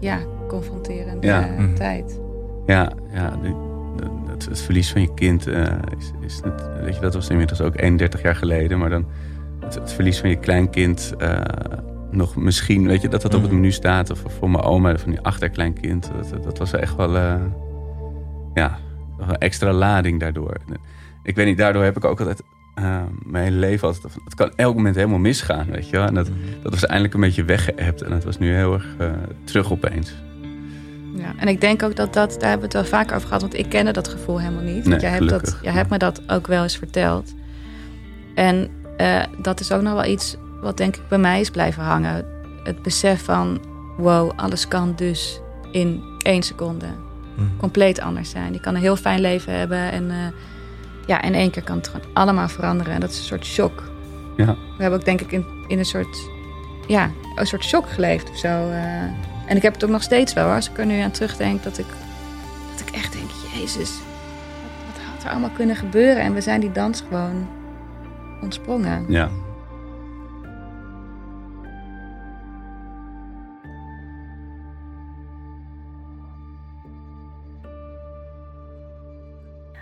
[0.00, 1.40] ja, confronterende Ja.
[1.58, 1.74] Mhm.
[1.74, 2.20] tijd.
[2.66, 3.54] ja, ja die-
[3.96, 5.62] dat- het, het verlies van je kind eh,
[5.98, 8.78] is, is het, weet je, dat was inmiddels ook 31 jaar geleden.
[8.78, 9.04] Maar dan
[9.66, 11.40] het, het verlies van je kleinkind eh,
[12.10, 13.60] nog misschien, weet je, dat dat op het Mhm.
[13.60, 14.10] menu staat.
[14.10, 16.10] Of voor mijn oma, van die achterkleinkind.
[16.30, 17.34] Dat, dat was echt wel, eh,
[18.54, 18.78] ja,
[19.18, 20.56] een extra lading daardoor.
[21.22, 22.42] Ik weet niet, daardoor heb ik ook altijd
[22.74, 24.14] eh, mijn hele leven altijd...
[24.24, 26.06] Het kan elk moment helemaal misgaan, weet je wel.
[26.06, 26.30] En dat,
[26.62, 28.02] dat was eindelijk een beetje weggeëpt.
[28.02, 29.10] En het was nu heel erg eh,
[29.44, 30.14] terug opeens.
[31.14, 33.40] Ja, en ik denk ook dat dat, daar hebben we het wel vaak over gehad,
[33.40, 34.74] want ik kende dat gevoel helemaal niet.
[34.74, 37.34] Nee, want jij hebt, dat, jij hebt me dat ook wel eens verteld.
[38.34, 41.82] En eh, dat is ook nog wel iets wat denk ik bij mij is blijven
[41.82, 42.24] hangen.
[42.64, 43.60] Het besef van,
[43.96, 45.40] wow, alles kan dus
[45.70, 46.86] in één seconde
[47.36, 47.56] Mhm.
[47.56, 48.52] compleet anders zijn.
[48.52, 50.16] Die kan een heel fijn leven hebben en eh,
[51.06, 52.92] ja, in één keer kan het gewoon allemaal veranderen.
[52.94, 53.82] En dat is een soort shock.
[54.36, 54.46] Ja.
[54.46, 56.28] We hebben ook denk ik in, in een soort,
[56.86, 58.48] ja, een soort shock geleefd of zo.
[58.70, 59.02] eh.
[59.46, 60.54] en ik heb het ook nog steeds wel hoor.
[60.54, 61.86] Als ik er nu aan terugdenk, dat ik,
[62.70, 66.22] dat ik echt denk, jezus, wat, wat had er allemaal kunnen gebeuren?
[66.22, 67.46] En we zijn die dans gewoon
[68.42, 69.04] ontsprongen.
[69.08, 69.30] Ja.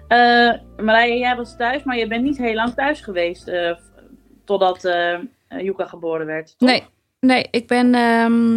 [0.09, 0.53] Eh
[0.85, 3.77] Marije, jij was thuis, maar je bent niet heel lang thuis geweest eh,
[4.45, 6.59] totdat eh Yuka geboren werd.
[6.59, 6.69] toch?
[6.69, 6.83] Nee,
[7.21, 8.57] nee, ik ben ehm,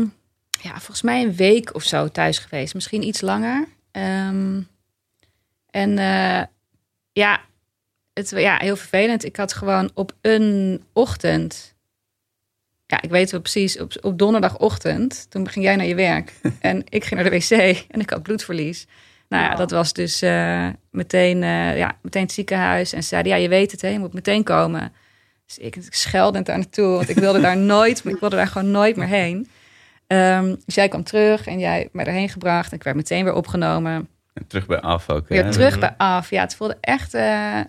[0.62, 2.74] ja, volgens mij een week of zo thuis geweest.
[2.74, 3.68] Misschien iets langer.
[3.92, 4.62] Ehm,
[5.70, 6.44] en eh,
[7.12, 7.40] ja,
[8.18, 9.26] het, ja, heel vervelend.
[9.26, 11.76] Ik had gewoon op een ochtend...
[12.86, 13.80] Ja, ik weet wel precies.
[13.80, 16.34] Op, op donderdagochtend, toen ging jij naar je werk.
[16.60, 18.88] en ik ging naar de wc en ik had bloedverlies.
[19.30, 22.94] Nou ja, dat was dus eh, meteen, eh, ja, meteen het ziekenhuis.
[22.94, 24.94] En ze zeiden, ja, je weet het, hè, je moet meteen komen.
[25.46, 28.72] Dus ik, ik scheldend daar naartoe, want ik wilde daar nooit, ik wilde daar gewoon
[28.72, 29.50] nooit meer heen.
[30.08, 32.72] Ehm, dus jij kwam terug en jij mij erheen gebracht.
[32.72, 34.10] En ik werd meteen weer opgenomen.
[34.34, 35.28] En terug bij af ook.
[35.28, 36.30] Weer terug bij af.
[36.30, 37.14] Ja, het voelde echt...
[37.14, 37.60] eh,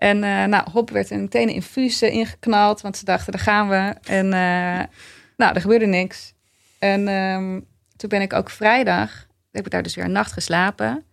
[0.00, 3.68] en eh, nou, Hop werd er meteen een infuus ingeknald, want ze dachten, daar gaan
[3.68, 3.94] we.
[4.02, 4.86] En eh,
[5.36, 6.34] nou, er gebeurde niks.
[6.78, 7.60] En ehm,
[7.96, 11.04] toen ben ik ook vrijdag, heb ik daar dus weer een nacht geslapen.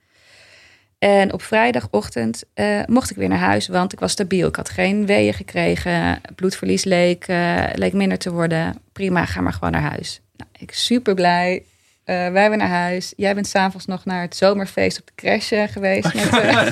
[0.99, 4.47] En op vrijdagochtend eh, mocht ik weer naar huis, want ik was stabiel.
[4.47, 6.21] Ik had geen weeën gekregen.
[6.35, 7.25] Bloedverlies leek,
[7.73, 8.81] leek minder te worden.
[8.91, 10.21] Prima, ga maar gewoon naar huis.
[10.35, 11.63] Nou, ik super blij.
[12.07, 13.13] Eh, wij weer naar huis.
[13.15, 16.63] Jij bent s'avonds nog naar het zomerfeest op de crash geweest met, eh,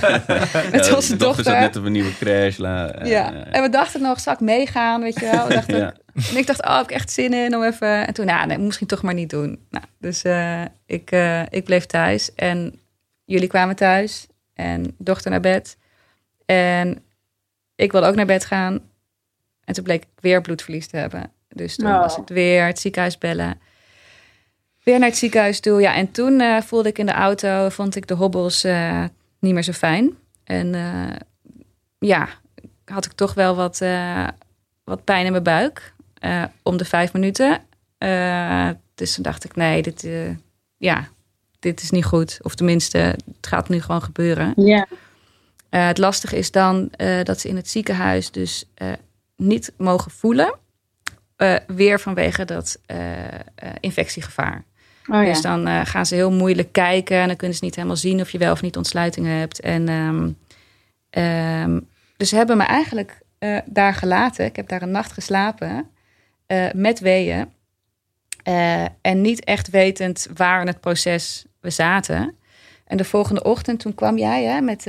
[0.71, 2.57] met Ja, onze dochter zat net op een nieuwe crash.
[2.57, 5.47] La, eh, Ja, en we dachten nog, zal ik meegaan, weet je wel?
[5.47, 5.93] We dachten, Ja.
[6.31, 8.07] En ik dacht, oh, heb ik echt zin in om even...
[8.07, 9.65] En toen, nou, nee, misschien toch maar niet doen.
[9.69, 12.79] Nou, dus eh, ik, eh, ik bleef thuis en
[13.25, 15.77] jullie kwamen thuis en dochter naar bed.
[16.45, 17.03] En
[17.75, 18.79] ik wilde ook naar bed gaan.
[19.63, 21.31] En toen bleek ik weer bloedverlies te hebben.
[21.49, 21.99] Dus toen Oh.
[21.99, 23.59] was ik weer het ziekenhuis bellen.
[24.85, 25.81] Weer naar het ziekenhuis toe.
[25.81, 29.03] Ja, en toen eh, voelde ik in de auto, vond ik de hobbels eh,
[29.39, 30.17] niet meer zo fijn.
[30.43, 31.15] En eh,
[31.99, 32.29] ja,
[32.85, 33.77] had ik toch wel wat,
[34.83, 35.93] wat pijn in mijn buik.
[36.63, 37.61] om de vijf minuten.
[38.95, 40.07] Dus toen dacht ik, nee, dit,
[40.77, 41.07] ja,
[41.59, 42.39] dit is niet goed.
[42.41, 44.53] Of tenminste, het gaat nu gewoon gebeuren.
[44.55, 44.87] Ja.
[45.69, 46.91] Het lastige is dan
[47.23, 48.65] dat ze in het ziekenhuis dus
[49.35, 50.55] niet mogen voelen.
[51.67, 52.79] weer vanwege dat
[53.79, 54.63] infectiegevaar.
[55.07, 55.25] Oh.
[55.25, 57.17] Dus dan eh, gaan ze heel moeilijk kijken.
[57.17, 59.59] En dan kunnen ze niet helemaal zien of je wel of niet ontsluitingen hebt.
[59.59, 60.29] En, ehm,
[61.09, 61.79] ehm,
[62.17, 64.45] dus hebben me eigenlijk eh, daar gelaten.
[64.45, 65.89] Ik heb daar een nacht geslapen
[66.45, 67.53] eh, met weeën.
[69.01, 72.35] En niet echt wetend waar in het proces we zaten.
[72.85, 74.85] En de volgende ochtend, toen kwam jij hè, met...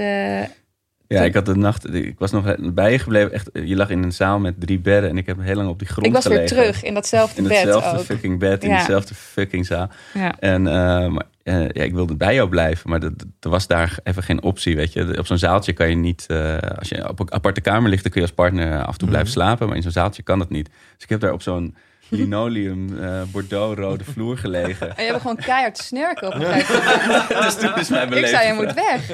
[1.09, 3.33] eh, Ja, ik had de nacht, ik was nog bij je gebleven.
[3.33, 5.79] Echt, je lag in een zaal met drie bedden en ik heb heel lang op
[5.79, 6.57] die grond ik was weer gelegen.
[6.57, 8.05] terug in datzelfde In bed hetzelfde ook.
[8.05, 8.79] fucking bed, in Ja.
[8.79, 9.91] dezelfde fucking zaal.
[10.15, 10.35] Ja.
[10.39, 10.73] En eh,
[11.09, 14.77] maar, eh, ja, ik wilde bij jou blijven, maar er was daar even geen optie,
[14.77, 15.19] weet je.
[15.19, 18.13] Op zo'n zaaltje kan je niet, eh, als je op een aparte kamer ligt, dan
[18.13, 19.67] kun je als partner af en toe blijven slapen.
[19.67, 20.67] Maar in zo'n zaaltje kan dat niet.
[20.95, 21.75] Dus ik heb daar op zo'n
[22.09, 24.97] linoleum eh bordeaux-rode vloer gelegen.
[24.97, 27.43] En je hebt gewoon keihard snurken op een gegeven moment.
[27.43, 29.11] dus toen is mijn Ik beleving zei, je moet weg.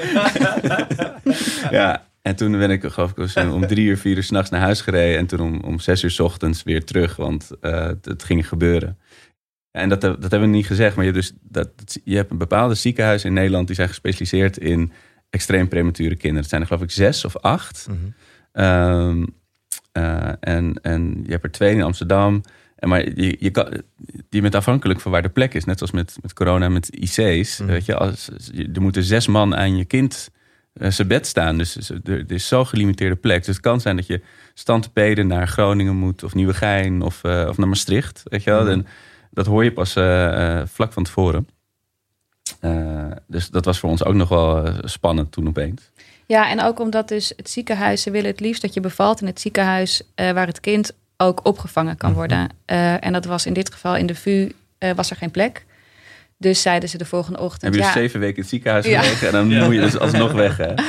[1.71, 4.81] Ja, en toen ben ik geloof ik om drie uur, vier uur s'nachts naar huis
[4.81, 5.17] gereden.
[5.17, 8.47] En toen om, om zes uur s ochtends weer terug, want eh, het, het ging
[8.47, 8.97] gebeuren.
[9.71, 11.69] En dat, dat hebben we niet gezegd, maar je, hebt dus, dat,
[12.03, 13.67] je hebt een bepaalde ziekenhuis in Nederland...
[13.67, 14.91] die zijn gespecialiseerd in
[15.29, 16.39] extreem premature kinderen.
[16.39, 17.87] Het zijn er geloof ik zes of acht.
[17.89, 17.97] Mhm.
[18.51, 19.25] Ehm,
[19.91, 22.41] eh, en, en je hebt er twee in Amsterdam.
[22.83, 23.81] En maar je, je, kan,
[24.29, 25.65] je bent afhankelijk van waar de plek is.
[25.65, 27.59] Net zoals met, met corona en met IC's.
[27.59, 27.69] Mhm.
[27.69, 28.29] Weet je, als,
[28.73, 30.29] er moeten zes man aan je kind
[30.73, 31.57] eh, zijn bed staan.
[31.57, 33.37] Dus er, er is zo'n gelimiteerde plek.
[33.37, 34.21] Dus het kan zijn dat je
[34.53, 36.23] standpeden naar Groningen moet...
[36.23, 38.21] of Nieuwegein of, eh, of naar Maastricht.
[38.23, 38.67] Weet je wel?
[38.67, 38.87] En
[39.31, 41.47] dat hoor je pas eh, vlak van tevoren.
[42.59, 45.91] Eh, dus dat was voor ons ook nog wel spannend toen opeens.
[46.25, 49.27] Ja, en ook omdat dus het ziekenhuis, ze willen het liefst dat je bevalt in
[49.27, 52.17] het ziekenhuis eh, waar het kind ook opgevangen kan Mhm.
[52.19, 52.49] worden.
[52.65, 55.65] Eh, en dat was in dit geval in de VU, eh, was er geen plek.
[56.37, 58.85] Dus zeiden ze de volgende ochtend, Heb je dus ja, zeven weken in het ziekenhuis
[58.85, 59.01] Ja.
[59.01, 59.27] gelegen...
[59.27, 60.73] en dan moet je dus alsnog weg, hè?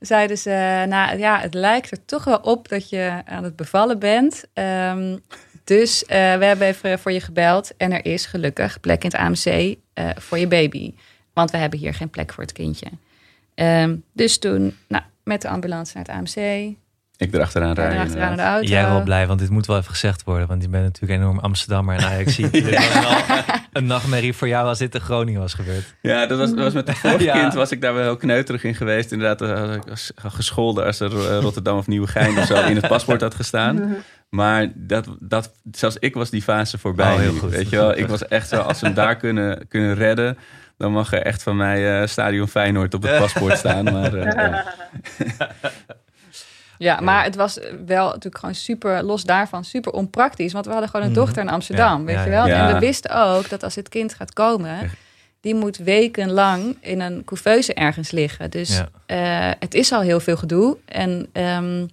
[0.00, 3.98] zeiden ze, nou ja, het lijkt er toch wel op dat je aan het bevallen
[3.98, 4.44] bent.
[4.52, 5.16] Ehm,
[5.64, 9.20] dus eh, we hebben even voor je gebeld en er is gelukkig plek in het
[9.20, 10.94] AMC eh, voor je baby.
[11.32, 12.86] Want we hebben hier geen plek voor het kindje.
[13.54, 16.74] Ehm, dus toen nou, met de ambulance naar het AMC.
[17.18, 17.96] Ik erachteraan rijden.
[17.96, 18.68] erachteraan de auto.
[18.68, 20.46] Jij wel blij, want dit moet wel even gezegd worden.
[20.46, 21.96] Want je bent natuurlijk enorm Amsterdammer.
[21.96, 22.52] En Ajax ziet.
[22.52, 25.94] Dit was wel een nachtmerrie voor jou als dit in Groningen was gebeurd.
[26.00, 27.40] Ja, dat was, dat was met het vorige Ja.
[27.40, 29.12] kind was ik daar wel heel kneuterig in geweest.
[29.12, 32.88] Inderdaad, eh, ik was gescholden als er eh, Rotterdam of Nieuwegein of zo in het
[32.88, 33.96] paspoort had gestaan.
[34.28, 37.12] Maar dat, dat, zelfs ik was die fase voorbij.
[37.12, 37.50] Oh, heel goed.
[37.50, 40.38] Weet je wel, ik was echt zo, als ze hem daar kunnen, kunnen redden,
[40.76, 43.84] dan mag er echt van mij eh, Stadion Feyenoord op het paspoort staan.
[43.84, 44.64] Maar eh, ja.
[46.78, 50.52] Ja, maar het was wel natuurlijk gewoon super, los daarvan, super onpraktisch.
[50.52, 51.20] Want we hadden gewoon een Mhm.
[51.20, 52.46] dochter in Amsterdam, weet je wel.
[52.46, 54.90] En we wisten ook dat als het kind gaat komen,
[55.40, 58.50] die moet wekenlang in een couveuse ergens liggen.
[58.50, 60.76] Dus eh, het is al heel veel gedoe.
[60.84, 61.86] En ehm,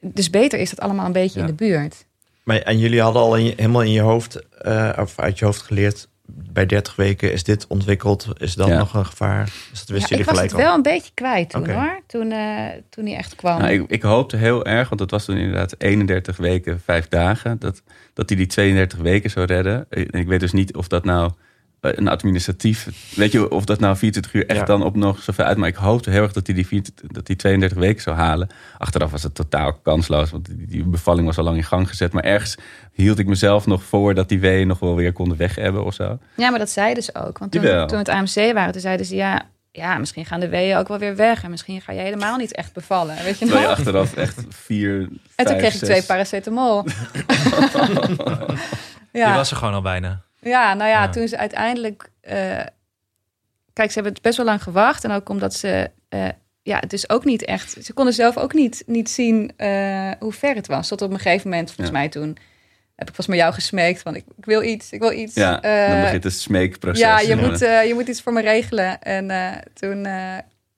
[0.00, 2.04] dus beter is dat allemaal een beetje in de buurt.
[2.42, 5.44] Maar, en jullie hadden al in je- helemaal in je hoofd, eh, of uit je
[5.44, 6.08] hoofd geleerd...
[6.26, 8.78] bij 30 weken is dit ontwikkeld, is dat Ja.
[8.78, 9.44] nog een gevaar?
[9.44, 10.58] Dus dat wisten Ja, ik jullie was het al?
[10.58, 12.00] wel een beetje kwijt toen hoor.
[12.06, 13.58] Toen, eh, toen hij echt kwam.
[13.58, 17.58] Nou, ik, ik hoopte heel erg, want het was toen inderdaad 31 weken, 5 dagen,
[17.58, 17.82] dat,
[18.14, 19.86] dat hij die 32 weken zou redden.
[19.88, 21.30] En ik weet dus niet of dat nou
[21.94, 24.64] een administratief, weet je, of dat nou 24 uur echt Ja.
[24.64, 25.56] dan op nog zoveel uit.
[25.56, 28.48] Maar ik hoopte heel erg dat hij die, 24 dat hij 32 weken zou halen.
[28.78, 32.12] Achteraf was het totaal kansloos, want die, die bevalling was al lang in gang gezet.
[32.12, 32.56] Maar ergens
[32.92, 35.94] hield ik mezelf nog voor dat die weeën nog wel weer konden weg hebben of
[35.94, 36.18] zo.
[36.36, 37.38] Ja, maar dat zeiden ze ook.
[37.38, 39.42] Want toen, toen we het AMC waren, toen zeiden ze ja,
[39.72, 41.42] ja, misschien gaan de weeën ook wel weer weg.
[41.42, 43.14] En misschien ga je helemaal niet echt bevallen.
[43.24, 43.54] Weet je nog?
[43.54, 46.84] Terwijl achteraf echt vier, en toen vijf, kreeg ik zes- twee paracetamol.
[49.12, 49.34] Je ja.
[49.34, 50.20] was er gewoon al bijna.
[50.48, 51.08] Ja, nou ja, Ja.
[51.08, 52.08] toen ze uiteindelijk...
[52.20, 52.36] eh,
[53.72, 55.04] kijk, ze hebben het best wel lang gewacht.
[55.04, 55.90] En ook omdat ze...
[56.08, 56.28] eh,
[56.62, 57.76] ja, het is ook niet echt...
[57.84, 60.88] Ze konden zelf ook niet, niet zien eh, hoe ver het was.
[60.88, 61.92] Tot op een gegeven moment, volgens Ja.
[62.02, 62.28] mij toen...
[62.94, 65.34] heb ik volgens mij jou gesmeekt van ik, ik wil iets, ik wil iets.
[65.34, 67.00] Ja, dan begint het smeekproces.
[67.00, 69.00] Ja, je moet, je moet iets voor me regelen.
[69.02, 69.28] En
[69.74, 70.06] toen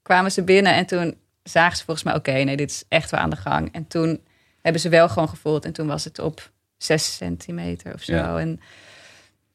[0.01, 2.15] kwamen ze binnen en toen zagen ze volgens mij...
[2.15, 3.73] oké, nee, dit is echt wel aan de gang.
[3.73, 4.21] En toen
[4.61, 5.65] hebben ze wel gewoon gevoeld.
[5.65, 8.13] En toen was het op zes centimeter of zo.
[8.13, 8.37] Ja.
[8.39, 8.59] En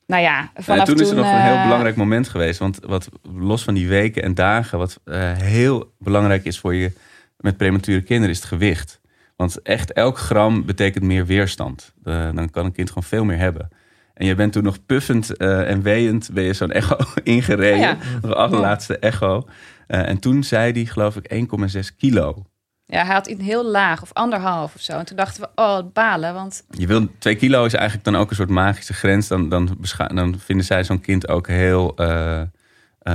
[0.06, 2.58] nou ja, vanaf en toen is er nog een heel eh, belangrijk moment geweest.
[2.58, 6.92] Want wat los van die weken en dagen, wat eh, heel belangrijk is voor je
[7.36, 9.00] met premature kinderen, is het gewicht.
[9.36, 11.92] Want echt elk gram betekent meer weerstand.
[12.02, 13.68] Dan kan een kind gewoon veel meer hebben.
[14.14, 17.96] En je bent toen nog puffend eh, en weeënd, ben je zo'n echo ingereden.
[17.96, 18.28] Oh ja.
[18.28, 19.48] De allerlaatste echo.
[19.86, 22.44] En toen zei hij, geloof ik, 1,6 kilo.
[22.86, 24.92] Ja, hij had iets heel laag of anderhalf of zo.
[24.98, 26.34] En toen dachten we, oh, balen.
[26.34, 29.28] Want Je wil, 2 kilo is eigenlijk dan ook een soort magische grens.
[29.28, 29.76] Dan, dan,
[30.14, 32.46] dan vinden zij zo'n kind ook heel eh, eh,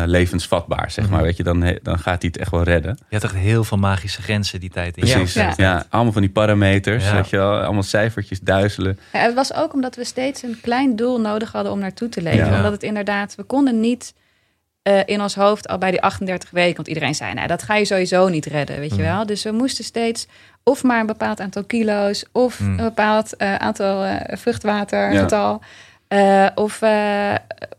[0.05, 1.17] levensvatbaar, zeg maar.
[1.17, 1.25] Mhm.
[1.25, 2.97] Weet je, dan, dan gaat hij het echt wel redden.
[3.09, 5.41] Je had echt heel veel magische grenzen die tijd in je Precies.
[5.43, 5.57] hoofd.
[5.57, 5.85] Ja.
[5.89, 7.15] allemaal van die parameters, Ja.
[7.15, 7.59] weet je wel.
[7.61, 8.99] Allemaal cijfertjes, duizelen.
[9.13, 12.21] Ja, het was ook omdat we steeds een klein doel nodig hadden om naartoe te
[12.21, 12.47] leven.
[12.49, 12.55] Ja.
[12.55, 14.13] Omdat het inderdaad, we konden niet
[14.89, 16.75] eh, in ons hoofd al bij die 38 weken.
[16.75, 19.07] Want iedereen zei, nou, dat ga je sowieso niet redden, weet je Mm.
[19.07, 19.25] wel.
[19.25, 20.27] Dus we moesten steeds
[20.63, 22.69] of maar een bepaald aantal kilo's, of Mm.
[22.69, 25.19] een bepaald eh, aantal eh, vruchtwater, Ja.
[25.21, 25.61] getal.
[26.07, 26.81] eh, of,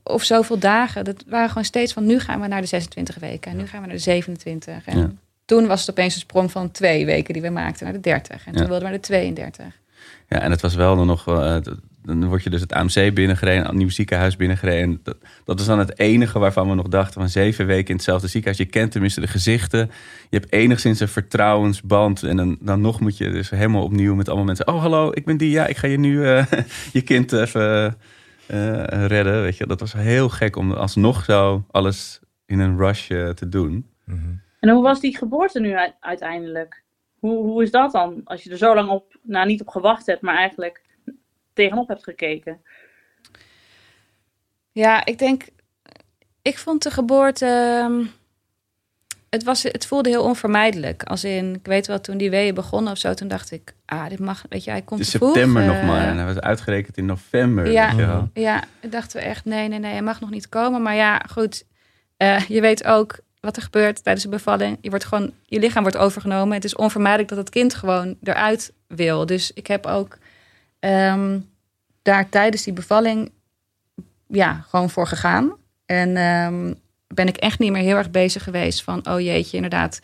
[0.02, 1.04] of zoveel dagen.
[1.04, 3.50] Dat waren gewoon steeds van, nu gaan we naar de 26 weken.
[3.50, 4.84] En nu gaan we naar de 27.
[4.86, 5.10] En Ja.
[5.44, 8.36] toen was het opeens een sprong van twee weken die we maakten naar de 30.
[8.46, 8.68] En toen Ja.
[8.68, 9.64] wilden we naar de 32.
[10.28, 11.24] Ja, en het was wel dan nog...
[12.18, 14.82] dan word je dus het AMC binnengereden, een nieuw ziekenhuis binnengereden.
[14.82, 17.20] En Dat, dat was dan het enige waarvan we nog dachten...
[17.20, 18.64] van zeven weken in hetzelfde ziekenhuis.
[18.64, 19.90] Je kent tenminste de gezichten.
[20.30, 22.22] Je hebt enigszins een vertrouwensband.
[22.22, 24.68] En dan, dan nog moet je dus helemaal opnieuw met allemaal mensen...
[24.68, 25.50] oh, hallo, ik ben die.
[25.50, 26.46] Ja, ik ga je nu eh,
[26.92, 27.96] je kind even
[28.46, 29.42] eh, redden.
[29.42, 33.48] Weet je, dat was heel gek om alsnog zo alles in een rush eh, te
[33.48, 33.86] doen.
[34.04, 34.18] Mhm.
[34.60, 36.82] En hoe was die geboorte nu uiteindelijk?
[37.18, 38.20] Hoe, hoe is dat dan?
[38.24, 40.82] Als je er zo lang op, nou niet op gewacht hebt, maar eigenlijk
[41.62, 42.60] tegenop hebt gekeken.
[44.72, 45.44] Ja, ik denk,
[46.42, 48.04] ik vond de geboorte, ehm,
[49.30, 51.02] het, was, het voelde heel onvermijdelijk.
[51.02, 54.08] Als in, ik weet wel, toen die weeën begonnen of zo, toen dacht ik, ah,
[54.08, 55.32] dit mag, weet je, hij komt Het is vroeg.
[55.32, 56.08] september eh, nog maar.
[56.08, 57.70] En hij was uitgerekend in november.
[57.70, 57.88] Ja.
[57.88, 58.28] weet je wel.
[58.34, 60.82] Ja, dachten we echt, nee, nee, nee, hij mag nog niet komen.
[60.82, 61.64] Maar ja, goed,
[62.16, 64.78] eh, je weet ook wat er gebeurt tijdens de bevalling.
[64.80, 66.54] Je, wordt gewoon, je lichaam wordt overgenomen.
[66.54, 69.26] Het is onvermijdelijk dat het kind gewoon eruit wil.
[69.26, 70.18] Dus ik heb ook
[70.78, 71.38] ehm,
[72.10, 73.30] daar tijdens die bevalling
[74.26, 75.52] ja, gewoon voor gegaan.
[75.86, 76.74] En ehm,
[77.06, 80.00] ben ik echt niet meer heel erg bezig geweest van, oh jeetje, inderdaad,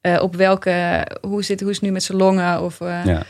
[0.00, 2.62] eh, op welke, hoe zit, hoe is het nu met zijn longen?
[2.62, 3.22] Of, eh, Ja.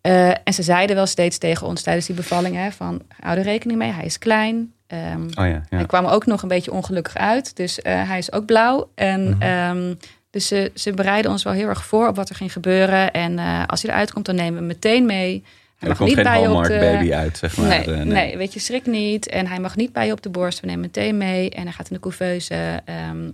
[0.00, 3.42] eh, en ze zeiden wel steeds tegen ons tijdens die bevalling, hè, van, hou er
[3.44, 4.72] rekening mee, hij is klein.
[4.88, 4.98] Oh
[5.34, 5.62] ja, ja.
[5.68, 7.56] Hij kwam ook nog een beetje ongelukkig uit.
[7.56, 8.90] Dus hij is ook blauw.
[8.94, 9.42] En Mhm.
[9.42, 9.94] ehm,
[10.30, 13.12] dus ze, ze bereiden ons wel heel erg voor op wat er ging gebeuren.
[13.12, 15.44] En als hij eruit komt, dan nemen we hem meteen mee.
[15.84, 16.78] Hij er komt geen je op Hallmark de...
[16.78, 17.68] baby uit, zeg maar.
[17.68, 18.36] Nee, Eh, nee.
[18.36, 19.28] weet je, schrik niet.
[19.28, 20.60] En hij mag niet bij je op de borst.
[20.60, 21.50] We nemen hem meteen mee.
[21.50, 22.82] En hij gaat in de couveuse.
[22.84, 23.30] ehm.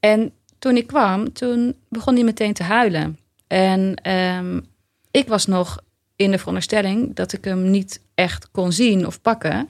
[0.00, 3.18] en toen ik kwam, toen begon hij meteen te huilen.
[3.46, 4.60] En ehm,
[5.10, 5.78] ik was nog
[6.16, 9.68] in de veronderstelling dat ik hem niet echt kon zien of pakken.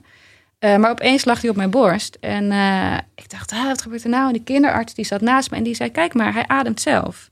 [0.59, 2.17] Eh, maar opeens lag hij op mijn borst.
[2.19, 4.27] En eh, ik dacht, ah, wat gebeurt er nou?
[4.27, 7.29] En de kinderarts die zat naast me en die zei, kijk maar, hij ademt zelf.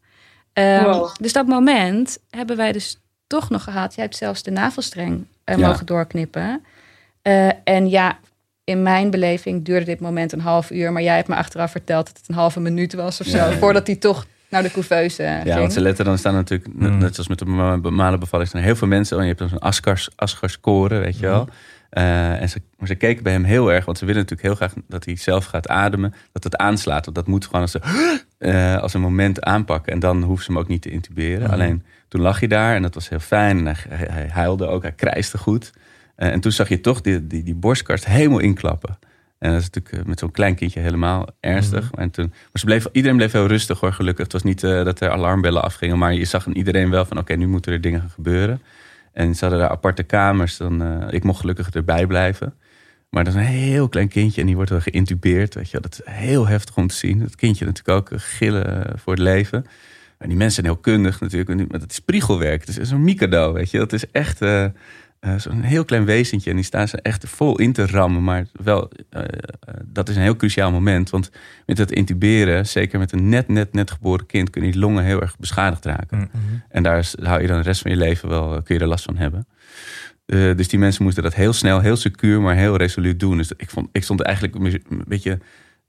[0.54, 1.16] Ehm, Wow.
[1.22, 3.96] Dus dat moment hebben wij dus toch nog gehad.
[3.96, 5.68] Jij hebt zelfs de navelstreng eh, Ja.
[5.68, 6.64] mogen doorknippen.
[7.22, 8.18] Eh, en ja,
[8.64, 10.92] in mijn beleving duurde dit moment een half uur.
[10.92, 13.38] Maar jij hebt me achteraf verteld dat het een halve minuut was of zo.
[13.38, 13.52] Ja.
[13.52, 15.56] Voordat hij toch naar de couveuse Ja, ging.
[15.56, 16.98] want ze letten dan staan natuurlijk, net, Mm.
[16.98, 19.16] net zoals met de ma- normale bevalling, staan er heel veel mensen.
[19.18, 19.60] Oh, je hebt dan zo'n
[20.16, 21.48] Ascar-score, weet je wel.
[21.90, 24.56] Eh, en ze, maar ze keken bij hem heel erg, want ze willen natuurlijk heel
[24.68, 27.04] graag dat hij zelf gaat ademen, dat het aanslaat.
[27.06, 27.80] Want dat moet gewoon als, ze,
[28.44, 29.94] eh, als een moment aanpakken.
[29.94, 31.44] En dan hoeven ze hem ook niet te intuberen.
[31.44, 31.52] Mhm.
[31.52, 33.68] Alleen toen lag hij daar en dat was heel fijn.
[33.68, 35.74] En hij, huilde ook, hij krijste goed.
[36.16, 38.98] Eh, en toen zag je toch die, die, die borstkast helemaal inklappen.
[39.40, 41.92] En dat is natuurlijk eh, met zo'n klein kindje helemaal ernstig.
[41.92, 44.24] En toen, maar ze bleef, iedereen bleef heel rustig hoor, gelukkig.
[44.24, 45.98] Het was niet dat er alarmbellen afgingen.
[45.98, 48.62] Maar je zag aan iedereen wel van oké, nu moeten er dingen gaan gebeuren.
[49.12, 50.58] En ze hadden daar aparte kamers.
[50.58, 52.54] Dan, ik mocht gelukkig erbij blijven.
[53.14, 55.56] Maar dat is een heel klein kindje en die wordt dan geïntubeerd.
[55.56, 55.82] Weet je, wel.
[55.82, 57.20] dat is heel heftig om te zien.
[57.20, 59.66] Dat kindje natuurlijk ook eh, gillen eh, voor het leven.
[60.18, 61.72] En die mensen zijn heel kundig natuurlijk.
[61.80, 62.66] Dat is priegelwerk.
[62.68, 63.78] Het is zo'n mikado, weet je.
[63.78, 64.66] Dat is echt eh,
[65.38, 66.50] zo'n heel klein wezentje.
[66.50, 68.24] En die staan ze echt vol in te rammen.
[68.24, 68.92] Maar wel,
[69.86, 71.10] dat is een heel cruciaal moment.
[71.10, 71.32] Want
[71.66, 74.50] met het intuberen, zeker met een net, net, net geboren kind...
[74.50, 76.18] kunnen die longen heel erg beschadigd raken.
[76.18, 76.30] Mhm.
[76.70, 78.88] En daar is- hou je dan de rest van je leven wel, kun je er
[78.88, 79.48] last van hebben.
[80.26, 83.38] Eh, dus die mensen moesten dat heel snel, heel secuur, maar heel resoluut doen.
[83.38, 85.40] Dus ik, vond, ik stond eigenlijk een beetje-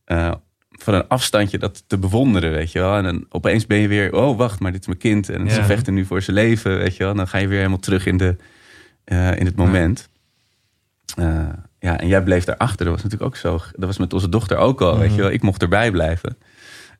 [0.04, 0.32] eh,
[0.70, 2.96] van een afstandje dat te bewonderen, weet je wel.
[2.96, 5.28] En dan opeens ben je weer, oh wacht, maar dit is mijn kind.
[5.28, 5.64] En ze Ja.
[5.64, 7.10] vechten nu voor zijn leven, weet je wel.
[7.12, 8.36] En dan ga je weer helemaal terug in, de,
[9.04, 10.08] eh, in het moment.
[11.16, 11.48] Eh,
[11.78, 12.84] ja, en jij bleef daarachter.
[12.84, 13.50] Dat was natuurlijk ook zo.
[13.72, 15.30] Dat was met onze dochter ook al, weet je wel.
[15.30, 16.36] Ik mocht erbij blijven.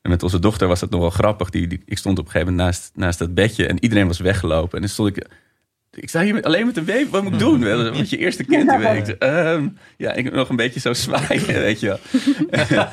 [0.01, 1.49] En met onze dochter was dat nog wel grappig.
[1.49, 4.19] Die, die, ik stond op een gegeven moment naast, naast dat bedje en iedereen was
[4.19, 4.73] weggelopen.
[4.75, 5.27] En dan stond ik...
[5.95, 7.09] Ik sta hier met- alleen met een baby.
[7.09, 7.59] Wat moet ik doen?
[7.63, 8.71] Wel, Want je eerste kind.
[8.71, 8.89] Ja.
[8.89, 9.67] Ik, ehm,
[9.97, 11.99] ja, ik nog een beetje zo zwaaien, weet je wel.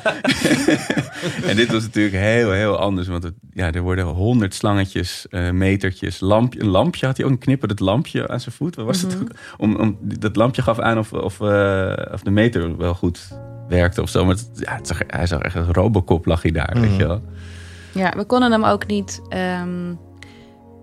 [1.49, 3.07] en dit was natuurlijk heel, heel anders.
[3.07, 7.05] Want het, ja, er worden honderd slangetjes, eh, metertjes, lampje, een lampje.
[7.05, 8.75] Had hij ook een knipper, dat lampje aan zijn voet?
[8.75, 9.17] Wat was het?
[9.21, 9.29] ook?
[9.57, 13.27] Om, om, dat lampje gaf aan of, of, eh, of de meter wel goed
[13.67, 14.25] werkte of zo.
[14.25, 17.07] Maar het, ja, het zag, hij zag echt een robocop lag hij daar, weet je
[17.07, 17.21] wel.
[17.91, 19.21] Ja, we konden hem ook niet...
[19.29, 19.93] ehm,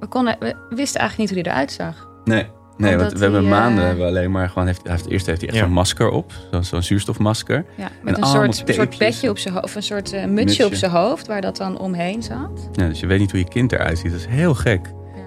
[0.00, 2.08] we, konden, we wisten eigenlijk niet hoe hij eruit zag.
[2.30, 2.46] Nee,
[2.76, 4.66] nee Omdat want we hebben eh, maanden hebben we alleen maar gewoon...
[4.66, 5.64] Heeft, heeft, eerst heeft hij echt Ja.
[5.64, 6.32] zo'n masker op.
[6.60, 7.64] Zo'n zuurstofmasker.
[7.76, 10.32] Ja, met En een soort, soort petje op zijn hoofd, of een soort eh, mutsje,
[10.44, 10.66] Mutsje.
[10.66, 12.68] op zijn hoofd, waar dat dan omheen zat.
[12.72, 14.10] Ja, dus je weet niet hoe je kind eruit ziet.
[14.10, 14.86] Dat is heel gek.
[14.86, 15.20] Ja.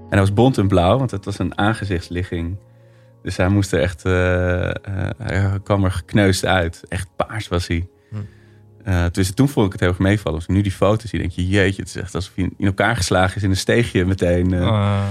[0.00, 2.56] En hij was bont en blauw, want het was een aangezichtsligging.
[3.22, 4.04] Dus hij moest er echt...
[4.04, 4.74] eh, eh,
[5.18, 6.82] hij kwam er gekneusd uit.
[6.88, 7.88] Echt paars was hij.
[9.12, 10.38] Dus toen vond ik het heel erg meevallen.
[10.38, 11.48] Als ik nu die foto's zie, denk je...
[11.48, 14.52] Jeetje, het is echt alsof hij in elkaar geslagen is in een steegje meteen.
[14.52, 14.60] eh.
[14.60, 15.02] Uh,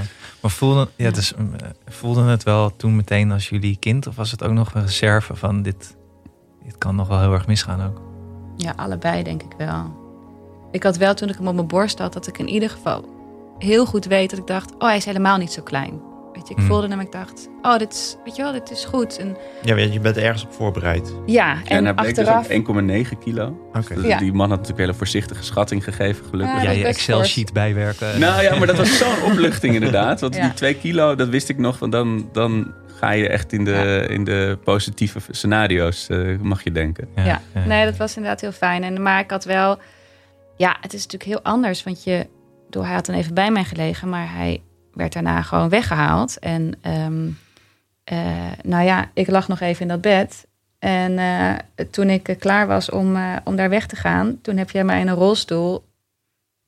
[0.42, 1.44] maar voelde, ja, het is, eh,
[1.88, 4.08] voelde het wel toen meteen als jullie kind?
[4.08, 5.96] Of was het ook nog een reserve van dit,
[6.64, 8.02] dit kan nog wel heel erg misgaan ook?
[8.58, 9.98] Ja, allebei denk ik wel.
[10.72, 13.18] Ik had wel toen ik hem op mijn borst had, dat ik in ieder geval
[13.60, 16.00] heel goed weet dat ik dacht, oh hij is helemaal niet zo klein.
[16.34, 16.68] Weet je, ik Hmm.
[16.70, 19.18] voelde hem en ik dacht, oh dit is, weet je wel, dit is goed.
[19.18, 21.14] En Ja, want je bent ergens op voorbereid.
[21.26, 22.48] ja, Ja, en en hij bleek achteraf.
[22.48, 22.68] dus ook
[23.12, 23.70] 1,9 kilo.
[23.74, 23.94] Oké.
[23.96, 24.18] Dus Ja.
[24.18, 26.56] Die man had natuurlijk een hele voorzichtige schatting gegeven, gelukkig.
[26.56, 28.20] Ja, Ja, je Excel-sheet bijwerken.
[28.20, 30.20] Nou ja, maar dat was zo'n opluchting inderdaad.
[30.22, 30.42] Want Ja.
[30.44, 31.80] die twee kilo, dat wist ik nog.
[31.80, 36.72] Want dan, dan ga je echt in de, in de positieve scenario's, eh, mag je
[36.72, 37.08] denken.
[37.16, 38.84] Ja, nee, dat was inderdaad heel fijn.
[38.84, 39.78] En, maar ik had wel,
[40.58, 41.84] ja, het is natuurlijk heel anders.
[41.84, 42.28] Want je,
[42.70, 44.62] door, hij had dan even bij mij gelegen, maar hij
[45.00, 46.40] werd daarna gewoon weggehaald.
[46.40, 47.28] En ehm,
[48.04, 50.48] eh, nou ja, ik lag nog even in dat bed.
[50.80, 54.70] En eh, toen ik eh, klaar was om, om daar weg te gaan, toen heb
[54.70, 55.84] jij mij in een rolstoel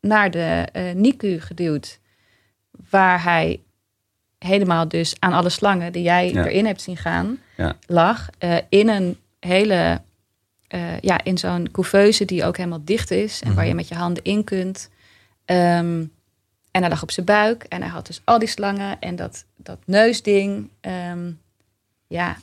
[0.01, 1.99] naar de NICU geduwd.
[2.89, 3.59] Waar hij
[4.39, 6.45] helemaal dus aan alle slangen die jij Ja.
[6.45, 7.75] erin hebt zien gaan, Ja.
[7.87, 8.29] lag.
[8.69, 10.01] in een hele,
[11.01, 13.41] ja, in zo'n couveuse die ook helemaal dicht is.
[13.41, 14.89] En waar je met je handen in kunt.
[15.45, 16.03] Ehm,
[16.72, 17.64] en hij lag op zijn buik.
[17.64, 20.69] En hij had dus al die slangen en dat, dat neusding.
[20.81, 21.31] Ehm,
[22.07, 22.35] ja,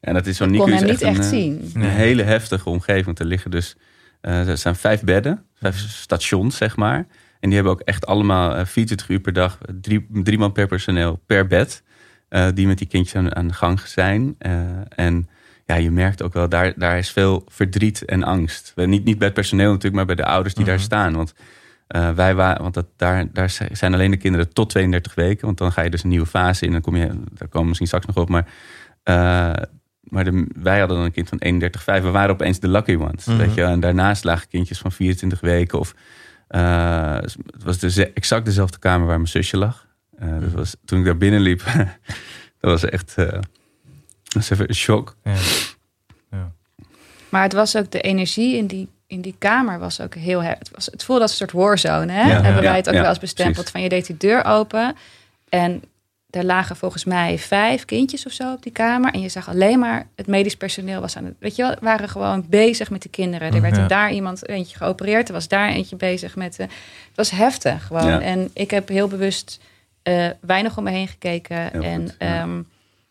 [0.00, 1.70] En dat is zo'n is echt niet echt een, eh, zien.
[1.74, 3.04] een hele heftige omgeving.
[3.04, 3.76] Want er liggen dus,
[4.20, 7.06] eh, er zijn vijf bedden, vijf stations zeg maar.
[7.40, 10.52] En die hebben ook echt allemaal eh, 24 uur per dag, eh, drie, drie man
[10.52, 11.82] per personeel per bed.
[12.28, 14.34] eh, die met die kindjes aan, aan de gang zijn.
[14.38, 14.52] Eh,
[14.88, 15.28] en
[15.66, 18.72] ja, je merkt ook wel, daar, daar is veel verdriet en angst.
[18.76, 21.12] Niet, niet bij het personeel natuurlijk, maar bij de ouders die daar staan.
[21.16, 21.34] Want
[21.86, 25.46] eh, wij waren, want dat, daar, daar zijn alleen de kinderen tot 32 weken.
[25.46, 26.72] Want dan ga je dus een nieuwe fase in.
[26.72, 28.28] Dan kom je, daar komen we misschien straks nog op.
[28.28, 28.46] Maar,
[29.02, 29.62] eh,
[30.00, 32.02] maar de, wij hadden dan een kind van 31,5.
[32.02, 33.24] We waren opeens de lucky ones.
[33.24, 33.36] Mhm.
[33.36, 33.60] Weet je?
[33.60, 33.70] wel.
[33.70, 35.78] En daarnaast lagen kindjes van 24 weken.
[35.78, 35.94] Of
[36.48, 39.86] Eh, het was dus exact dezelfde kamer waar mijn zusje lag.
[40.18, 41.62] Eh, dus was, toen ik daar binnenliep,
[42.60, 43.44] dat was echt dat
[44.32, 45.16] was even een shock.
[45.24, 46.52] Ja.
[47.28, 50.42] Maar het was ook de energie in die, in die kamer was ook heel...
[50.42, 52.28] he- Het, was, het voelde als een soort warzone, hè?
[52.30, 53.54] Ja, Hebben wij het ook wel eens bestempeld.
[53.54, 53.72] precies.
[53.72, 54.96] Van je deed die deur open
[55.48, 55.82] en
[56.30, 59.12] er lagen volgens mij vijf kindjes of zo op die kamer.
[59.12, 61.34] En je zag alleen maar het medisch personeel was aan het...
[61.38, 63.52] Weet je wel, waren gewoon bezig met de kinderen.
[63.54, 63.82] Er werd Ja.
[63.82, 65.28] er daar iemand eentje geopereerd.
[65.28, 66.56] Er was daar eentje bezig met...
[66.56, 66.70] de het
[67.14, 68.06] was heftig gewoon.
[68.06, 68.20] Ja.
[68.20, 69.60] En ik heb heel bewust
[70.02, 71.56] eh, weinig om me heen gekeken.
[71.72, 72.40] Heel en goed, ja.
[72.42, 72.56] ehm,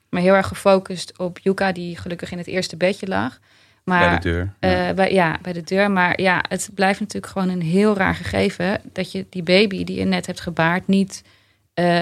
[0.10, 3.40] me heel erg gefocust op Yuka, die gelukkig in het eerste bedje lag.
[3.86, 4.54] Maar, bij de deur.
[4.60, 4.88] Ja.
[4.88, 5.92] eh, bij, ja, bij de deur.
[5.92, 10.00] Maar ja, het blijft natuurlijk gewoon een heel raar gegeven dat je die baby die
[10.00, 11.24] je net hebt gebaard niet
[11.74, 12.02] eh,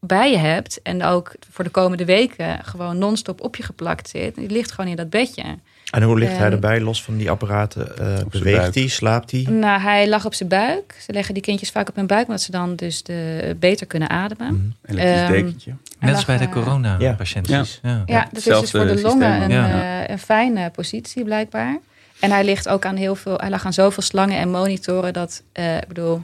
[0.00, 0.82] bij je hebt.
[0.82, 4.34] En ook voor de komende weken gewoon non-stop op je geplakt zit.
[4.34, 5.58] Die ligt gewoon in dat bedje.
[5.94, 7.98] En hoe ligt hij En- erbij, los van die apparaten?
[7.98, 8.86] Eh, beweegt hij?
[8.86, 9.42] Slaapt hij?
[9.42, 10.96] Nou, hij lag op zijn buik.
[11.00, 14.10] Ze leggen die kindjes vaak op hun buik, omdat ze dan dus de, beter kunnen
[14.10, 14.54] ademen.
[14.54, 14.92] Mhm.
[14.92, 15.72] Elektrisch ehm, dekentje.
[16.00, 17.54] Net als bij de eh, corona-patiënten.
[17.54, 17.64] Ja.
[17.82, 18.02] Ja.
[18.06, 20.02] Ja, dat is dus voor de longen een, ja.
[20.02, 21.78] eh, een fijne positie blijkbaar.
[22.20, 25.42] En hij ligt ook aan heel veel, hij lag aan zoveel slangen en monitoren dat,
[25.52, 26.22] eh, ik bedoel,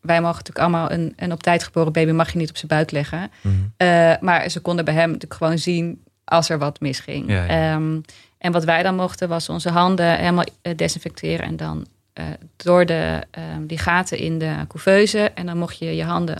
[0.00, 2.68] wij mogen natuurlijk allemaal een, een op tijd geboren baby mag je niet op zijn
[2.68, 3.30] buik leggen.
[3.40, 3.54] Mhm.
[3.76, 7.30] Eh, maar ze konden bij hem natuurlijk gewoon zien als er wat misging.
[7.30, 7.72] Ja, ja.
[7.74, 8.00] Ehm,
[8.44, 12.24] en wat wij dan mochten was onze handen helemaal eh, desinfecteren en dan eh,
[12.56, 15.30] door de, ehm, die gaten in de couveuse.
[15.34, 16.38] En dan mocht je je handen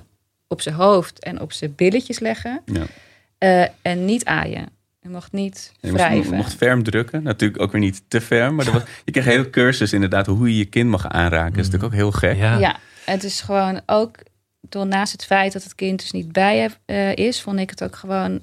[0.49, 2.63] op zijn hoofd en op zijn billetjes leggen.
[2.65, 2.85] Ja.
[3.39, 4.69] Eh, en niet aaien.
[5.01, 6.31] Je mocht niet Je wrijven.
[6.31, 7.23] je mocht ferm drukken.
[7.23, 8.55] Natuurlijk ook weer niet te ferm.
[8.55, 11.57] Maar er was, je kreeg een hele cursus inderdaad hoe je je kind mag aanraken.
[11.57, 12.37] Dat is natuurlijk ook heel gek.
[12.37, 12.59] Ja.
[12.59, 14.17] Ja, het is gewoon ook
[14.61, 17.71] door naast het feit dat het kind dus niet bij je eh, is, vond ik
[17.71, 18.41] het ook gewoon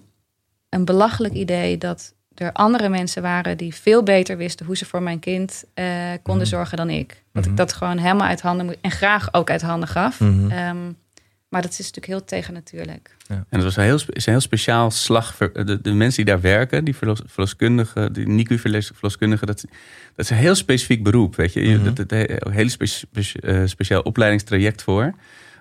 [0.70, 5.02] een belachelijk idee dat er andere mensen waren die veel beter wisten hoe ze voor
[5.04, 5.86] mijn kind eh,
[6.24, 6.56] konden Mhm.
[6.56, 7.24] zorgen dan ik.
[7.34, 7.52] Dat Mhm.
[7.52, 10.20] ik dat gewoon helemaal uit handen moet en graag ook uit handen gaf.
[10.20, 10.52] Mhm.
[10.52, 10.78] Ehm,
[11.50, 13.16] maar dat is natuurlijk heel tegennatuurlijk.
[13.28, 15.36] En het was een heel, is een heel speciaal slag.
[15.36, 19.62] voor- De, de mensen die daar werken, die verlos, verloskundigen, die NICU-verloskundigen, dat,
[20.16, 21.36] dat is een heel specifiek beroep.
[21.36, 21.84] Weet je, Mhm.
[21.84, 25.14] dat, dat, een hele spe, spe- eh, speciaal opleidingstraject voor.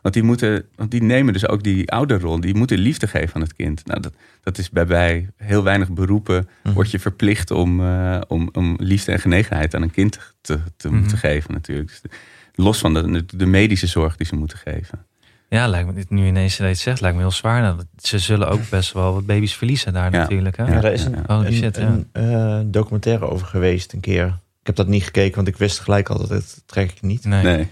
[0.02, 2.40] Want die, moeten, want die nemen dus ook die ouderrol.
[2.40, 3.86] Die moeten liefde geven aan het kind.
[3.86, 4.12] Nou, dat,
[4.42, 6.48] dat is bij, bij heel weinig beroepen.
[6.62, 6.74] Mhm.
[6.74, 10.88] Word je verplicht om, eh, om, om liefde en genegenheid aan een kind te, te
[10.88, 10.96] Mhm.
[10.98, 11.88] moeten geven natuurlijk.
[11.88, 12.00] Dus
[12.54, 15.04] los van de, de medische zorg die ze moeten geven.
[15.48, 17.60] Ja, lijkt me dit nu ineens dat het zegt, lijkt me heel zwaar.
[17.62, 20.18] Nou, ze zullen ook best wel wat baby's verliezen daar Ja.
[20.18, 20.56] natuurlijk.
[20.56, 20.64] Hè?
[20.74, 20.80] Ja.
[20.80, 21.34] Daar is een, ja.
[21.34, 21.82] Holy een, shit, ja.
[21.82, 24.26] een, eh, documentaire over geweest een keer.
[24.60, 27.24] Ik heb dat niet gekeken, want ik wist gelijk al dat het trek ik niet.
[27.24, 27.42] Nee.
[27.42, 27.68] Nee.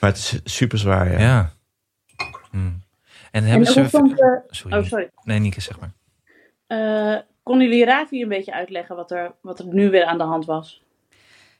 [0.00, 1.18] Maar het is super zwaar, ja.
[1.18, 1.52] Ja.
[2.52, 2.58] Hm.
[2.58, 2.74] En
[3.30, 4.40] En hebben hoe ze...
[4.50, 4.76] Sorry.
[4.78, 5.10] oh, sorry.
[5.24, 5.92] Nee, Nieke, zeg maar.
[6.66, 10.24] Eh, konden jullie Ravi een beetje uitleggen wat er, wat er nu weer aan de
[10.24, 10.82] hand was?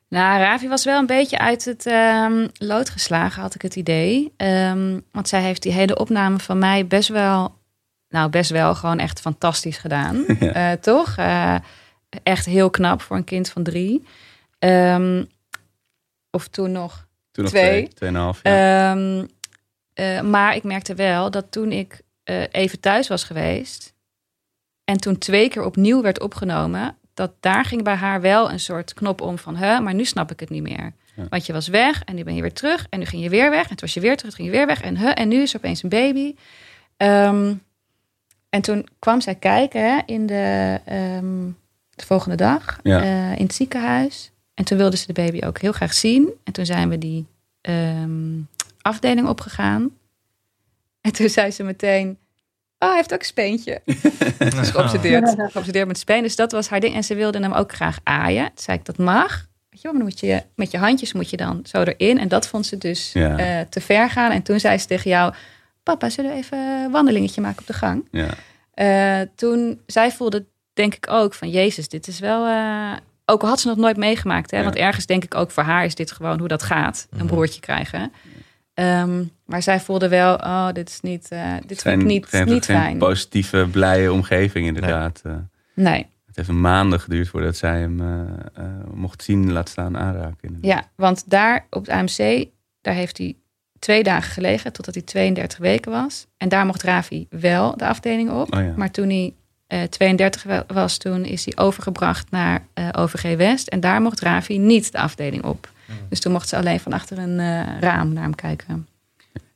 [0.08, 4.32] Nou, Ravi was wel een beetje uit het ehm, lood geslagen, had ik het idee.
[4.36, 7.54] Ehm, want zij heeft die hele opname van mij best wel,
[8.08, 10.24] nou best wel gewoon echt fantastisch gedaan.
[10.40, 10.52] Ja.
[10.52, 11.16] Eh, toch?
[11.16, 11.54] Eh,
[12.22, 14.04] echt heel knap voor een kind van drie.
[14.58, 15.24] Ehm,
[16.30, 17.70] of toen nog Toen nog Twee.
[17.70, 18.40] twee, tweeënhalf.
[18.42, 18.92] Ja.
[19.94, 23.94] Eh, maar ik merkte wel dat toen ik eh, even thuis was geweest
[24.84, 28.94] en toen twee keer opnieuw werd opgenomen, dat daar ging bij haar wel een soort
[28.94, 30.92] knop om van, hè, maar nu snap ik het niet meer.
[31.16, 31.26] Ja.
[31.28, 33.50] Want je was weg en nu ben je weer terug en nu ging je weer
[33.50, 35.28] weg en toen was je weer terug, toen ging je weer weg en, huh, en
[35.28, 36.34] nu is er opeens een baby.
[36.96, 37.54] Ehm,
[38.48, 41.46] en toen kwam zij kijken hè, in de, ehm,
[41.94, 43.02] de volgende dag Ja.
[43.02, 44.30] eh, in het ziekenhuis.
[44.54, 46.28] En toen wilde ze de baby ook heel graag zien.
[46.44, 47.26] En toen zijn we die
[47.60, 48.38] ehm,
[48.82, 49.90] afdeling opgegaan.
[51.00, 52.18] En toen zei ze meteen...
[52.78, 53.80] Oh, hij heeft ook een speentje.
[54.60, 56.22] Is geobsedeerd, geobsedeerd met speen.
[56.22, 56.94] Dus dat was haar ding.
[56.94, 58.44] En ze wilde hem ook graag aaien.
[58.46, 59.46] Toen zei ik, dat mag.
[59.70, 62.18] Weet je wel, maar dan moet je met je handjes moet je dan zo erin.
[62.18, 63.38] En dat vond ze dus Ja.
[63.38, 64.30] eh, te ver gaan.
[64.30, 65.34] En toen zei ze tegen jou...
[65.82, 68.08] Papa, zullen we even een wandelingetje maken op de gang?
[68.10, 68.28] Ja.
[68.74, 71.50] Eh, toen, zij voelde denk ik ook van...
[71.50, 72.46] Jezus, dit is wel...
[72.46, 72.92] eh,
[73.24, 74.50] ook al had ze nog nooit meegemaakt.
[74.50, 74.56] Hè?
[74.56, 74.62] Ja.
[74.64, 77.06] Want ergens denk ik ook voor haar is dit gewoon hoe dat gaat.
[77.10, 77.26] Een Mhm.
[77.26, 78.12] broertje krijgen.
[78.74, 80.34] Ehm, maar zij voelde wel...
[80.34, 82.98] Oh, dit is niet, eh dit Zijn vind ik niet, geen, niet geen fijn.
[82.98, 85.20] positieve, blije omgeving inderdaad.
[85.24, 85.32] Eh,
[85.74, 86.06] Nee.
[86.26, 88.20] het heeft een maanden geduurd voordat zij hem eh,
[88.54, 90.36] eh, mocht zien, laat staan aanraken.
[90.48, 90.70] inderdaad.
[90.70, 92.44] Ja, want daar op het AMC,
[92.80, 93.36] daar heeft hij
[93.78, 96.26] twee dagen gelegen totdat hij 32 weken was.
[96.36, 98.54] En daar mocht Ravi wel de afdeling op.
[98.54, 98.72] Oh ja.
[98.76, 99.34] Maar toen hij
[99.66, 103.68] eh, 32 wa- was, toen is hij overgebracht naar eh, OVG West.
[103.68, 105.70] En daar mocht Ravi niet de afdeling op.
[106.08, 108.88] Dus toen mocht ze alleen van achter een eh, raam naar hem kijken.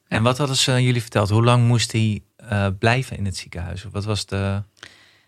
[0.08, 1.28] En wat hadden ze jullie verteld?
[1.30, 3.84] Hoe lang moest hij eh, blijven in het ziekenhuis?
[3.84, 4.62] Of Wat, was de,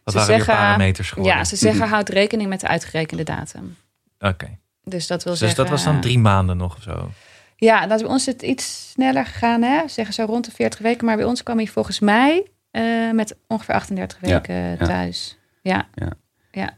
[0.04, 1.36] wat Ze waren zeggen- de parameters geworden?
[1.36, 3.76] Ja, ze zeggen houd rekening met de uitgerekende datum.
[4.18, 4.58] Oké.
[4.84, 5.58] Dus dat wil Dus zeggen...
[5.58, 7.10] dat was dan drie maanden nog of zo?
[7.56, 9.88] Ja, dat bij ons is het iets sneller gegaan, hè?
[9.88, 11.04] zeggen zo rond de 40 weken.
[11.06, 14.76] Maar bij ons kwam hij volgens mij eh, met ongeveer 38 Ja, weken ja.
[14.76, 15.38] thuis.
[15.62, 15.88] Ja,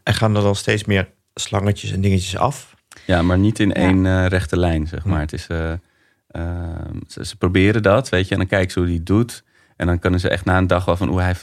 [0.03, 2.75] En gaan er dan steeds meer slangetjes en dingetjes af?
[3.07, 3.75] Ja, maar niet in Ja.
[3.75, 5.21] één eh, rechte lijn, zeg maar.
[5.21, 5.73] Het is, eh,
[6.31, 8.33] ehm, ze, ze proberen dat, weet je.
[8.33, 9.45] En dan kijken ze hoe hij het doet.
[9.77, 11.09] En dan kunnen ze echt na een dag wel van...
[11.09, 11.35] Hoe hij,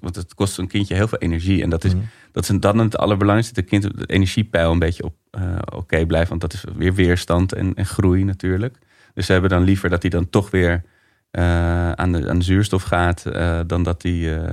[0.00, 1.62] want het kost een kindje heel veel energie.
[1.62, 2.02] En dat is, Mhm.
[2.32, 3.54] dat is dan het allerbelangrijkste.
[3.60, 5.42] Dat het kind het energiepeil een beetje op eh,
[5.74, 6.28] oké blijft.
[6.28, 8.78] Want dat is weer weerstand en, en groei natuurlijk.
[9.14, 10.82] Dus ze hebben dan liever dat hij dan toch weer
[11.30, 13.26] eh, aan, de, aan de zuurstof gaat...
[13.26, 14.48] eh, dan dat hij eh,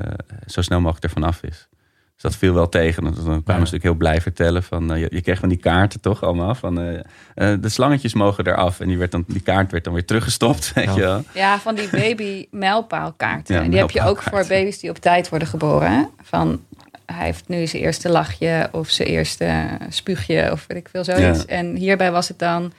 [0.46, 1.68] zo snel mogelijk ervan af is.
[2.22, 3.04] Dus dat viel wel tegen.
[3.04, 3.58] Dan dan kwamen ze Ja.
[3.58, 4.64] natuurlijk heel blij vertellen.
[4.64, 6.56] Van, eh, je, je kreeg van die kaarten toch allemaal.
[6.56, 7.00] Van, eh,
[7.54, 8.80] eh, de slangetjes mogen eraf.
[8.80, 10.72] En die, werd dan, die kaart werd dan weer teruggestopt.
[10.76, 10.94] Weet Ja.
[10.94, 11.24] je wel.
[11.34, 13.56] ja van die baby mijlpaalkaarten.
[13.56, 15.92] Ja, en die heb je ook voor baby's die op tijd worden geboren.
[15.92, 16.04] hè?
[16.24, 16.64] Van,
[17.06, 21.40] hij heeft nu zijn eerste lachje of zijn eerste spuugje of weet ik veel zoiets.
[21.40, 21.46] Ja.
[21.46, 22.72] En hierbij was het dan,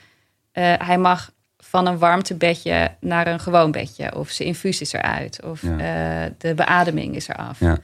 [0.51, 4.15] eh, hij mag van een warmtebedje naar een gewoon bedje.
[4.15, 5.39] Of zijn infuus is eruit.
[5.43, 5.77] Of Ja.
[6.25, 7.59] eh, de beademing is eraf.
[7.59, 7.77] Ja.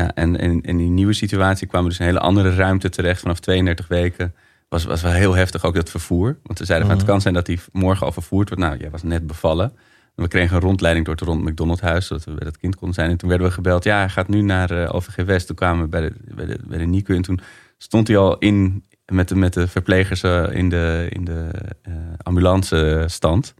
[0.00, 3.20] Ja, en in, in die nieuwe situatie kwamen we dus een hele andere ruimte terecht.
[3.20, 4.34] Vanaf 32 weken
[4.68, 6.38] was, was wel heel heftig ook dat vervoer.
[6.42, 7.04] Want ze zeiden van Mhm.
[7.06, 8.64] het kan zijn dat hij morgen al vervoerd wordt.
[8.64, 9.72] Nou, jij was net bevallen.
[10.14, 12.06] En we kregen een rondleiding door het rond McDonald's huis.
[12.06, 13.10] Zodat we bij dat kind konden zijn.
[13.10, 13.84] En toen werden we gebeld.
[13.84, 15.46] Ja, hij gaat nu naar eh, OVG West.
[15.46, 17.14] Toen kwamen we bij de, bij de, bij de NICU.
[17.14, 17.40] En toen
[17.78, 21.48] stond hij al in met de, met de verplegers eh, in de, in de
[21.82, 21.92] eh,
[22.22, 23.54] ambulance stand.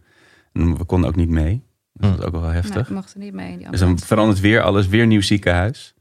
[0.53, 1.63] En we konden ook niet mee.
[1.93, 2.75] Dat was ook wel heftig.
[2.75, 4.05] Nee, we mochten niet mee in die Dus dan ambulance.
[4.05, 5.93] verandert weer alles, weer nieuw ziekenhuis.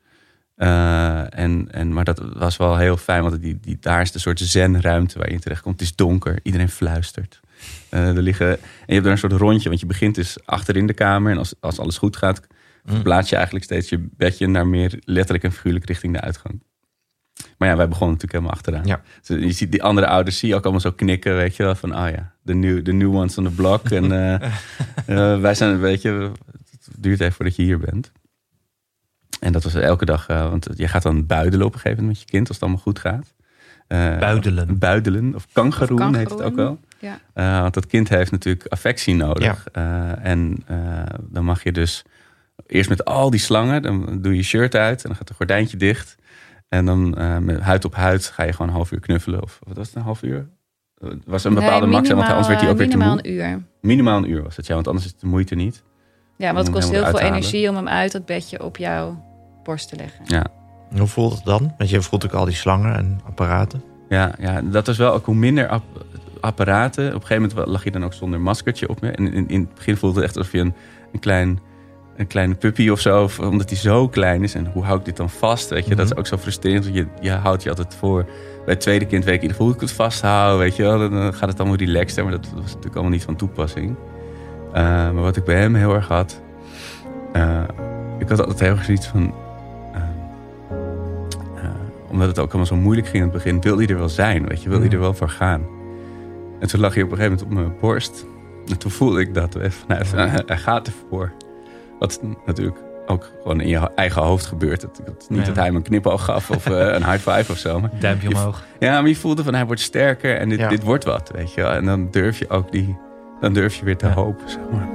[0.56, 4.18] Eh, en, en, maar dat was wel heel fijn, want die, die, daar is de
[4.18, 5.80] soort zenruimte waar je in terecht komt.
[5.80, 7.40] Het is donker, iedereen fluistert.
[7.88, 10.76] Eh, er liggen, en je hebt daar een soort rondje, want je begint dus achter
[10.76, 11.32] in de kamer.
[11.32, 12.40] En als, als alles goed gaat,
[12.86, 12.94] Mm.
[12.94, 16.62] verplaats je eigenlijk steeds je bedje naar meer letterlijk en figuurlijk richting de uitgang.
[17.58, 18.86] Maar ja, wij begonnen natuurlijk helemaal achteraan.
[18.86, 19.02] Ja.
[19.22, 21.74] Dus je ziet die andere ouders zie je ook allemaal zo knikken, weet je wel.
[21.74, 23.90] Van, oh ja, de new, the new ones on the block.
[23.90, 24.34] en eh,
[25.34, 28.12] eh, wij zijn een beetje, het duurt even voordat je hier bent.
[29.40, 32.18] En dat was elke dag, eh, want je gaat dan buidelen op een gegeven moment
[32.18, 33.34] met je kind als het allemaal goed gaat.
[33.86, 34.78] Eh, Buidelen.
[34.78, 36.78] Buidelen, of kangaroen Of heet het ook wel.
[36.98, 37.18] Ja.
[37.32, 39.68] Eh, want dat kind heeft natuurlijk affectie nodig.
[39.72, 40.78] Eh, en eh,
[41.20, 42.04] dan mag je dus
[42.66, 45.36] eerst met al die slangen, dan doe je je shirt uit en dan gaat het
[45.36, 46.16] gordijntje dicht.
[46.68, 49.42] En dan eh, met huid op huid ga je gewoon een half uur knuffelen.
[49.42, 50.48] Of wat was het, een half uur?
[51.24, 53.28] Was een bepaalde Nee, max, want anders werd hij ook weer te minimaal moe.
[53.28, 53.62] een uur.
[53.80, 55.82] Minimaal een uur was het, ja, want anders is het de moeite niet.
[56.36, 59.24] Ja, want het kost heel veel energie om hem uit dat bedje op jouw
[59.66, 60.50] borst te leggen.
[60.98, 61.74] Hoe voelt het dan?
[61.78, 63.82] Want je voelt ook al die slangen en apparaten.
[64.08, 66.04] Ja, ja, dat was wel ook hoe minder app-
[66.40, 67.06] apparaten.
[67.06, 69.10] Op een gegeven moment lag je dan ook zonder maskertje op me.
[69.10, 70.74] En in, in het begin voelde het echt alsof je een,
[71.12, 71.58] een, klein,
[72.16, 74.54] een kleine puppy of zo, of- omdat hij zo klein is.
[74.54, 75.68] En hoe hou ik dit dan vast?
[75.68, 76.18] Weet je, dat is Mhm.
[76.20, 76.84] ook zo frustrerend.
[76.84, 78.24] Want je, je houdt je altijd voor.
[78.64, 80.58] Bij het tweede kind weet ik in ieder geval hoe ik het vasthoud.
[80.58, 82.22] Weet je wel, dan, dan gaat het allemaal relaxed.
[82.24, 83.96] Maar dat was natuurlijk allemaal niet van toepassing.
[84.72, 86.40] Eh, maar wat ik bij hem heel erg had.
[87.32, 87.62] eh,
[88.18, 89.34] ik had altijd heel erg zoiets van.
[92.16, 94.46] Omdat het ook allemaal zo moeilijk ging in het begin, wilde hij er wel zijn,
[94.46, 95.66] weet je, wilde hij er wel voor gaan.
[96.60, 98.26] En toen lag hij op een gegeven moment op mijn borst.
[98.66, 101.32] En toen voelde ik dat, eh, van, hij, gaat ervoor.
[101.98, 102.76] Wat natuurlijk
[103.06, 104.82] ook gewoon in je eigen hoofd gebeurt.
[104.82, 105.46] Het, het- niet Ja.
[105.46, 107.80] dat hij me een knipoog gaf of eh, een high five of zo.
[107.80, 108.64] Maar, Duimpje Je- omhoog.
[108.78, 110.68] ja, maar je voelde van hij wordt sterker en dit, Ja.
[110.68, 111.70] dit wordt wat, weet je wel.
[111.70, 112.96] En dan durf je ook die,
[113.40, 114.12] dan durf je weer te Ja.
[114.12, 114.88] hopen, zeg maar.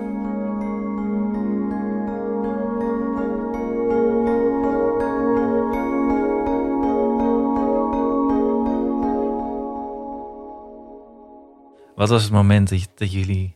[12.01, 13.55] Wat was het moment dat, dat jullie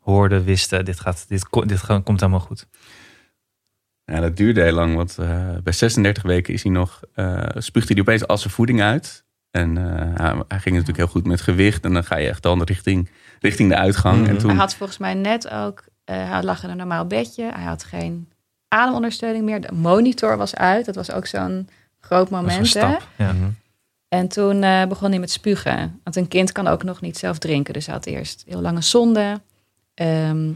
[0.00, 2.66] hoorden, wisten, dit, gaat, dit, dit gaat- komt allemaal goed?
[4.04, 7.88] Ja, dat duurde heel lang, want eh, bij 36 weken is hij nog, eh spuugt
[7.88, 9.24] hij opeens al zijn voeding uit.
[9.50, 9.84] En eh,
[10.22, 11.84] hij, hij ging natuurlijk heel goed met gewicht.
[11.84, 13.10] En dan ga je echt dan richting,
[13.40, 14.20] richting de uitgang.
[14.20, 14.30] Mhm.
[14.30, 17.50] En toen, Hij had volgens mij net ook, eh, hij lag in een normaal bedje.
[17.52, 18.28] Hij had geen
[18.68, 19.60] ademondersteuning meer.
[19.60, 20.86] De monitor was uit.
[20.86, 21.68] Dat was ook zo'n
[22.00, 22.74] groot Dat was moment.
[22.74, 22.82] een
[23.16, 23.24] hè?
[23.24, 23.34] Ja.
[24.08, 26.00] En toen eh, begon hij met spugen.
[26.04, 27.74] Want een kind kan ook nog niet zelf drinken.
[27.74, 29.40] Dus hij had eerst heel lange zonde.
[29.94, 30.52] Ehm,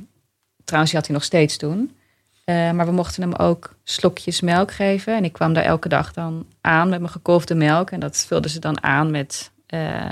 [0.65, 1.97] trouwens, die had hij nog steeds toen.
[2.45, 5.17] Eh, maar we mochten hem ook slokjes melk geven.
[5.17, 7.91] En ik kwam daar elke dag dan aan met mijn gekolfde melk.
[7.91, 10.11] En dat vulden ze dan aan met eh,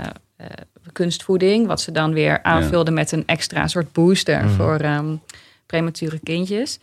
[0.92, 1.66] kunstvoeding.
[1.66, 4.54] Wat ze dan weer aanvulden met een extra soort booster Mhm.
[4.54, 5.16] voor ehm,
[5.66, 6.78] premature kindjes.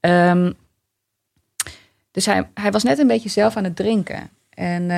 [0.00, 0.52] Ehm,
[2.10, 4.30] dus hij, hij was net een beetje zelf aan het drinken.
[4.50, 4.90] En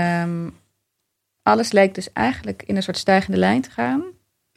[1.47, 4.05] alles leek dus eigenlijk in een soort stijgende lijn te gaan.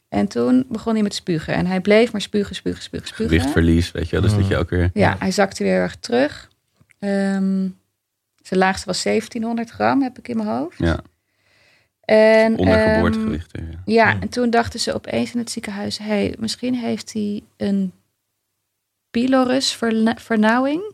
[0.08, 1.54] En toen begon hij met spugen.
[1.54, 3.26] En hij bleef maar spugen, spugen, spugen, spugen.
[3.28, 4.20] gewichtverlies, weet je wel.
[4.20, 4.90] Dus dat je ook weer...
[4.94, 6.50] Ja, hij zakte weer erg terug.
[6.98, 7.68] Ehm,
[8.42, 10.78] zijn laagste was 1700 gram, heb ik in mijn hoofd.
[10.78, 11.00] Ja.
[12.00, 13.40] En, Onder ehm, ja.
[13.84, 15.98] Ja, en toen dachten ze opeens in het ziekenhuis...
[15.98, 17.92] Hey, misschien heeft hij een
[19.10, 20.92] pylorus verna- vernauwing.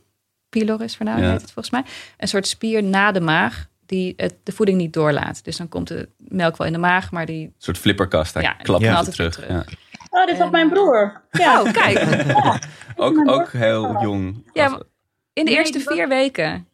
[0.48, 1.34] Pylorus vernauwing Ja.
[1.36, 1.84] heet het volgens mij.
[2.16, 5.44] Een soort spier na de maag die het, de voeding niet doorlaat.
[5.44, 7.44] Dus dan komt de melk wel in de maag, maar die...
[7.46, 8.34] Een soort flipperkast.
[8.34, 8.94] Hij Ja, klapt ja.
[8.94, 9.34] altijd terug.
[9.34, 9.48] terug.
[9.50, 9.64] Ja.
[10.10, 11.22] Oh, dit had mijn eh, broer.
[11.30, 11.62] Ja.
[11.62, 12.24] Oh, kijk.
[12.96, 14.50] Ook, ook heel jong.
[14.52, 16.68] Ja, In de Nee, eerste was- vier weken.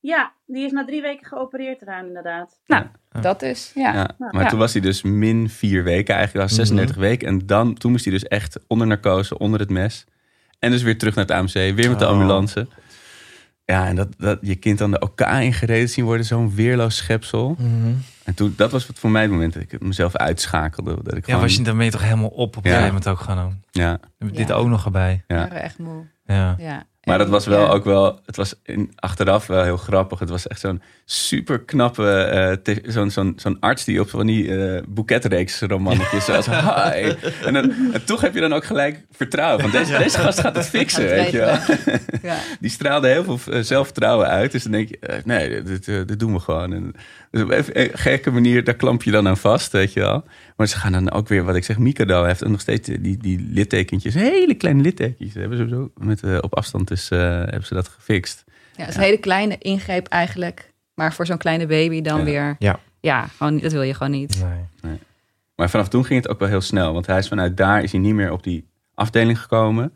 [0.00, 2.60] ja, die is na drie weken geopereerd eraan, inderdaad.
[2.66, 3.20] Nou, Ja.
[3.20, 3.70] dat dus.
[3.74, 3.92] Ja.
[3.94, 4.48] Ja, maar Ja.
[4.48, 6.14] toen was hij dus min vier weken.
[6.14, 7.28] Eigenlijk was 36 weken.
[7.28, 10.04] En dan, toen moest hij dus echt onder narcose, onder het mes.
[10.58, 11.52] En dus weer terug naar het AMC.
[11.52, 12.10] Weer met de Oh.
[13.66, 16.26] Ja, en dat, dat je kind dan de OK ingereden zien worden.
[16.26, 17.56] Zo'n weerloos schepsel.
[17.58, 17.92] Mhm.
[18.24, 20.90] En toen, dat was wat voor mij het moment dat ik mezelf uitschakelde.
[21.02, 23.20] Dat ik Ja, gewoon, was je, je toch helemaal op op een gegeven moment ook
[23.20, 23.60] gewoon.
[23.70, 24.54] ja, Dit Ja.
[24.54, 25.24] ook nog erbij.
[25.26, 25.36] Ja.
[25.36, 26.04] Waren echt moe.
[26.24, 26.54] Ja.
[26.58, 26.84] Ja.
[27.04, 27.68] Maar dat was wel ja.
[27.72, 30.18] ook wel, het was in, achteraf wel heel grappig.
[30.18, 32.08] Het was echt zo'n super knappe,
[32.64, 37.14] eh, zo'n zo'n zo'n arts die op van die eh boeketreeks romannetjes zoals hi.
[37.44, 39.60] En, dan, en toch heb je dan ook gelijk vertrouwen.
[39.60, 41.58] Van deze, deze gast gaat het fixen, weet je wel.
[42.22, 42.38] Ja.
[42.60, 44.52] Die straalde heel veel eh, zelfvertrouwen uit.
[44.52, 46.72] Dus dan denk je, nee, dit, dit doen we gewoon.
[46.72, 46.94] En,
[47.30, 50.24] dus op een gekke manier, daar klamp je dan aan vast, weet je wel.
[50.56, 53.46] Maar ze gaan dan ook weer, wat ik zeg, Mikado heeft nog steeds die, die
[53.50, 55.34] littekentjes, hele kleine littekentjes.
[55.34, 58.44] Hebben ze zo met, op afstand dus, hebben ze dat gefixt.
[58.48, 60.74] Ja, het is een hele kleine ingreep eigenlijk.
[60.96, 62.24] Maar voor zo'n kleine baby dan Ja.
[62.24, 62.56] weer.
[62.58, 62.78] Ja.
[63.00, 64.44] Ja, gewoon, dat wil je gewoon niet.
[64.82, 64.98] Nee.
[65.56, 66.92] Maar vanaf toen ging het ook wel heel snel.
[66.92, 69.92] Want hij is vanuit daar is hij niet meer op die afdeling gekomen.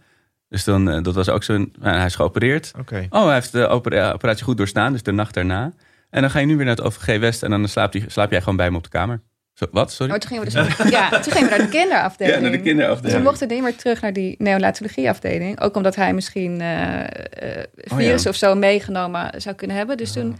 [0.48, 2.72] Dus dan, eh, dat was ook zo'n, nou, hij is geopereerd.
[2.78, 3.06] Oké.
[3.10, 5.72] Oh, hij heeft de opera- operatie goed doorstaan, dus de nacht daarna.
[6.10, 8.30] En dan ga je nu weer naar het OVG West en dan slaapt, hij, slaap
[8.30, 9.20] jij gewoon bij hem op de kamer.
[9.54, 9.92] Zo, wat?
[9.92, 10.10] Sorry?
[10.10, 12.34] Maar toen gingen we dus ja, toen gingen we naar de kinderafdeling.
[12.36, 13.22] Ja, naar de Dus we kinderafdeling.
[13.24, 15.60] mochten niet meer terug naar die neonatologieafdeling.
[15.60, 18.30] Ook omdat hij misschien eh eh Oh, virus ja.
[18.30, 19.96] of zo meegenomen zou kunnen hebben.
[19.96, 20.36] Dus toen,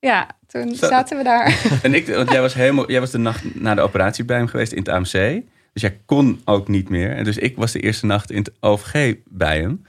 [0.00, 1.62] ja, toen Zo- zaten we daar.
[1.82, 4.46] En ik, want jij was, helemaal, jij was de nacht na de operatie bij hem
[4.46, 5.42] geweest in het AMC.
[5.72, 7.10] Dus jij kon ook niet meer.
[7.16, 9.82] En dus ik was de eerste nacht in het OVG bij hem.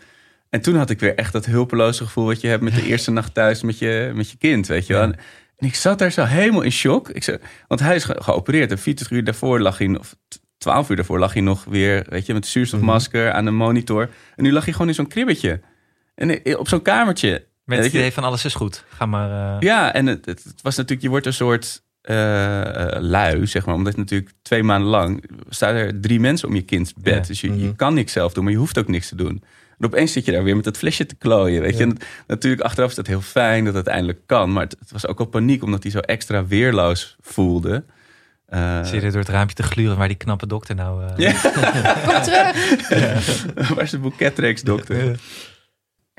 [0.50, 3.12] En toen had ik weer echt dat hulpeloze gevoel wat je hebt met de eerste
[3.12, 5.02] nacht thuis met je, met je kind, weet je wel.
[5.02, 5.16] En,
[5.58, 7.10] en ik zat daar zo helemaal in shock.
[7.10, 10.16] Ik zei, want hij is ge- geopereerd en 40 uur daarvoor lag hij, of
[10.58, 14.10] 12 uur daarvoor lag hij nog weer, weet je, met een zuurstofmasker aan een monitor.
[14.36, 15.60] En nu lag hij gewoon in zo'n kribbetje.
[16.16, 17.46] En eh, op zo'n kamertje.
[17.64, 18.84] Met het idee van alles is goed.
[18.90, 19.56] Ga maar...
[19.56, 23.66] eh, ja, en het, het, was natuurlijk, je wordt een soort eh, eh, lui, zeg
[23.66, 23.76] maar.
[23.76, 27.14] Omdat natuurlijk twee maanden lang staan er drie mensen om je kind bed.
[27.14, 27.22] Ja.
[27.22, 27.76] Dus je, je Mhm.
[27.76, 29.44] kan niks zelf doen, maar je hoeft ook niks te doen.
[29.80, 31.84] En opeens zit je daar weer met dat flesje te klooien, weet je.
[31.84, 31.98] En
[32.28, 34.54] natuurlijk, achteraf is dat heel fijn dat het eindelijk kan.
[34.54, 37.84] Maar het, het was ook wel paniek, omdat hij zo extra weerloos voelde.
[38.46, 41.04] Eh, Zie je er door het raampje te gluren waar die knappe dokter nou...
[41.04, 41.32] eh, Ja.
[42.08, 43.46] Kom terug.
[43.76, 45.20] Waar is de boeketreeks dokter?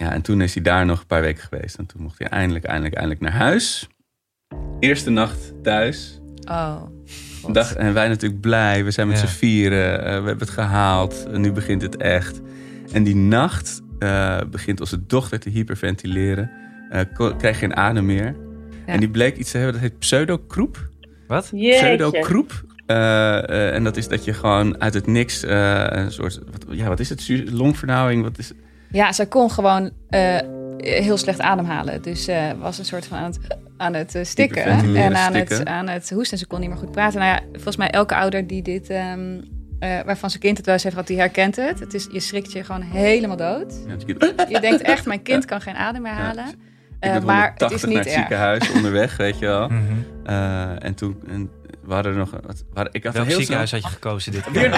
[0.03, 1.77] Ja, en toen is hij daar nog een paar weken geweest.
[1.77, 3.89] En toen mocht hij eindelijk, eindelijk, eindelijk naar huis.
[4.81, 6.21] Eerste nacht thuis.
[6.45, 6.83] Oh.
[7.43, 7.55] God.
[7.55, 8.85] Dag, en wij natuurlijk blij.
[8.85, 9.27] We zijn met Ja.
[9.27, 9.99] z'n vieren.
[9.99, 11.27] eh, we hebben het gehaald.
[11.33, 12.41] En nu begint het echt.
[12.93, 16.51] En die nacht eh, begint onze dochter te hyperventileren.
[16.91, 17.01] Eh
[17.39, 18.37] krijgt geen adem meer.
[18.87, 18.93] Ja.
[18.93, 20.89] En die bleek iets te hebben dat heet pseudokroep.
[21.27, 21.51] Wat?
[21.55, 22.65] Pseudokroep.
[22.87, 26.41] Eh, eh, en dat is dat je gewoon uit het niks eh, een soort...
[26.51, 27.29] Wat, ja, wat is het?
[27.51, 28.23] Longvernauwing?
[28.23, 28.59] Wat is het?
[28.93, 30.39] Ja, zij kon gewoon eh,
[30.79, 32.03] heel slecht ademhalen.
[32.03, 33.39] Dus ze was een soort van aan het,
[33.77, 34.65] aan het eh, stikken.
[34.65, 36.33] En aan het, aan het hoesten.
[36.33, 37.19] En ze kon niet meer goed praten.
[37.21, 38.89] Nou ja, volgens mij elke ouder die dit...
[38.91, 39.41] ehm,
[39.79, 41.81] eh, waarvan zijn kind het wel eens heeft gehad, die herkent het.
[41.81, 43.75] het is, je schrikt je gewoon helemaal dood.
[43.87, 43.95] Ja,
[44.49, 46.45] je- denkt echt, mijn kind kan geen adem meer halen.
[46.49, 46.55] ik
[46.99, 48.17] Eh, ben maar het 180 is naar niet het erg.
[48.17, 49.69] ziekenhuis onderweg, weet je wel.
[49.73, 49.83] Mhm.
[50.25, 51.51] Eh, en toen en
[51.97, 52.41] we hadden er nog...
[52.47, 54.71] Wat, waar, ik had Welk heel ziekenhuis snel- had je gekozen dit Weer een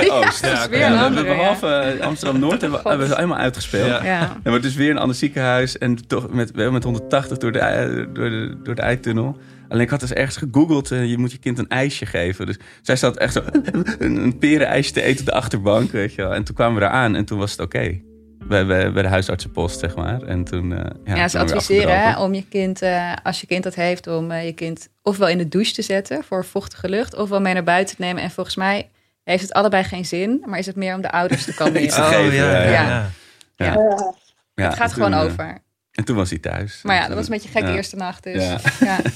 [0.00, 0.12] keer?
[0.12, 0.44] Oost.
[0.44, 1.34] Ja, weer een we hebben andere, ja.
[1.34, 3.86] Behalve eh, Amsterdam-Noord hebben, we- hebben we ze helemaal uitgespeeld.
[3.86, 4.04] Ja.
[4.04, 4.18] Ja.
[4.20, 5.78] Ja, maar het is weer een ander ziekenhuis.
[5.78, 9.36] En toch met, wel met 180 door de, door de, door de eitunnel.
[9.68, 10.90] Alleen ik had dus ergens gegoogeld.
[10.90, 12.46] eh, je moet je kind een ijsje geven.
[12.46, 13.42] Dus zij zat echt zo
[13.98, 15.90] een, een perenijsje te eten op de achterbank.
[15.90, 16.34] Weet je wel.
[16.34, 18.00] En toen kwamen we eraan en toen was het oké.
[18.48, 20.22] Bij, bij, bij de huisartsenpost, zeg maar.
[20.22, 23.62] En toen, eh, ja, Ja, ze adviseren hè, om je kind, eh, als je kind
[23.64, 27.14] dat heeft, om eh, je kind ofwel in de douche te zetten voor vochtige lucht,
[27.16, 28.22] ofwel mee naar buiten te nemen.
[28.22, 28.88] En volgens mij
[29.24, 31.50] heeft het allebei geen zin, maar is het meer om de ouders te
[31.80, 32.28] Iets te kalmeren.
[32.28, 32.72] Oh, ja, ja, ja.
[32.72, 33.10] ja.
[33.56, 33.72] Ja.
[33.72, 34.14] Ja.
[34.54, 35.58] Ja, het gaat gewoon over.
[35.92, 36.80] En toen was hij thuis.
[36.82, 37.74] Maar ja, dat was een beetje ja.
[37.74, 38.22] eerste nacht.
[38.22, 38.58] Dus Ja.
[38.80, 38.98] ja.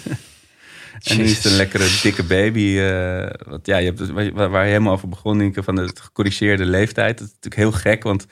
[1.02, 2.78] En nu is het een lekkere dikke baby.
[2.78, 5.74] eh, wat, ja, je hebt, het- waar, je- waar je helemaal over begon, Nienke, van
[5.74, 7.18] de gecorrigeerde leeftijd.
[7.18, 8.26] Dat is natuurlijk heel gek, want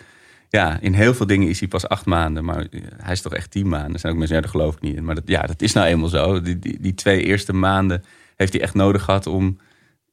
[0.54, 2.44] ja, in heel veel dingen is hij pas acht maanden.
[2.44, 3.92] Maar eh, hij is toch echt tien maanden.
[3.92, 5.04] Er zijn ook mensen, ja, daar geloof ik niet in.
[5.04, 6.40] Maar dat, ja, dat is nou eenmaal zo.
[6.40, 8.02] Die, die, die twee eerste maanden
[8.36, 9.58] heeft hij echt nodig gehad om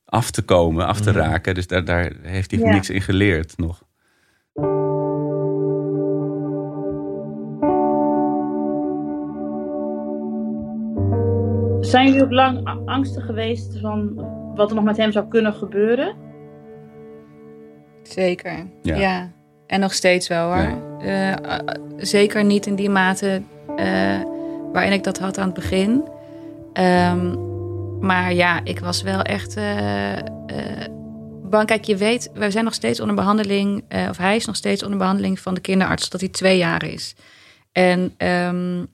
[0.05, 1.19] af te komen, af te Mhm.
[1.19, 1.53] raken.
[1.55, 2.72] Dus daar, daar heeft hij Ja.
[2.72, 3.84] niks in geleerd nog.
[11.81, 14.13] Zijn jullie ook lang angstig geweest van
[14.55, 16.15] wat er nog met hem zou kunnen gebeuren?
[18.03, 18.68] Zeker.
[18.81, 18.95] Ja.
[18.95, 19.31] Ja.
[19.72, 20.99] En nog steeds wel hoor.
[20.99, 21.60] Eh, eh,
[21.98, 23.41] zeker niet in die mate
[23.76, 24.22] eh,
[24.72, 26.03] waarin ik dat had aan het begin.
[26.73, 27.35] Ehm,
[27.99, 29.56] maar ja, ik was wel echt
[31.49, 31.65] bang.
[31.65, 34.84] Kijk, je weet, we zijn nog steeds onder behandeling, eh, of hij is nog steeds
[34.84, 37.15] onder behandeling van de kinderarts, dat hij twee jaar is.
[37.72, 38.85] En ehm,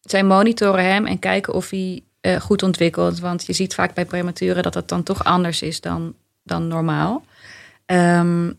[0.00, 2.02] zij monitoren hem en kijken of hij
[2.40, 3.20] goed ontwikkelt.
[3.20, 7.24] Want je ziet vaak bij prematuren dat dat dan toch anders is dan, dan normaal.
[7.86, 8.50] Ehm,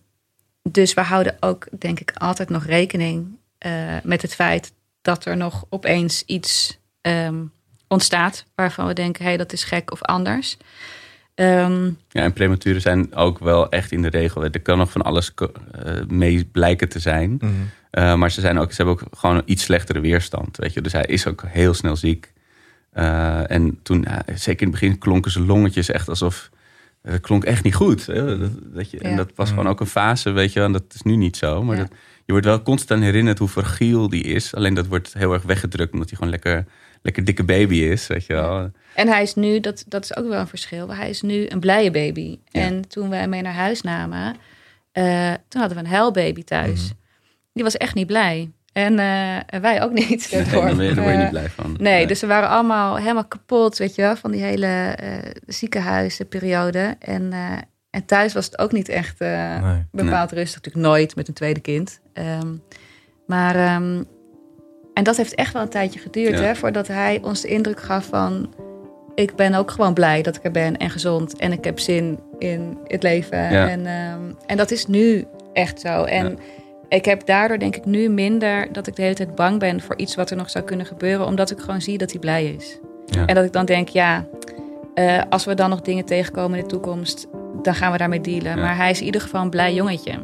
[0.64, 5.38] dus we houden ook, denk ik, altijd nog rekening eh, met het feit dat er
[5.38, 7.44] nog opeens iets ehm,
[7.88, 10.58] ontstaat waarvan we denken, hé, hey, dat is gek of anders.
[11.36, 14.44] Ehm, Ja, en prematuren zijn ook wel echt in de regel.
[14.44, 15.48] Er kan nog van alles eh,
[16.08, 17.38] mee blijken te zijn.
[17.40, 17.52] Mhm.
[17.92, 20.58] Eh, maar ze, zijn ook, ze hebben ook gewoon een iets slechtere weerstand.
[20.58, 20.82] Weet je?
[20.82, 22.34] Dus hij is ook heel snel ziek.
[22.92, 26.50] Eh, en toen, zeker in het begin, klonken zijn longetjes echt alsof.
[27.02, 28.06] Het klonk echt niet goed.
[28.06, 28.38] Hè?
[28.38, 30.68] Dat, dat je, En dat was gewoon ook een fase, weet je wel.
[30.68, 31.64] En dat is nu niet zo.
[31.64, 31.82] Maar Ja.
[31.82, 31.92] dat,
[32.26, 34.56] je wordt wel constant herinnerd hoe fragiel die is.
[34.56, 36.66] Alleen dat wordt heel erg weggedrukt omdat hij gewoon lekker,
[37.02, 38.08] lekker dikke baby is.
[38.08, 38.72] Weet je wel.
[38.96, 40.94] En hij is nu, dat, dat is ook wel een verschil.
[40.94, 42.40] Hij is nu een blije baby.
[42.46, 42.62] Ja.
[42.62, 44.36] En toen wij hem mee naar huis namen,
[44.92, 46.92] eh, toen hadden we een huilbaby thuis.
[47.54, 48.52] Die was echt niet blij.
[48.74, 50.32] En eh, wij ook niet.
[50.32, 50.66] Nee, daardoor.
[50.66, 51.76] daar ben je, daar word je niet blij van.
[51.80, 56.96] Nee, dus we waren allemaal helemaal kapot, weet je wel, van die hele eh ziekenhuisperiode.
[57.00, 57.58] En, eh,
[57.90, 59.86] en thuis was het ook niet echt eh, Nee.
[59.92, 60.56] bepaald rustig.
[60.56, 62.00] Natuurlijk nooit met een tweede kind.
[62.14, 62.48] Ehm,
[63.28, 64.04] maar, ehm,
[64.94, 66.44] en dat heeft echt wel een tijdje geduurd, Ja.
[66.46, 68.54] hè, voordat hij ons de indruk gaf van...
[69.16, 71.38] Ik ben ook gewoon blij dat ik er ben en gezond.
[71.38, 73.38] En ik heb zin in het leven.
[73.38, 73.70] Ja.
[73.70, 76.04] En, ehm, en dat is nu echt zo.
[76.04, 76.36] En Ja.
[76.92, 79.98] Ik heb daardoor denk ik nu minder dat ik de hele tijd bang ben voor
[79.98, 81.26] iets wat er nog zou kunnen gebeuren.
[81.26, 82.80] Omdat ik gewoon zie dat hij blij is.
[83.06, 83.26] Ja.
[83.26, 84.28] En dat ik dan denk, ja,
[84.94, 87.28] eh, als we dan nog dingen tegenkomen in de toekomst,
[87.62, 88.56] dan gaan we daarmee dealen.
[88.56, 88.62] Ja.
[88.62, 90.20] Maar hij is in ieder geval een blij jongetje.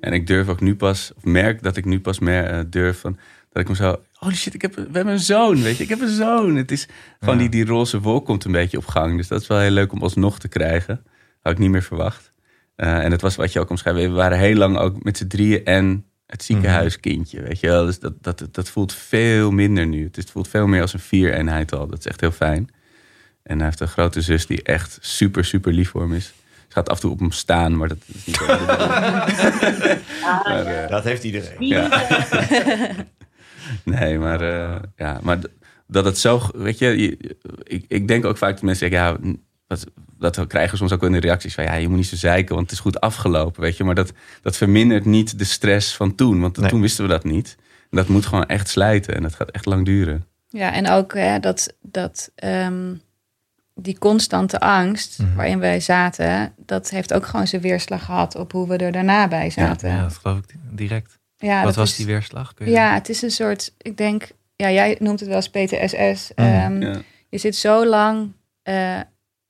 [0.00, 3.00] En ik durf ook nu pas, of merk dat ik nu pas meer eh, durf
[3.00, 3.18] van,
[3.54, 5.88] dat ik me zo, holy shit, ik heb, we hebben een zoon, weet je, ik
[5.88, 6.56] heb een zoon.
[6.56, 6.86] Het is
[7.18, 7.40] gewoon Ja.
[7.40, 9.16] die, die roze wolk komt een beetje op gang.
[9.16, 11.04] Dus dat is wel heel leuk om alsnog te krijgen.
[11.42, 12.32] Had ik niet meer verwacht.
[12.76, 14.00] Eh, en dat was wat je ook omschrijft.
[14.00, 17.84] We waren heel lang ook met z'n drieën en het ziekenhuiskindje, weet je wel.
[17.86, 20.04] Dus dat, dat, dat voelt veel minder nu.
[20.04, 21.86] Het, is- het voelt veel meer als een vier-eenheid al.
[21.86, 22.68] Dat is echt heel fijn.
[23.42, 26.24] En hij heeft een grote zus die echt super, super lief voor hem is.
[26.68, 28.40] Ze gaat af en toe op hem staan, maar dat is niet...
[30.44, 31.56] Maar, eh, Dat heeft iedereen.
[31.66, 31.88] ja.
[33.84, 35.38] nee, maar, eh, ja, maar
[35.86, 39.36] dat het zo, weet je, je- ik, ik denk ook vaak dat mensen zeggen, ja,
[39.66, 39.86] wat,
[40.18, 42.16] dat krijgen we soms ook wel in de reacties van, ja, je moet niet zo
[42.16, 43.84] zeiken, want het is goed afgelopen, weet je.
[43.84, 46.68] Maar dat, dat vermindert niet de stress van toen, want Nee.
[46.70, 47.56] toen wisten we dat niet.
[47.90, 50.26] En dat moet gewoon echt slijten en dat gaat echt lang duren.
[50.48, 52.94] Ja, en ook hè, dat, dat ehm,
[53.74, 55.34] die constante angst Mhm.
[55.34, 59.28] waarin wij zaten, dat heeft ook gewoon zijn weerslag gehad op hoe we er daarna
[59.28, 59.88] bij zaten.
[59.88, 61.18] Ja, dat geloof ik direct.
[61.36, 62.54] Ja, Wat was is- die weerslag?
[62.54, 65.48] Kun je- Ja, het is een soort, ik denk, ja, jij noemt het wel eens
[65.50, 66.30] PTSS.
[66.36, 66.46] Mhm.
[66.48, 67.00] Ehm, Ja.
[67.28, 68.32] Je zit zo lang,
[68.62, 69.00] eh,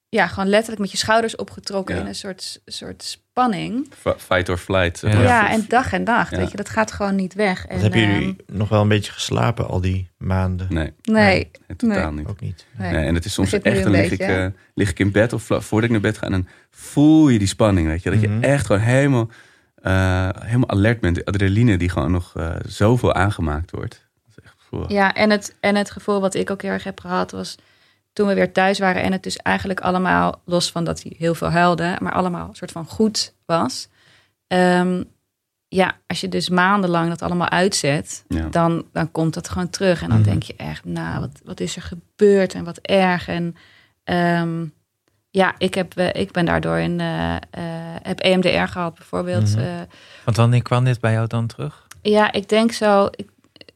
[0.09, 2.01] ja, gewoon letterlijk met je schouders opgetrokken Ja.
[2.01, 3.89] in een soort, soort spanning.
[4.01, 5.01] F- Fight or flight.
[5.01, 5.51] Ja.
[5.51, 6.27] en dag en Ja.
[6.31, 7.67] weet je, dat gaat gewoon niet weg.
[7.67, 10.67] En, hebben jullie ehm, nog wel een beetje geslapen al die maanden?
[10.71, 12.27] Nee, nee, nee, totaal niet.
[12.27, 12.67] Ook niet.
[12.79, 12.93] nee.
[12.93, 15.11] Nee, en het is soms echt, een dan lig ik, beetje, eh, lig ik in
[15.11, 16.27] bed of voordat ik naar bed ga...
[16.27, 18.11] en dan voel je die spanning, weet je.
[18.11, 18.41] Dat Mhm.
[18.41, 19.31] je echt gewoon helemaal,
[19.85, 21.15] eh, helemaal alert bent.
[21.17, 24.07] De adrenaline die gewoon nog eh, zoveel aangemaakt wordt.
[24.25, 24.91] Dat is echt.
[24.91, 27.57] Ja, en het, en het gevoel wat ik ook heel erg heb gehad was
[28.13, 31.35] toen we weer thuis waren en het dus eigenlijk allemaal, los van dat hij heel
[31.35, 33.89] veel huilde, maar allemaal een soort van goed was.
[34.47, 35.03] Ehm,
[35.69, 38.47] ja, als je dus maandenlang dat allemaal uitzet, Ja.
[38.49, 40.03] dan, dan komt dat gewoon terug.
[40.03, 40.29] En dan Mhm.
[40.29, 43.29] denk je echt, nou, wat, wat is er gebeurd en wat erg.
[43.29, 43.57] En
[44.05, 44.65] ehm,
[45.35, 47.41] ja, ik, heb, eh, ik ben daardoor in, eh, eh,
[48.03, 49.57] heb EMDR gehad bijvoorbeeld.
[49.57, 49.85] Mhm.
[50.25, 51.87] Want wanneer kwam dit bij jou dan terug?
[52.03, 53.09] ja, ik denk zo.
[53.11, 53.29] Ik,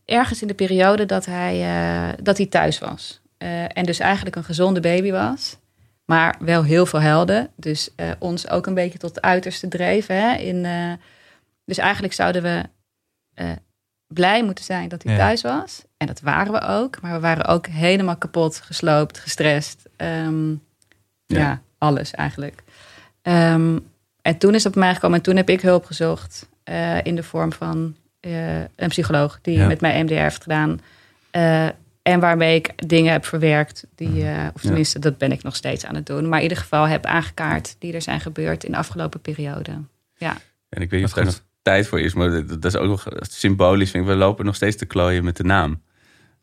[0.05, 3.21] ergens in de periode dat hij, dat hij thuis was.
[3.69, 5.57] En dus eigenlijk een gezonde baby was.
[6.05, 7.51] Maar wel heel veel huilde.
[7.57, 10.07] Dus ons ook een beetje tot het uiterste dreef.
[10.07, 10.67] Hè, in,
[11.65, 12.63] dus eigenlijk zouden we
[14.07, 15.19] blij moeten zijn dat hij Ja.
[15.19, 15.85] thuis was.
[15.97, 17.01] En dat waren we ook.
[17.01, 19.89] Maar we waren ook helemaal kapot, gesloopt, gestrest.
[19.97, 20.55] Ehm,
[21.29, 21.39] ja.
[21.39, 21.61] Ja.
[21.79, 22.63] alles eigenlijk.
[23.23, 23.79] Ehm,
[24.23, 25.17] en toen is dat bij mij gekomen.
[25.17, 26.49] En toen heb ik hulp gezocht.
[26.65, 29.67] eh, in de vorm van eh, een psycholoog die Ja.
[29.67, 30.81] met mij MDR heeft gedaan.
[31.31, 31.67] Eh,
[32.03, 33.87] en waarmee ik dingen heb verwerkt.
[33.95, 36.29] Die, eh, of tenminste, dat ben ik nog steeds aan het doen.
[36.29, 39.71] Maar in ieder geval heb aangekaart die er zijn gebeurd in de afgelopen periode.
[40.69, 41.25] En ik weet niet of goed.
[41.25, 42.15] nog tijd voor is.
[42.15, 43.91] Maar dat, dat is ook nog symbolisch.
[43.91, 44.11] Vind ik.
[44.11, 45.83] We lopen nog steeds te klooien met de naam.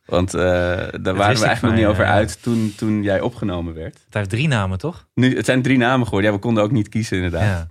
[0.05, 4.01] Want eh, daar waren we eigenlijk nog niet over uit toen, toen jij opgenomen werd.
[4.05, 5.07] Het heeft drie namen, toch?
[5.13, 6.29] Nu, het zijn drie namen geworden.
[6.29, 7.43] Ja, we konden ook niet kiezen inderdaad.
[7.43, 7.67] Ja.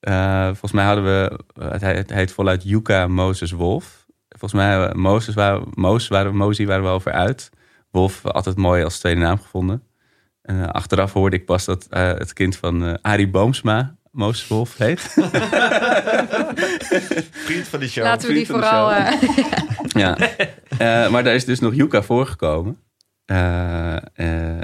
[0.00, 4.06] Eh, volgens mij hadden we, eh, het, he- het heet voluit Yuka Moses Wolf.
[4.28, 7.50] Volgens mij, Moses waren, Moos waren, Mozi waren we over uit.
[7.90, 9.82] Wolf altijd mooi als tweede naam gevonden.
[10.42, 15.00] En achteraf hoorde ik pas dat het kind van Arie Boomsma Moses Wolf heet.
[17.46, 18.04] Vriend van de show.
[18.04, 18.92] Laten we die vooral...
[18.92, 19.12] eh,
[20.02, 20.16] ja.
[20.78, 22.78] Eh, maar daar is dus nog Yuka voorgekomen.
[23.24, 24.00] Eh, eh,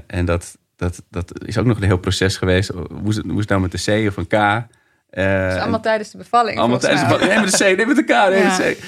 [0.07, 2.71] en dat, dat, dat is ook nog een heel proces geweest.
[3.03, 4.33] Moest het, moest het nou met de C of een K?
[4.33, 6.59] Eh, dus allemaal tijdens de bevalling.
[6.59, 7.27] allemaal tijdens de mij.
[7.27, 8.49] Nee, met de C, nee, met de K, nee, Ja.
[8.49, 8.85] met de C.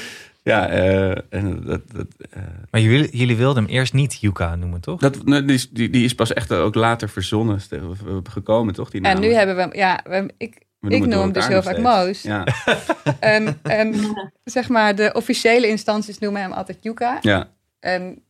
[0.46, 4.80] Ja, eh, en dat, dat, eh, Maar jullie, jullie wilden hem eerst niet Yuka noemen,
[4.80, 5.00] toch?
[5.00, 7.80] dat, nee, die, is- die, die is pas echt ook later verzonnen, eh,
[8.30, 8.90] gekomen, toch?
[8.90, 9.74] Die En nu hebben we hem...
[9.74, 12.22] Ja, we, ik, We ik noem hem dus heel vaak Moos.
[12.22, 12.44] Ja,
[13.20, 13.94] En, en
[14.44, 17.18] zeg maar, de officiële instanties noemen hem altijd Yuka.
[17.20, 17.48] ja.
[17.80, 18.22] En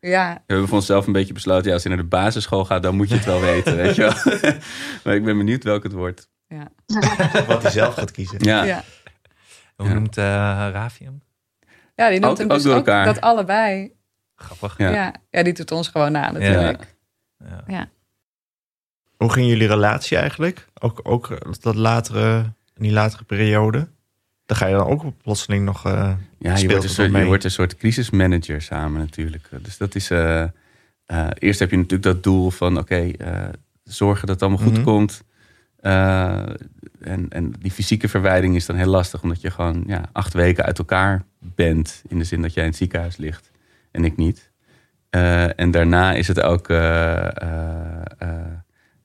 [0.00, 2.82] ja, We hebben voor onszelf een beetje besloten, ja, als je naar de basisschool gaat,
[2.82, 4.12] dan moet je het wel weten, weet je wel.
[5.04, 6.28] maar ik ben benieuwd welk het wordt.
[7.46, 8.38] Wat hij zelf gaat kiezen.
[8.44, 8.84] Ja, ja.
[9.76, 9.92] Hoe Ja.
[9.94, 10.24] noemt eh
[10.72, 11.22] Rafi hem?
[12.04, 13.04] Ja die noemt Ook- hem ook dus door ook elkaar.
[13.04, 13.92] dat allebei.
[14.36, 14.78] Grappig.
[14.78, 14.90] Ja.
[14.90, 15.14] Ja.
[15.30, 15.42] Ja.
[15.42, 16.94] die doet ons gewoon na natuurlijk.
[17.66, 17.88] Ja.
[19.16, 20.66] Hoe ging jullie relatie eigenlijk?
[20.80, 22.38] Ook, ook dat latere,
[22.76, 23.88] in die latere periode?
[24.46, 25.86] Dan ga je dan ook plotseling nog...
[25.86, 29.48] eh, Ja, je wordt, een soort, je wordt een soort crisismanager samen natuurlijk.
[29.62, 30.10] Dus dat is...
[30.10, 30.48] eh, eh,
[31.38, 32.78] eerst heb je natuurlijk dat doel van...
[32.78, 33.48] Oké, eh,
[33.84, 34.84] zorgen dat het allemaal goed Mhm.
[34.84, 35.22] komt.
[35.80, 36.42] Eh,
[37.00, 39.22] en, en die fysieke verwijding is dan heel lastig...
[39.22, 42.02] omdat je gewoon ja, acht weken uit elkaar bent.
[42.08, 43.50] In de zin dat jij in het ziekenhuis ligt.
[43.90, 44.50] En ik niet.
[45.10, 46.68] Eh, en daarna is het ook...
[46.68, 47.26] eh,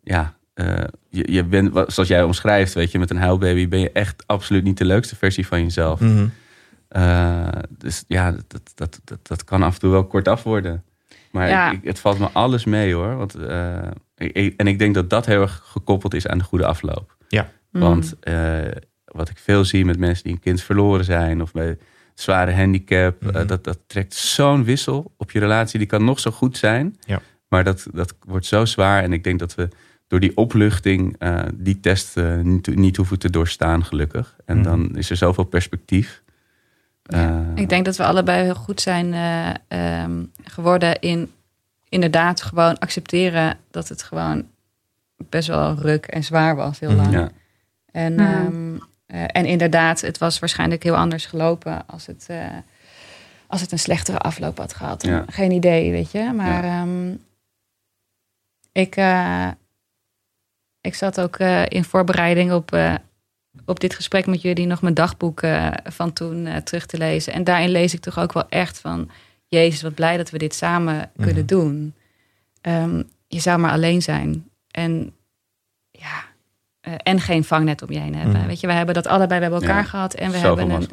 [0.03, 3.91] ja, eh, je, je bent, zoals jij omschrijft, weet je, met een huilbaby ben je
[3.91, 5.99] echt absoluut niet de leukste versie van jezelf.
[5.99, 6.27] mhm.
[6.87, 10.83] Eh, dus ja, dat, dat, dat, dat kan af en toe wel kortaf worden.
[11.31, 11.71] Maar Ja.
[11.71, 13.15] ik, ik- het valt me alles mee hoor.
[13.15, 13.77] Want, eh,
[14.15, 17.15] en ik denk dat dat heel erg gekoppeld is aan de goede afloop.
[17.71, 17.81] Mm.
[17.81, 18.59] Want eh,
[19.05, 21.77] wat ik veel zie met mensen die een kind verloren zijn of bij
[22.13, 23.47] zware handicap, eh, Mhm.
[23.47, 25.79] dat, dat trekt zo'n wissel op je relatie.
[25.79, 27.21] Die kan nog zo goed zijn, Ja.
[27.47, 29.03] maar dat, dat wordt zo zwaar.
[29.03, 29.67] En ik denk dat we
[30.07, 34.35] door die opluchting eh, die test niet, niet hoeven te doorstaan, gelukkig.
[34.45, 34.63] En Mhm.
[34.65, 36.23] dan is er zoveel perspectief.
[37.03, 39.49] Ja, Eh, ik denk dat we allebei heel goed zijn eh,
[40.03, 41.31] ehm, geworden in
[41.95, 44.47] inderdaad gewoon accepteren dat het gewoon
[45.29, 47.01] best wel ruk en zwaar was heel Mhm.
[47.01, 47.13] lang.
[47.13, 47.29] ja.
[47.91, 52.47] En, ehm, eh, en inderdaad, het was waarschijnlijk heel anders gelopen als het, eh,
[53.47, 55.03] als het een slechtere afloop had gehad.
[55.03, 55.25] Ja.
[55.29, 56.31] Geen idee, weet je.
[56.35, 57.11] Maar ehm,
[58.71, 59.47] ik, eh,
[60.81, 62.93] ik zat ook eh, in voorbereiding op, eh,
[63.65, 67.33] op dit gesprek met jullie nog mijn dagboek eh, van toen eh, terug te lezen.
[67.33, 69.09] En daarin lees ik toch ook wel echt van...
[69.47, 71.45] Jezus, wat blij dat we dit samen kunnen Mhm.
[71.45, 71.93] doen.
[72.61, 74.49] Ehm, je zou maar alleen zijn.
[74.71, 75.13] En
[75.91, 76.23] ja,
[76.81, 78.37] eh, en geen vangnet om je heen hebben.
[78.37, 78.47] Mhm.
[78.47, 80.13] Weet je, we hebben dat allebei bij elkaar Ja, gehad.
[80.13, 80.87] En we hebben een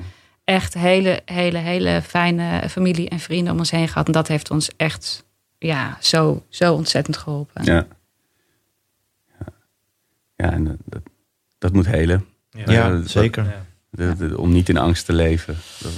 [0.44, 4.06] echt hele, hele, hele fijne familie en vrienden om ons heen gehad.
[4.06, 5.24] En dat heeft ons echt
[5.58, 7.64] ja, zo, zo ontzettend geholpen.
[7.64, 7.86] Ja.
[9.38, 9.46] Ja,
[10.36, 11.02] ja en dat-
[11.58, 12.26] dat, moet helen.
[12.50, 13.54] Ja, dat- zeker.
[14.36, 15.56] Om niet in angst te leven.
[15.80, 15.92] Dat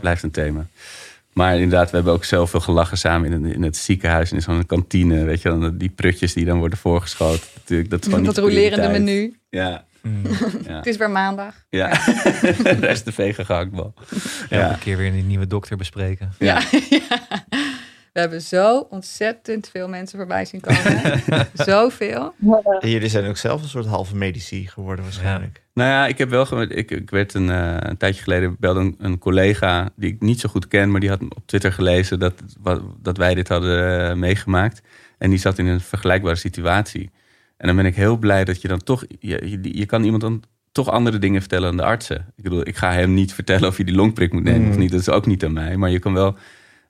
[0.00, 0.66] blijft een thema.
[1.34, 4.30] Maar inderdaad, we hebben ook zoveel gelachen samen in, in het ziekenhuis.
[4.30, 5.78] En in zo'n kantine, weet je wel.
[5.78, 7.46] Die prutjes die dan worden voorgeschoten.
[7.54, 8.90] Natuurlijk, dat is rolerende prioriteit.
[8.92, 9.36] menu.
[9.50, 10.22] Ja, Mm.
[10.66, 10.76] ja.
[10.76, 11.54] Het is weer maandag.
[11.70, 11.88] ja.
[12.80, 13.94] Daar is de vege gehaktbal.
[14.40, 14.76] Elke Ja.
[14.80, 16.32] keer weer een nieuwe dokter bespreken.
[16.38, 16.60] Ja.
[18.14, 21.22] We hebben zo ontzettend veel mensen voorbij zien komen.
[21.70, 22.34] Zoveel.
[22.80, 25.62] En jullie zijn ook zelf een soort halve medici geworden waarschijnlijk.
[25.72, 28.94] Nou ja, ik heb wel ik, ik werd een, eh, een tijdje geleden belde een,
[28.98, 32.34] een collega die ik niet zo goed ken, maar die had op Twitter gelezen dat,
[32.60, 34.80] wat, dat wij dit hadden eh, meegemaakt.
[35.18, 37.10] En die zat in een vergelijkbare situatie.
[37.56, 40.22] En dan ben ik heel blij dat je dan toch, je, je, je kan iemand
[40.22, 40.42] dan
[40.72, 42.32] toch andere dingen vertellen aan de artsen.
[42.36, 44.80] Ik bedoel, ik ga hem niet vertellen of je die longprik moet nemen of Mm.
[44.80, 44.90] niet.
[44.90, 45.76] Dat is ook niet aan mij.
[45.76, 46.36] Maar je kan wel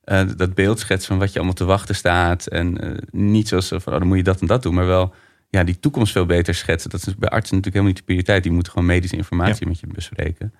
[0.04, 2.46] eh, dat beeld schetsen van wat je allemaal te wachten staat.
[2.46, 4.74] En eh, niet zoals van, oh, dan moet je dat en dat doen.
[4.74, 5.14] Maar wel
[5.50, 6.90] ja, die toekomst veel beter schetsen.
[6.90, 8.42] Dat is bij artsen natuurlijk helemaal niet de prioriteit.
[8.42, 10.54] Die moeten gewoon medische informatie met je bespreken.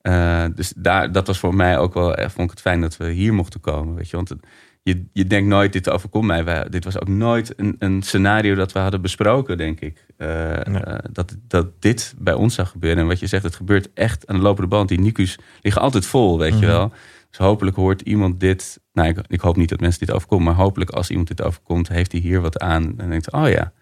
[0.00, 3.10] Eh, dus daar, dat was voor mij ook wel, vond ik het fijn dat we
[3.10, 3.94] hier mochten komen.
[3.94, 4.16] Weet je?
[4.16, 4.46] Want het-
[4.82, 6.44] je, je denkt nooit, dit overkomt mij.
[6.44, 10.06] Wij, dit was ook nooit een, een scenario dat we hadden besproken, denk ik.
[10.16, 10.82] Nee.
[11.12, 12.98] dat, dat dit bij ons zou gebeuren.
[13.02, 14.88] En wat je zegt, het gebeurt echt aan de lopende band.
[14.88, 16.60] Die NICU's liggen altijd vol, weet Mhm.
[16.60, 16.92] je wel.
[17.30, 18.80] Dus hopelijk hoort iemand dit.
[18.92, 20.44] Nou, ik, ik hoop niet dat mensen dit overkomen.
[20.44, 22.98] Maar hopelijk als iemand dit overkomt, heeft hij hier wat aan.
[22.98, 23.72] En denkt, oh ja.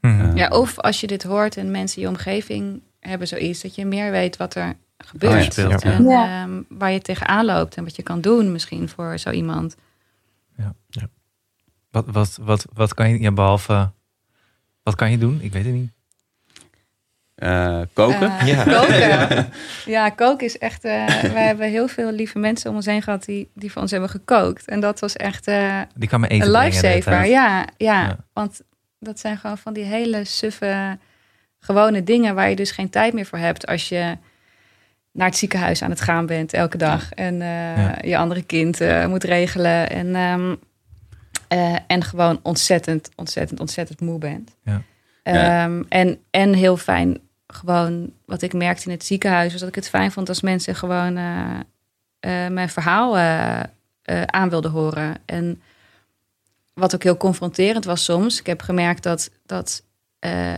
[0.00, 0.20] Mhm.
[0.20, 3.62] Eh, Ja, of als je dit hoort en mensen in je omgeving hebben zoiets.
[3.62, 5.32] Dat je meer weet wat er gebeurt.
[5.32, 6.42] Oh ja, speelt, en ja.
[6.42, 9.76] ehm, waar je tegenaan loopt en wat je kan doen misschien voor zo iemand.
[11.90, 13.92] Wat, wat, wat, wat kan je, ja, behalve,
[14.82, 15.40] wat kan je doen?
[15.40, 15.92] Ik weet het niet.
[17.40, 18.38] Eh, koken?
[18.38, 18.64] Eh, Ja.
[18.64, 19.48] Koken.
[19.94, 20.84] Ja, koken is echt...
[20.84, 23.90] eh wij hebben heel veel lieve mensen om ons heen gehad die, die voor ons
[23.90, 24.66] hebben gekookt.
[24.68, 27.24] En dat was echt eh, Die kan me eten een lifesaver.
[27.24, 28.16] Ja, ja, Ja.
[28.32, 28.60] want
[28.98, 30.98] dat zijn gewoon van die hele suffe,
[31.58, 32.34] gewone dingen...
[32.34, 34.16] waar je dus geen tijd meer voor hebt als je
[35.12, 37.12] naar het ziekenhuis aan het gaan bent elke dag.
[37.12, 37.98] En eh, Ja.
[38.02, 39.90] je andere kind eh, moet regelen.
[39.90, 40.54] En, ehm,
[41.48, 44.56] eh, en gewoon ontzettend, ontzettend, ontzettend moe bent.
[44.64, 44.82] Ja.
[45.22, 45.64] Ja.
[45.64, 47.18] Ehm, en, en heel fijn,
[47.52, 49.50] gewoon wat ik merkte in het ziekenhuis...
[49.52, 51.60] was dat ik het fijn vond als mensen gewoon eh,
[52.20, 53.60] eh, mijn verhaal eh,
[54.02, 55.16] eh, aan wilden horen.
[55.26, 55.62] En
[56.74, 58.40] wat ook heel confronterend was soms.
[58.40, 59.82] Ik heb gemerkt dat, dat
[60.18, 60.54] eh,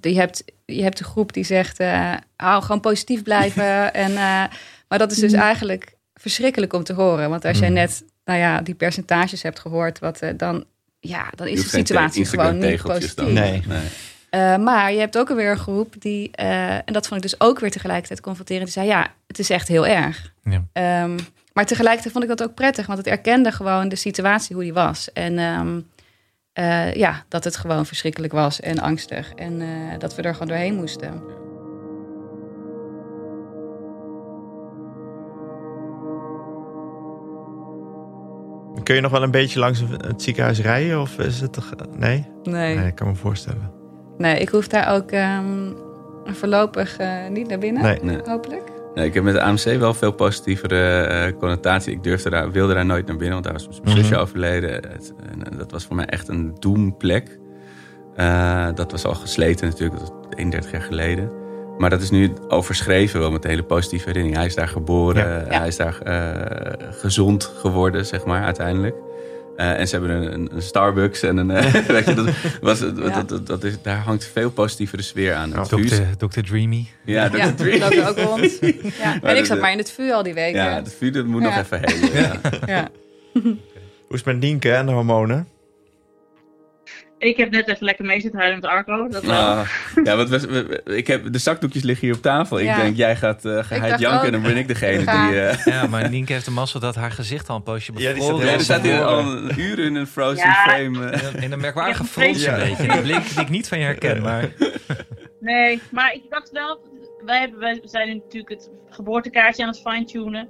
[0.00, 1.78] je, hebt, je hebt een groep die zegt...
[1.80, 3.94] eh hou gewoon positief blijven.
[4.04, 4.44] en, eh,
[4.88, 7.30] maar dat is dus eigenlijk verschrikkelijk om te horen.
[7.30, 7.74] Want als jij Mm.
[7.74, 9.98] net nou ja, die percentages hebt gehoord...
[9.98, 10.64] Wat, eh, dan,
[11.00, 13.14] ja, dan is de situatie gewoon niet positief.
[13.14, 13.32] dan.
[13.32, 13.62] Nee.
[13.66, 13.88] nee.
[14.32, 17.40] Eh, maar je hebt ook alweer een groep die, eh, en dat vond ik dus
[17.40, 20.32] ook weer tegelijkertijd confronterend, die zei: Ja, het is echt heel erg.
[20.42, 20.64] Ja.
[20.72, 21.18] Ehm,
[21.52, 24.72] maar tegelijkertijd vond ik dat ook prettig, want het erkende gewoon de situatie hoe die
[24.72, 25.12] was.
[25.12, 25.80] En ehm,
[26.52, 29.32] eh, ja, dat het gewoon verschrikkelijk was en angstig.
[29.32, 29.62] En
[29.98, 31.22] dat we er gewoon doorheen moesten.
[38.82, 41.00] Kun je nog wel een beetje langs het ziekenhuis rijden?
[41.00, 41.72] Of is het toch...
[41.96, 42.26] Nee?
[42.42, 43.81] Nee, Nee, ik kan me voorstellen.
[44.22, 45.70] Nee ik hoef daar ook ehm,
[46.24, 47.98] voorlopig eh, niet naar binnen, Nee.
[48.02, 48.18] Nee.
[48.24, 48.62] hopelijk.
[48.94, 51.92] Nee, ik heb met de AMC wel veel positievere eh, connotatie.
[51.92, 54.22] Ik durfde daar, wilde daar nooit naar binnen, want daar was mijn zusje Mhm.
[54.22, 54.70] overleden.
[54.72, 57.38] Het- en, dat was voor mij echt een doemplek.
[58.16, 61.30] Eh, dat was al gesleten natuurlijk, dat was 31 jaar geleden.
[61.78, 64.36] Maar dat is nu overschreven wel met een hele positieve herinnering.
[64.38, 65.44] Hij is daar geboren, Ja.
[65.50, 65.58] Ja.
[65.58, 68.96] hij is daar eh, gezond geworden, zeg maar, uiteindelijk.
[69.56, 71.50] Eh, en ze hebben een, een, een Starbucks en een...
[71.50, 72.28] eh, weet je, dat
[72.60, 75.50] was, dat, dat, dat is, daar hangt veel positievere sfeer aan.
[75.50, 75.76] Dr.
[76.26, 76.40] Dr.
[76.40, 76.86] Dreamy.
[77.04, 78.58] ja, dat Ja, er ook rond.
[79.02, 79.20] Ja.
[79.22, 80.60] En ik zat maar in het vuur al die weken.
[80.62, 81.60] Ja, het vuur dat moet nog Ja.
[81.60, 82.12] even helen.
[82.22, 82.40] Ja.
[82.66, 82.88] Ja.
[84.12, 85.48] Hoe is het met Nienke en de hormonen?
[87.22, 89.08] Ik heb net even lekker mee zitten huilen met Arco.
[89.08, 89.28] Dat.
[89.28, 89.68] Ah,
[90.04, 92.58] ja, want we, ik heb, de zakdoekjes liggen hier op tafel.
[92.58, 92.76] Ik Ja.
[92.76, 94.24] denk, jij gaat uh, geheid janken ook.
[94.26, 95.28] en dan ben ik degene Ga.
[95.30, 95.40] die...
[95.40, 98.18] eh, Ja, maar Nienke heeft de mazzel dat haar gezicht al een poosje Ja, die
[98.18, 98.64] bevroren staat ja, is.
[98.64, 100.52] staat hier al uur in een frozen Ja.
[100.54, 101.06] frame.
[101.10, 101.42] eh.
[101.42, 102.64] In een merkwaardige Ja, frons een ja.
[102.64, 102.88] beetje.
[102.92, 104.48] Een blik die ik niet van je herken, maar...
[105.40, 106.80] Nee, maar ik dacht wel,
[107.24, 110.48] wij, hebben, wij zijn natuurlijk het geboortekaartje aan het fine-tunen.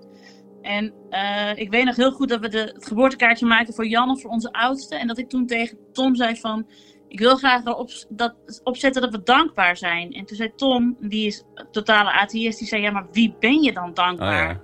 [0.63, 4.19] En eh, ik weet nog heel goed dat we de, het geboortekaartje maakten voor Janne,
[4.19, 4.97] voor onze oudste.
[4.97, 6.67] En dat ik toen tegen Tom zei van,
[7.09, 10.13] ik wil graag erop dat, opzetten dat we dankbaar zijn.
[10.13, 13.73] En toen zei Tom, die is totale atheïst, die zei, ja maar wie ben je
[13.73, 14.49] dan Oh, dankbaar?
[14.49, 14.61] ja.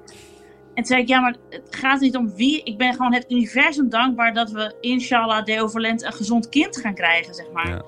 [0.78, 2.62] En toen zei ik, ja, maar het gaat niet om wie.
[2.62, 7.34] Ik ben gewoon het universum dankbaar dat we, inshallah, deovalent een gezond kind gaan krijgen,
[7.34, 7.68] zeg maar.
[7.68, 7.82] Ja.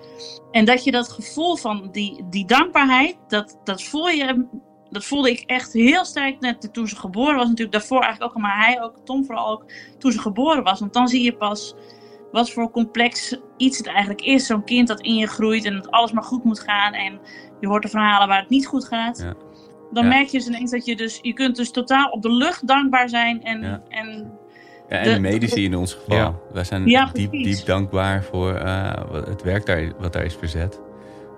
[0.50, 4.46] En dat je dat gevoel van die, die dankbaarheid, dat, dat voel je,
[4.90, 7.44] dat voelde ik echt heel sterk net toen ze geboren was.
[7.48, 9.64] Natuurlijk daarvoor eigenlijk ook, maar hij ook, Tom vooral ook,
[9.98, 10.80] toen ze geboren was.
[10.80, 11.74] Want dan zie je pas
[12.32, 14.46] wat voor complex iets het eigenlijk is.
[14.46, 16.92] Zo'n kind dat in je groeit en dat alles maar goed moet gaan.
[16.92, 17.20] En
[17.60, 19.18] je hoort de verhalen waar het niet goed gaat.
[19.18, 19.34] Ja.
[19.92, 20.08] Dan Ja.
[20.08, 23.08] merk je dus ineens dat je dus, je kunt dus totaal op de lucht dankbaar
[23.08, 23.42] zijn.
[23.42, 23.82] En, Ja.
[23.88, 24.38] en
[24.88, 26.16] Ja, en De- de medici in ons geval.
[26.16, 26.34] Ja.
[26.52, 30.80] Wij zijn Ja, diep, diep dankbaar voor eh, het werk daar, wat daar is verzet.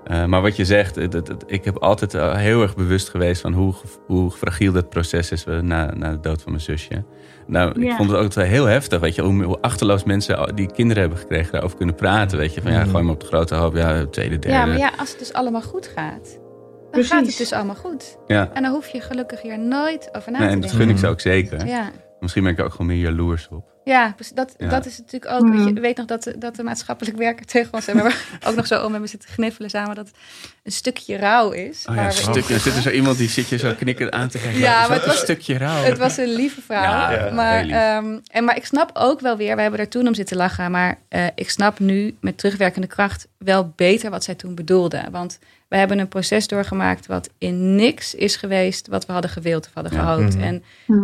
[0.05, 3.09] Eh, maar wat je zegt, het, het- het- ik heb altijd eh, heel erg bewust
[3.09, 3.75] geweest van hoe,
[4.07, 7.05] hoe fragiel dat proces is eh, na, na de dood van mijn zusje.
[7.47, 10.73] Nou, ik vond het ook wel heel heftig, weet je, hoe, hoe achterloos mensen die
[10.73, 12.39] kinderen hebben gekregen daarover kunnen praten.
[12.39, 12.91] Weet je, van ja, Mhm.
[12.91, 14.57] gooi me op de grote hoop, ja, tweede, derde.
[14.59, 17.11] Ja, maar ja, als het dus allemaal goed gaat, dan Precies.
[17.11, 18.19] gaat het dus allemaal goed.
[18.27, 18.51] Ja.
[18.53, 20.87] En dan hoef je gelukkig hier nooit over na Nee, te en dat denken.
[20.87, 21.67] gun ik ze ook zeker.
[21.67, 23.72] Ja, Misschien ben ik er ook gewoon meer jaloers op.
[23.85, 24.69] ja dus dat, Ja.
[24.69, 25.49] dat is natuurlijk ook.
[25.49, 28.13] Weet je, ik weet nog dat, de- dat de maatschappelijk werker tegen ons hebben
[28.47, 30.17] ook nog zo om hebben zitten gniffelen samen dat het
[30.63, 31.87] een stukje rouw is.
[31.89, 32.55] Oh ja, een we- stukje.
[32.55, 34.61] Er zit er zo iemand die zit je zo knikken aan te kijken.
[34.61, 35.83] Ja, maar het was- een stukje rouw.
[35.83, 36.83] Het was een lieve vrouw.
[36.83, 40.07] Ja, ja, maar, ehm, en, maar ik snap ook wel weer, we hebben er toen
[40.07, 44.35] om zitten lachen, maar eh, ik snap nu met terugwerkende kracht wel beter wat zij
[44.35, 45.03] toen bedoelde.
[45.11, 45.39] Want
[45.69, 49.75] we hebben een proces doorgemaakt wat in niks is geweest wat we hadden gewild of
[49.75, 49.99] hadden Ja.
[49.99, 50.37] gehoopt.
[50.37, 50.45] Mhm.
[50.45, 50.63] En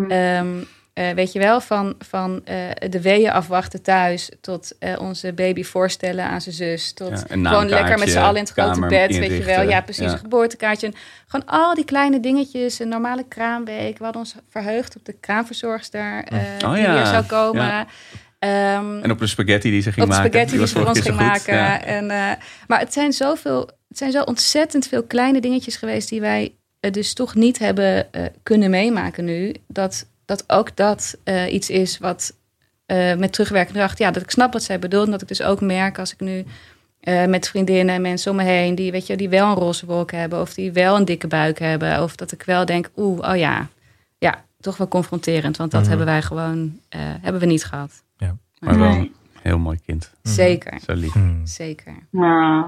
[0.08, 0.48] ehm,
[0.98, 2.56] eh, weet je wel, van, van eh,
[2.90, 6.92] de weeën afwachten thuis tot eh, onze baby voorstellen aan zijn zus.
[6.92, 9.68] Tot Ja, gewoon lekker met z'n allen in het grote bed, weet je wel.
[9.68, 10.12] Ja, precies, Ja.
[10.12, 10.86] een geboortekaartje.
[10.86, 10.94] En
[11.26, 13.98] gewoon al die kleine dingetjes, een normale kraamweek.
[13.98, 16.24] We hadden ons verheugd op de kraamverzorgster
[16.64, 17.86] Oh die ja, weer zou komen.
[18.38, 20.26] Ehm, En op de spaghetti die ze ging op maken.
[20.26, 21.82] spaghetti die was ze voor ons ging maken.
[21.82, 22.06] En,
[22.66, 26.54] maar het zijn zoveel het zijn zo ontzettend veel kleine dingetjes geweest die wij
[26.90, 28.06] dus toch niet hebben
[28.42, 29.54] kunnen meemaken nu.
[29.66, 32.36] Dat, dat ook dat eh, iets is wat
[32.86, 33.98] eh, met terugwerkende kracht.
[33.98, 35.04] Ja, dat ik snap wat zij bedoelt.
[35.04, 36.44] En dat ik dus ook merk als ik nu
[37.00, 39.86] eh, met vriendinnen en mensen om me heen die, weet je, die wel een roze
[39.86, 40.40] wolk hebben.
[40.40, 42.02] Of die wel een dikke buik hebben.
[42.02, 43.68] Of dat ik wel denk, oeh, oh ja.
[44.18, 45.56] Ja, toch wel confronterend.
[45.56, 45.88] Want dat Mhm.
[45.88, 48.02] hebben wij gewoon eh, hebben we niet gehad.
[48.16, 48.36] Ja.
[48.58, 50.10] Maar wel een heel mooi kind.
[50.22, 50.34] Mhm.
[50.34, 51.12] Zeker, Zo lief.
[51.12, 51.46] Hmm.
[51.46, 51.94] zeker.
[52.10, 52.64] Nou.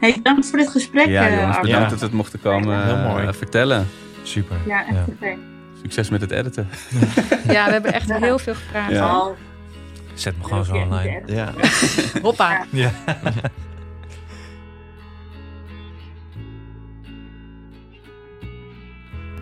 [0.00, 1.06] Hey, dank voor dit gesprek.
[1.06, 1.88] Ja, eh, jongens, bedankt Ja.
[1.88, 3.32] dat we het mochten komen Heel eh, mooi.
[3.32, 3.86] vertellen.
[4.22, 4.56] Super.
[4.66, 5.04] Ja, echt Ja.
[5.08, 5.36] oké.
[5.82, 6.68] Succes met het editen.
[7.48, 8.90] Ja, we hebben echt heel veel gepraat.
[8.90, 9.16] Ja.
[9.20, 9.36] Oh,
[10.14, 11.22] Zet me gewoon zo online.
[11.26, 11.52] Ja.
[12.22, 12.64] Hoppa.
[12.70, 12.90] Ja.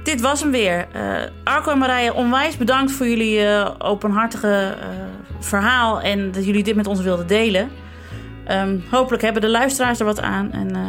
[0.04, 0.86] Dit was hem weer.
[0.92, 1.02] Eh,
[1.44, 4.86] Arco en Marije, onwijs bedankt voor jullie eh, openhartige eh,
[5.40, 7.70] verhaal en dat jullie dit met ons wilden delen.
[8.46, 10.52] Ehm, hopelijk hebben de luisteraars er wat aan.
[10.52, 10.80] En eh,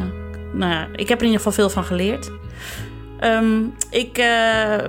[0.54, 2.32] nou ja, ik heb er in ieder geval veel van geleerd.
[3.22, 4.84] Ehm, ik, eh,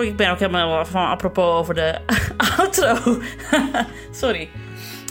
[0.00, 1.94] ik ben ook helemaal van apropos over de
[2.58, 3.18] outro.
[4.20, 4.48] Sorry.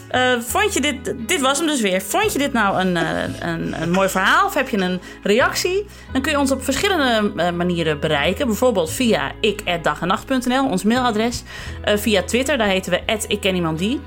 [0.10, 2.02] Eh, vond je dit, dit was hem dus weer.
[2.02, 5.86] Vond je dit nou een, eh, een, een mooi verhaal of heb je een reactie?
[6.12, 8.48] Dan kun je ons op verschillende manieren bereiken.
[8.48, 11.44] Bijvoorbeeld via ik@dagenacht.nl, ons mailadres.
[11.86, 14.02] Via Twitter, daar heten we @ikkenniemandie.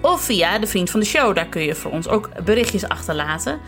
[0.00, 3.60] Of via de Vriend van de Show, daar kun je voor ons ook berichtjes achterlaten.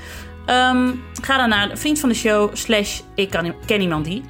[0.47, 0.91] Ehm,
[1.23, 4.25] ga dan naar Vriend van de Show slash ik kan- ken iemand die.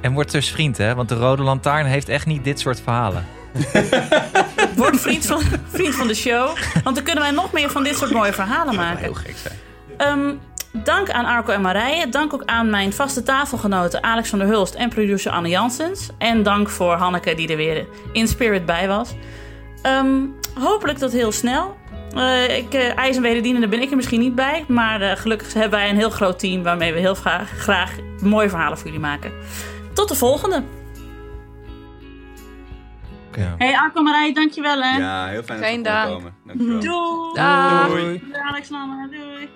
[0.00, 0.94] En word dus vriend, hè?
[0.94, 3.26] Want de Rode Lantaarn heeft echt niet dit soort verhalen.
[4.76, 6.56] Word vriend van, vriend van de show.
[6.84, 9.02] Want dan kunnen wij nog meer van dit soort mooie verhalen maken.
[9.02, 9.54] Heel gek zijn.
[9.96, 10.34] Ehm,
[10.84, 12.08] dank aan Arco en Marije.
[12.08, 16.08] Dank ook aan mijn vaste tafelgenoten Alex van der Hulst en producer Anne Janssens.
[16.18, 19.14] En dank voor Hanneke die er weer in spirit bij was.
[19.82, 20.16] Ehm,
[20.60, 21.76] hopelijk tot heel snel.
[22.14, 24.64] Eh, ik, eh IJs en wederdienende ben ik er misschien niet bij.
[24.68, 28.48] Maar eh, gelukkig hebben wij een heel groot team waarmee we heel graag, graag mooie
[28.48, 29.32] verhalen voor jullie maken.
[29.92, 30.62] Tot de volgende.
[33.36, 33.54] Ja.
[33.58, 34.02] Hey Arco
[34.32, 34.98] dankjewel hè.
[34.98, 36.34] Ja, heel fijn dat Geen je komen.
[36.46, 36.80] Dankjewel.
[36.80, 37.34] Doei.
[37.34, 37.88] Dag.
[37.88, 39.48] Doei Alex doei.